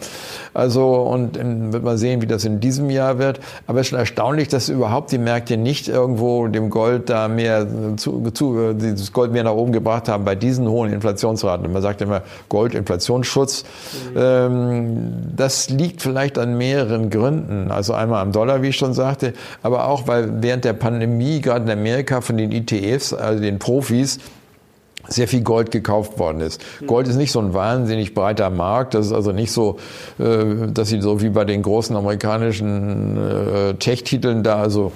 Also 0.54 0.96
und 0.96 1.38
wird 1.74 1.84
man 1.84 1.98
sehen, 1.98 2.22
wie 2.22 2.28
das 2.28 2.46
in 2.46 2.60
diesem 2.60 2.90
Jahr 2.90 3.20
wird. 3.20 3.40
Aber 3.68 3.80
es 3.80 3.88
ist 3.88 3.90
schon 3.92 4.00
erstaunlich, 4.00 4.48
dass 4.48 4.70
überhaupt 4.70 5.12
die 5.12 5.18
Märkte 5.18 5.58
nicht 5.58 5.88
irgendwo 5.88 6.48
dem 6.48 6.70
Gold 6.70 7.10
da 7.10 7.28
mehr 7.28 7.68
zu, 7.98 8.32
zu 8.32 8.74
dieses 8.74 9.14
Gold 9.14 9.32
mehr 9.32 9.44
nach 9.44 9.54
oben 9.54 9.72
gebracht 9.72 10.10
haben 10.10 10.26
bei 10.26 10.36
diesen 10.36 10.68
hohen 10.68 10.92
Inflationsraten. 10.92 11.72
Man 11.72 11.82
sagt 11.82 12.02
immer 12.02 12.22
Gold, 12.50 12.76
Inflationsschutz. 12.76 13.64
Mhm. 14.14 14.18
Ähm, 14.18 15.14
das 15.36 15.70
liegt 15.70 16.02
vielleicht 16.02 16.38
an 16.38 16.58
mehreren 16.58 17.10
Gründen. 17.10 17.72
Also 17.72 17.94
einmal 17.94 18.22
am 18.22 18.32
Dollar, 18.32 18.62
wie 18.62 18.70
ich 18.70 18.78
schon 18.78 18.94
sagte, 18.94 19.34
aber 19.64 19.88
auch, 19.88 20.08
weil 20.08 20.42
während 20.42 20.66
der 20.66 20.74
Pandemie 20.74 21.42
gerade 21.42 21.66
in 21.66 21.72
Amerika 21.72 22.22
von 22.22 22.38
den 22.38 22.52
ETFs, 22.52 23.14
also 23.14 23.42
den 23.42 23.60
Profis, 23.60 24.20
sehr 25.12 25.28
viel 25.28 25.42
Gold 25.42 25.72
gekauft 25.72 26.20
worden 26.20 26.42
ist. 26.42 26.62
Mhm. 26.80 26.88
Gold 26.88 27.08
ist 27.08 27.16
nicht 27.16 27.32
so 27.32 27.40
ein 27.40 27.54
wahnsinnig 27.54 28.14
breiter 28.14 28.50
Markt. 28.50 28.94
Das 28.94 29.08
ist 29.08 29.14
also 29.14 29.32
nicht 29.32 29.52
so, 29.52 29.78
äh, 30.20 30.68
dass 30.72 30.90
sie 30.90 31.02
so 31.02 31.22
wie 31.22 31.30
bei 31.30 31.46
den 31.46 31.62
großen 31.62 31.96
amerikanischen 31.96 33.18
äh, 33.18 33.74
Tech-Titeln 33.76 34.44
da 34.44 34.62
also 34.62 34.92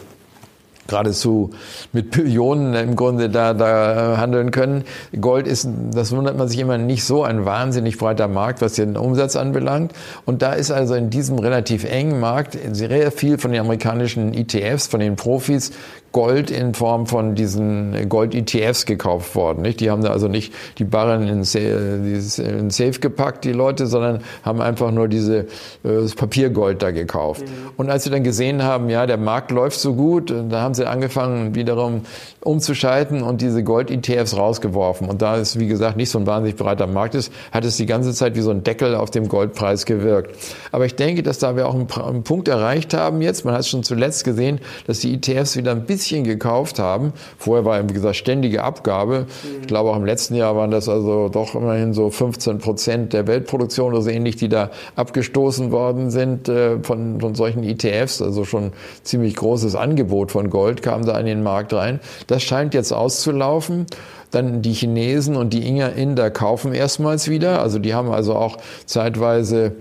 geradezu 0.88 1.52
mit 1.94 2.12
Billionen 2.12 2.74
im 2.76 2.96
Grunde 2.96 3.30
da, 3.30 3.54
da 3.54 4.18
handeln 4.18 4.52
können. 4.52 4.84
Gold 5.20 5.48
ist, 5.48 5.68
das 5.92 6.12
wundert 6.12 6.38
man 6.38 6.48
sich 6.48 6.60
immer, 6.60 6.78
nicht 6.78 7.04
so 7.04 7.24
ein 7.24 7.46
wahnsinnig 7.46 7.98
breiter 7.98 8.28
Markt, 8.28 8.62
was 8.62 8.74
den 8.74 8.98
Umsatz 8.98 9.36
anbelangt. 9.36 9.94
Und 10.26 10.42
da 10.42 10.54
ist 10.54 10.72
also 10.72 10.96
in 10.96 11.10
diesem 11.10 11.40
relativ 11.40 11.86
engen 11.86 12.20
Markt 12.20 12.58
sehr 12.72 13.12
viel 13.12 13.38
von 13.38 13.52
den 13.52 13.62
amerikanischen 13.62 14.34
ETFs, 14.34 14.88
von 14.88 15.00
den 15.00 15.16
Profis 15.16 15.72
Gold 16.16 16.50
in 16.50 16.74
Form 16.74 17.08
von 17.08 17.36
diesen 17.36 18.08
Gold-ETFs 18.08 18.86
gekauft 18.86 19.36
worden. 19.36 19.64
Nicht? 19.64 19.82
Die 19.82 19.92
haben 19.92 20.02
da 20.02 20.12
also 20.12 20.30
nicht 20.30 20.54
die 20.78 20.86
Barren 20.86 21.24
in, 21.24 21.40
in 21.40 22.70
Safe 22.70 23.00
gepackt, 23.02 23.44
die 23.44 23.52
Leute, 23.52 23.86
sondern 23.86 24.22
haben 24.42 24.62
einfach 24.62 24.92
nur 24.92 25.10
diese, 25.10 25.40
äh, 25.40 25.44
das 25.84 26.16
Papiergold 26.16 26.82
da 26.82 26.92
gekauft. 26.92 27.42
Mhm. 27.42 27.72
Und 27.76 27.90
als 27.90 28.06
sie 28.06 28.12
dann 28.12 28.24
gesehen 28.24 28.64
haben, 28.64 28.90
ja, 28.90 29.06
der 29.08 29.18
Markt 29.18 29.52
läuft 29.52 29.78
so 29.78 29.94
gut, 29.94 30.32
da 30.32 30.62
haben 30.62 30.74
sie 30.74 30.88
angefangen, 30.88 31.54
wiederum 31.54 32.04
umzuschalten 32.40 33.22
und 33.22 33.42
diese 33.42 33.62
Gold-ETFs 33.62 34.38
rausgeworfen. 34.38 35.10
Und 35.10 35.22
da 35.22 35.36
es, 35.36 35.60
wie 35.60 35.68
gesagt, 35.68 35.98
nicht 35.98 36.12
so 36.12 36.20
ein 36.20 36.26
wahnsinnig 36.26 36.56
breiter 36.56 36.88
Markt 36.88 37.16
ist, 37.16 37.30
hat 37.52 37.66
es 37.66 37.76
die 37.76 37.88
ganze 37.88 38.14
Zeit 38.14 38.38
wie 38.38 38.42
so 38.42 38.52
ein 38.52 38.64
Deckel 38.64 38.96
auf 38.96 39.12
dem 39.12 39.28
Goldpreis 39.28 39.86
gewirkt. 39.86 40.34
Aber 40.72 40.86
ich 40.86 40.96
denke, 40.96 41.24
dass 41.24 41.40
da 41.40 41.58
wir 41.58 41.68
auch 41.68 41.76
einen, 41.76 41.92
einen 41.92 42.24
Punkt 42.24 42.48
erreicht 42.48 42.94
haben 42.94 43.22
jetzt. 43.22 43.44
Man 43.44 43.54
hat 43.54 43.62
es 43.62 43.68
schon 43.68 43.84
zuletzt 43.84 44.24
gesehen, 44.24 44.62
dass 44.88 45.00
die 45.00 45.16
ETFs 45.16 45.58
wieder 45.58 45.72
ein 45.72 45.86
bisschen 45.86 46.05
gekauft 46.12 46.80
haben. 46.80 47.14
Vorher 47.38 47.66
war, 47.66 47.90
wie 47.90 47.94
gesagt, 47.94 48.16
ständige 48.16 48.64
Abgabe. 48.64 49.26
Ich 49.62 49.68
glaube, 49.68 49.90
auch 49.90 49.96
im 49.96 50.06
letzten 50.06 50.36
Jahr 50.36 50.56
waren 50.56 50.72
das 50.72 50.88
also 50.90 51.30
doch 51.30 51.56
immerhin 51.56 51.94
so 51.94 52.10
15 52.10 52.60
Prozent 52.60 53.14
der 53.14 53.28
Weltproduktion 53.28 53.94
oder 53.94 54.02
so 54.02 54.10
ähnlich, 54.10 54.36
die 54.36 54.50
da 54.50 54.72
abgestoßen 54.96 55.72
worden 55.72 56.12
sind 56.12 56.50
äh, 56.50 56.80
von, 56.84 57.20
von 57.20 57.36
solchen 57.36 57.64
ETFs. 57.64 58.22
Also 58.22 58.46
schon 58.46 58.72
ziemlich 59.04 59.36
großes 59.36 59.76
Angebot 59.76 60.32
von 60.32 60.50
Gold 60.50 60.82
kam 60.82 61.06
da 61.06 61.20
in 61.20 61.26
den 61.26 61.44
Markt 61.44 61.74
rein. 61.74 62.00
Das 62.28 62.44
scheint 62.44 62.74
jetzt 62.74 62.92
auszulaufen. 62.92 63.86
Dann 64.32 64.62
die 64.62 64.74
Chinesen 64.74 65.36
und 65.38 65.54
die 65.54 65.66
Inder 65.66 66.30
kaufen 66.30 66.74
erstmals 66.74 67.30
wieder. 67.30 67.62
Also 67.62 67.80
die 67.80 67.94
haben 67.94 68.12
also 68.12 68.36
auch 68.36 68.58
zeitweise 68.86 69.76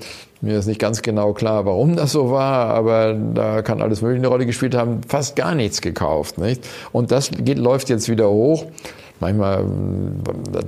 mir 0.45 0.59
ist 0.59 0.67
nicht 0.67 0.81
ganz 0.81 1.03
genau 1.03 1.33
klar, 1.33 1.67
warum 1.67 1.97
das 1.97 2.13
so 2.13 2.31
war, 2.31 2.69
aber 2.69 3.15
da 3.15 3.63
kann 3.63 3.83
alles 3.83 4.03
Mögliche 4.03 4.21
eine 4.21 4.29
Rolle 4.29 4.47
gespielt 4.47 4.75
haben, 4.75 5.01
fast 5.09 5.37
gar 5.37 5.55
nichts 5.55 5.81
gekauft. 5.81 6.39
Nicht? 6.39 6.67
Und 6.93 7.11
das 7.11 7.31
geht, 7.31 7.59
läuft 7.59 7.89
jetzt 7.89 8.09
wieder 8.09 8.31
hoch 8.31 8.67
manchmal, 9.21 9.65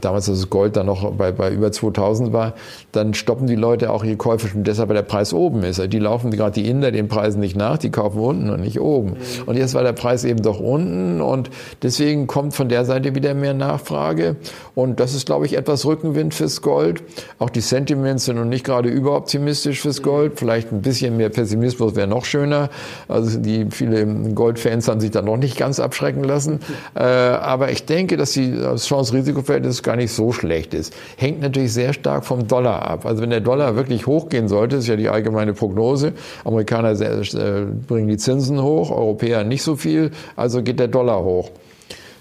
damals 0.00 0.28
als 0.28 0.40
das 0.40 0.50
Gold 0.50 0.76
dann 0.76 0.86
noch 0.86 1.12
bei, 1.12 1.32
bei 1.32 1.50
über 1.50 1.72
2000 1.72 2.32
war, 2.32 2.54
dann 2.92 3.14
stoppen 3.14 3.46
die 3.46 3.56
Leute 3.56 3.90
auch 3.90 4.04
ihre 4.04 4.16
Käufe 4.16 4.48
schon 4.48 4.64
deshalb, 4.64 4.88
weil 4.88 4.96
der 4.96 5.02
Preis 5.02 5.32
oben 5.32 5.62
ist. 5.62 5.80
Die 5.92 5.98
laufen 5.98 6.30
gerade 6.30 6.52
die 6.52 6.68
Inder 6.68 6.90
den 6.92 7.08
Preisen 7.08 7.40
nicht 7.40 7.56
nach, 7.56 7.78
die 7.78 7.90
kaufen 7.90 8.20
unten 8.20 8.50
und 8.50 8.60
nicht 8.60 8.80
oben. 8.80 9.10
Mhm. 9.10 9.16
Und 9.46 9.56
jetzt 9.56 9.74
war 9.74 9.82
der 9.82 9.92
Preis 9.92 10.24
eben 10.24 10.42
doch 10.42 10.60
unten 10.60 11.20
und 11.20 11.50
deswegen 11.82 12.26
kommt 12.26 12.54
von 12.54 12.68
der 12.68 12.84
Seite 12.84 13.14
wieder 13.14 13.34
mehr 13.34 13.54
Nachfrage 13.54 14.36
und 14.74 15.00
das 15.00 15.14
ist, 15.14 15.26
glaube 15.26 15.46
ich, 15.46 15.56
etwas 15.56 15.84
Rückenwind 15.84 16.34
fürs 16.34 16.62
Gold. 16.62 17.02
Auch 17.38 17.50
die 17.50 17.60
Sentiments 17.60 18.26
sind 18.26 18.36
noch 18.36 18.44
nicht 18.44 18.64
gerade 18.64 18.88
überoptimistisch 18.88 19.80
fürs 19.80 20.02
Gold. 20.02 20.38
Vielleicht 20.38 20.72
ein 20.72 20.82
bisschen 20.82 21.16
mehr 21.16 21.30
Pessimismus 21.30 21.94
wäre 21.94 22.06
noch 22.06 22.24
schöner. 22.24 22.70
Also 23.08 23.38
die 23.38 23.66
viele 23.70 24.06
Goldfans 24.06 24.88
haben 24.88 25.00
sich 25.00 25.10
da 25.10 25.22
noch 25.22 25.36
nicht 25.36 25.56
ganz 25.56 25.80
abschrecken 25.80 26.24
lassen. 26.24 26.60
Äh, 26.94 27.02
aber 27.02 27.70
ich 27.72 27.84
denke, 27.84 28.16
dass 28.16 28.32
die 28.36 28.52
das 28.52 28.86
Chance-Risiko-Verhältnis 28.86 29.82
gar 29.82 29.96
nicht 29.96 30.12
so 30.12 30.32
schlecht 30.32 30.74
ist. 30.74 30.94
Hängt 31.16 31.40
natürlich 31.40 31.72
sehr 31.72 31.92
stark 31.92 32.24
vom 32.24 32.46
Dollar 32.46 32.82
ab. 32.82 33.06
Also 33.06 33.22
wenn 33.22 33.30
der 33.30 33.40
Dollar 33.40 33.76
wirklich 33.76 34.06
hochgehen 34.06 34.48
sollte, 34.48 34.76
ist 34.76 34.86
ja 34.86 34.96
die 34.96 35.08
allgemeine 35.08 35.54
Prognose. 35.54 36.12
Amerikaner 36.44 36.92
äh, 37.00 37.66
bringen 37.86 38.08
die 38.08 38.16
Zinsen 38.16 38.62
hoch, 38.62 38.90
Europäer 38.90 39.44
nicht 39.44 39.62
so 39.62 39.76
viel, 39.76 40.10
also 40.36 40.62
geht 40.62 40.78
der 40.78 40.88
Dollar 40.88 41.24
hoch. 41.24 41.50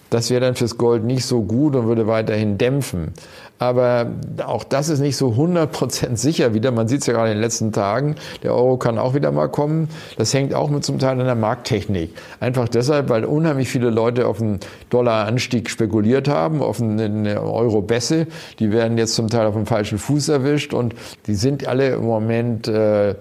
Das 0.09 0.29
wäre 0.29 0.41
dann 0.41 0.55
fürs 0.55 0.77
Gold 0.77 1.03
nicht 1.03 1.25
so 1.25 1.41
gut 1.41 1.75
und 1.75 1.87
würde 1.87 2.07
weiterhin 2.07 2.57
dämpfen. 2.57 3.13
Aber 3.57 4.07
auch 4.45 4.63
das 4.65 4.89
ist 4.89 4.99
nicht 4.99 5.15
so 5.15 5.29
100% 5.29 6.17
sicher 6.17 6.53
wieder. 6.53 6.71
Man 6.71 6.87
sieht 6.87 7.01
es 7.01 7.07
ja 7.07 7.13
gerade 7.13 7.29
in 7.29 7.37
den 7.37 7.41
letzten 7.41 7.71
Tagen. 7.71 8.15
Der 8.43 8.53
Euro 8.53 8.77
kann 8.77 8.97
auch 8.97 9.13
wieder 9.13 9.31
mal 9.31 9.47
kommen. 9.47 9.87
Das 10.17 10.33
hängt 10.33 10.53
auch 10.53 10.69
mit 10.69 10.83
zum 10.83 10.99
Teil 10.99 11.19
an 11.19 11.25
der 11.25 11.35
Markttechnik. 11.35 12.13
Einfach 12.39 12.67
deshalb, 12.67 13.09
weil 13.09 13.23
unheimlich 13.23 13.69
viele 13.69 13.89
Leute 13.89 14.27
auf 14.27 14.39
den 14.39 14.59
Dollaranstieg 14.89 15.69
spekuliert 15.69 16.27
haben, 16.27 16.61
auf 16.61 16.81
eine 16.81 17.41
Euro-Bässe. 17.41 18.27
Die 18.59 18.71
werden 18.71 18.97
jetzt 18.97 19.15
zum 19.15 19.29
Teil 19.29 19.45
auf 19.47 19.55
dem 19.55 19.65
falschen 19.65 19.97
Fuß 19.97 20.29
erwischt 20.29 20.73
und 20.73 20.93
die 21.27 21.35
sind 21.35 21.65
alle 21.67 21.93
im 21.95 22.03
Moment 22.03 22.67
äh, 22.67 23.15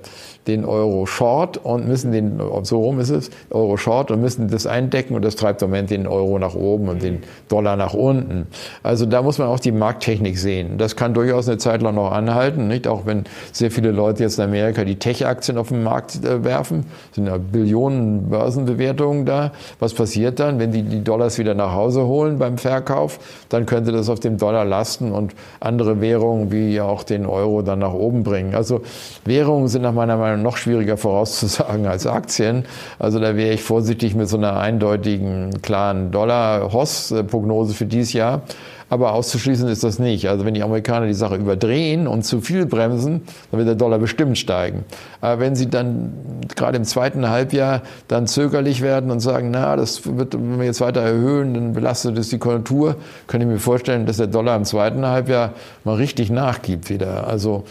den 0.46 0.64
Euro 0.64 1.06
Short 1.06 1.58
und 1.58 1.88
müssen 1.88 2.12
den, 2.12 2.40
so 2.62 2.80
rum 2.82 3.00
ist 3.00 3.10
es, 3.10 3.30
Euro 3.50 3.76
Short 3.76 4.10
und 4.10 4.20
müssen 4.20 4.48
das 4.48 4.66
eindecken 4.66 5.14
und 5.14 5.24
das 5.24 5.36
treibt 5.36 5.62
im 5.62 5.70
Moment 5.70 5.90
den 5.90 6.06
Euro 6.06 6.38
nach 6.38 6.54
oben 6.54 6.88
und 6.88 7.02
den 7.02 7.22
Dollar 7.48 7.76
nach 7.76 7.94
unten. 7.94 8.46
Also 8.82 9.06
da 9.06 9.22
muss 9.22 9.38
man 9.38 9.48
auch 9.48 9.60
die 9.60 9.72
Markttechnik 9.72 10.38
sehen. 10.38 10.78
Das 10.78 10.96
kann 10.96 11.14
durchaus 11.14 11.48
eine 11.48 11.58
Zeit 11.58 11.82
lang 11.82 11.94
noch 11.94 12.12
anhalten, 12.12 12.68
nicht? 12.68 12.86
Auch 12.86 13.06
wenn 13.06 13.24
sehr 13.52 13.70
viele 13.70 13.90
Leute 13.90 14.22
jetzt 14.22 14.38
in 14.38 14.44
Amerika 14.44 14.84
die 14.84 14.96
Tech-Aktien 14.96 15.58
auf 15.58 15.68
den 15.68 15.82
Markt 15.82 16.24
äh, 16.24 16.44
werfen, 16.44 16.84
sind 17.12 17.26
ja 17.26 17.38
Billionen 17.38 18.28
Börsenbewertungen 18.28 19.24
da. 19.24 19.52
Was 19.78 19.94
passiert 19.94 20.40
dann, 20.40 20.58
wenn 20.58 20.72
die 20.72 20.82
die 20.82 21.02
Dollars 21.02 21.38
wieder 21.38 21.54
nach 21.54 21.72
Hause 21.72 22.06
holen 22.06 22.38
beim 22.38 22.58
Verkauf? 22.58 23.18
Dann 23.48 23.66
könnte 23.66 23.92
das 23.92 24.08
auf 24.08 24.20
dem 24.20 24.36
Dollar 24.36 24.64
lasten 24.64 25.12
und 25.12 25.34
andere 25.60 26.00
Währungen 26.00 26.52
wie 26.52 26.80
auch 26.80 27.02
den 27.02 27.26
Euro 27.26 27.62
dann 27.62 27.78
nach 27.78 27.92
oben 27.92 28.22
bringen. 28.22 28.54
Also 28.54 28.82
Währungen 29.24 29.68
sind 29.68 29.82
nach 29.82 29.92
meiner 29.92 30.18
Meinung 30.34 30.44
noch 30.44 30.56
schwieriger 30.56 30.96
vorauszusagen 30.96 31.86
als 31.86 32.06
Aktien. 32.06 32.64
Also 32.98 33.18
da 33.18 33.36
wäre 33.36 33.54
ich 33.54 33.62
vorsichtig 33.62 34.14
mit 34.14 34.28
so 34.28 34.36
einer 34.36 34.58
eindeutigen, 34.58 35.62
klaren 35.62 36.10
Dollar-Hoss-Prognose 36.10 37.74
für 37.74 37.86
dieses 37.86 38.12
Jahr. 38.12 38.42
Aber 38.90 39.14
auszuschließen 39.14 39.66
ist 39.68 39.82
das 39.82 39.98
nicht. 39.98 40.28
Also 40.28 40.44
wenn 40.44 40.54
die 40.54 40.62
Amerikaner 40.62 41.06
die 41.06 41.14
Sache 41.14 41.36
überdrehen 41.36 42.06
und 42.06 42.22
zu 42.22 42.40
viel 42.40 42.66
bremsen, 42.66 43.22
dann 43.50 43.58
wird 43.58 43.66
der 43.68 43.74
Dollar 43.76 43.98
bestimmt 43.98 44.36
steigen. 44.38 44.84
Aber 45.20 45.40
wenn 45.40 45.56
sie 45.56 45.70
dann 45.70 46.12
gerade 46.54 46.76
im 46.76 46.84
zweiten 46.84 47.28
Halbjahr 47.28 47.82
dann 48.08 48.26
zögerlich 48.26 48.82
werden 48.82 49.10
und 49.10 49.20
sagen, 49.20 49.50
na, 49.50 49.74
das 49.76 50.06
wird, 50.16 50.34
wenn 50.34 50.58
wir 50.58 50.66
jetzt 50.66 50.80
weiter 50.80 51.00
erhöhen, 51.00 51.54
dann 51.54 51.72
belastet 51.72 52.18
es 52.18 52.28
die 52.28 52.38
Konjunktur, 52.38 52.96
könnte 53.26 53.46
ich 53.46 53.52
mir 53.52 53.58
vorstellen, 53.58 54.06
dass 54.06 54.18
der 54.18 54.26
Dollar 54.26 54.54
im 54.54 54.64
zweiten 54.64 55.04
Halbjahr 55.06 55.54
mal 55.84 55.96
richtig 55.96 56.30
nachgibt 56.30 56.90
wieder. 56.90 57.26
Also 57.26 57.64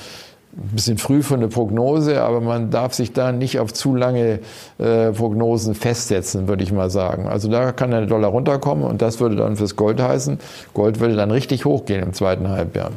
ein 0.56 0.76
bisschen 0.76 0.98
früh 1.00 1.24
für 1.24 1.34
eine 1.34 1.48
Prognose, 1.48 2.22
aber 2.22 2.40
man 2.40 2.70
darf 2.70 2.94
sich 2.94 3.12
da 3.12 3.32
nicht 3.32 3.60
auf 3.60 3.74
zu 3.74 3.96
lange 3.96 4.40
äh, 4.78 5.12
Prognosen 5.12 5.74
festsetzen, 5.74 6.48
würde 6.48 6.64
ich 6.64 6.72
mal 6.72 6.92
sagen. 6.92 7.28
Also 7.28 7.50
da 7.50 7.72
kann 7.72 7.90
der 7.90 8.06
Dollar 8.06 8.30
runterkommen 8.30 8.86
und 8.86 9.02
das 9.02 9.20
würde 9.20 9.36
dann 9.36 9.56
fürs 9.56 9.76
Gold 9.76 10.00
heißen. 10.00 10.40
Gold 10.74 11.00
würde 11.00 11.16
dann 11.16 11.32
richtig 11.32 11.66
hochgehen 11.66 12.04
im 12.04 12.14
zweiten 12.14 12.50
Halbjahr. 12.50 12.92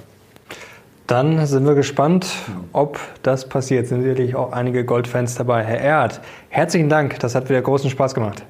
Dann 1.06 1.46
sind 1.46 1.66
wir 1.66 1.74
gespannt, 1.74 2.26
ob 2.72 2.98
das 3.22 3.48
passiert. 3.48 3.86
Sind 3.86 4.02
sicherlich 4.02 4.34
auch 4.34 4.52
einige 4.52 4.84
Goldfans 4.84 5.36
dabei. 5.36 5.62
Herr 5.62 5.80
Erd, 5.80 6.20
herzlichen 6.48 6.88
Dank. 6.88 7.20
Das 7.20 7.34
hat 7.34 7.48
wieder 7.48 7.62
großen 7.62 7.88
Spaß 7.88 8.12
gemacht. 8.12 8.42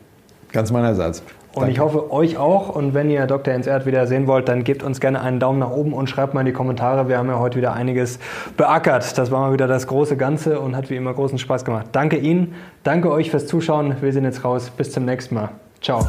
Ganz 0.52 0.72
meinerseits. 0.72 1.22
Und 1.56 1.62
Danke. 1.62 1.72
ich 1.72 1.80
hoffe, 1.80 2.12
euch 2.12 2.36
auch. 2.36 2.68
Und 2.68 2.92
wenn 2.92 3.08
ihr 3.08 3.26
Dr. 3.26 3.54
Jens 3.54 3.66
Erd 3.66 3.86
wieder 3.86 4.06
sehen 4.06 4.26
wollt, 4.26 4.46
dann 4.46 4.62
gebt 4.62 4.82
uns 4.82 5.00
gerne 5.00 5.22
einen 5.22 5.40
Daumen 5.40 5.58
nach 5.58 5.70
oben 5.70 5.94
und 5.94 6.10
schreibt 6.10 6.34
mal 6.34 6.40
in 6.40 6.46
die 6.46 6.52
Kommentare. 6.52 7.08
Wir 7.08 7.16
haben 7.16 7.30
ja 7.30 7.38
heute 7.38 7.56
wieder 7.56 7.72
einiges 7.72 8.18
beackert. 8.58 9.16
Das 9.16 9.30
war 9.30 9.40
mal 9.40 9.54
wieder 9.54 9.66
das 9.66 9.86
große 9.86 10.18
Ganze 10.18 10.60
und 10.60 10.76
hat 10.76 10.90
wie 10.90 10.96
immer 10.96 11.14
großen 11.14 11.38
Spaß 11.38 11.64
gemacht. 11.64 11.86
Danke 11.92 12.18
Ihnen, 12.18 12.54
danke 12.82 13.10
euch 13.10 13.30
fürs 13.30 13.46
Zuschauen. 13.46 13.96
Wir 14.02 14.12
sind 14.12 14.24
jetzt 14.24 14.44
raus. 14.44 14.68
Bis 14.68 14.92
zum 14.92 15.06
nächsten 15.06 15.34
Mal. 15.34 15.48
Ciao. 15.80 16.06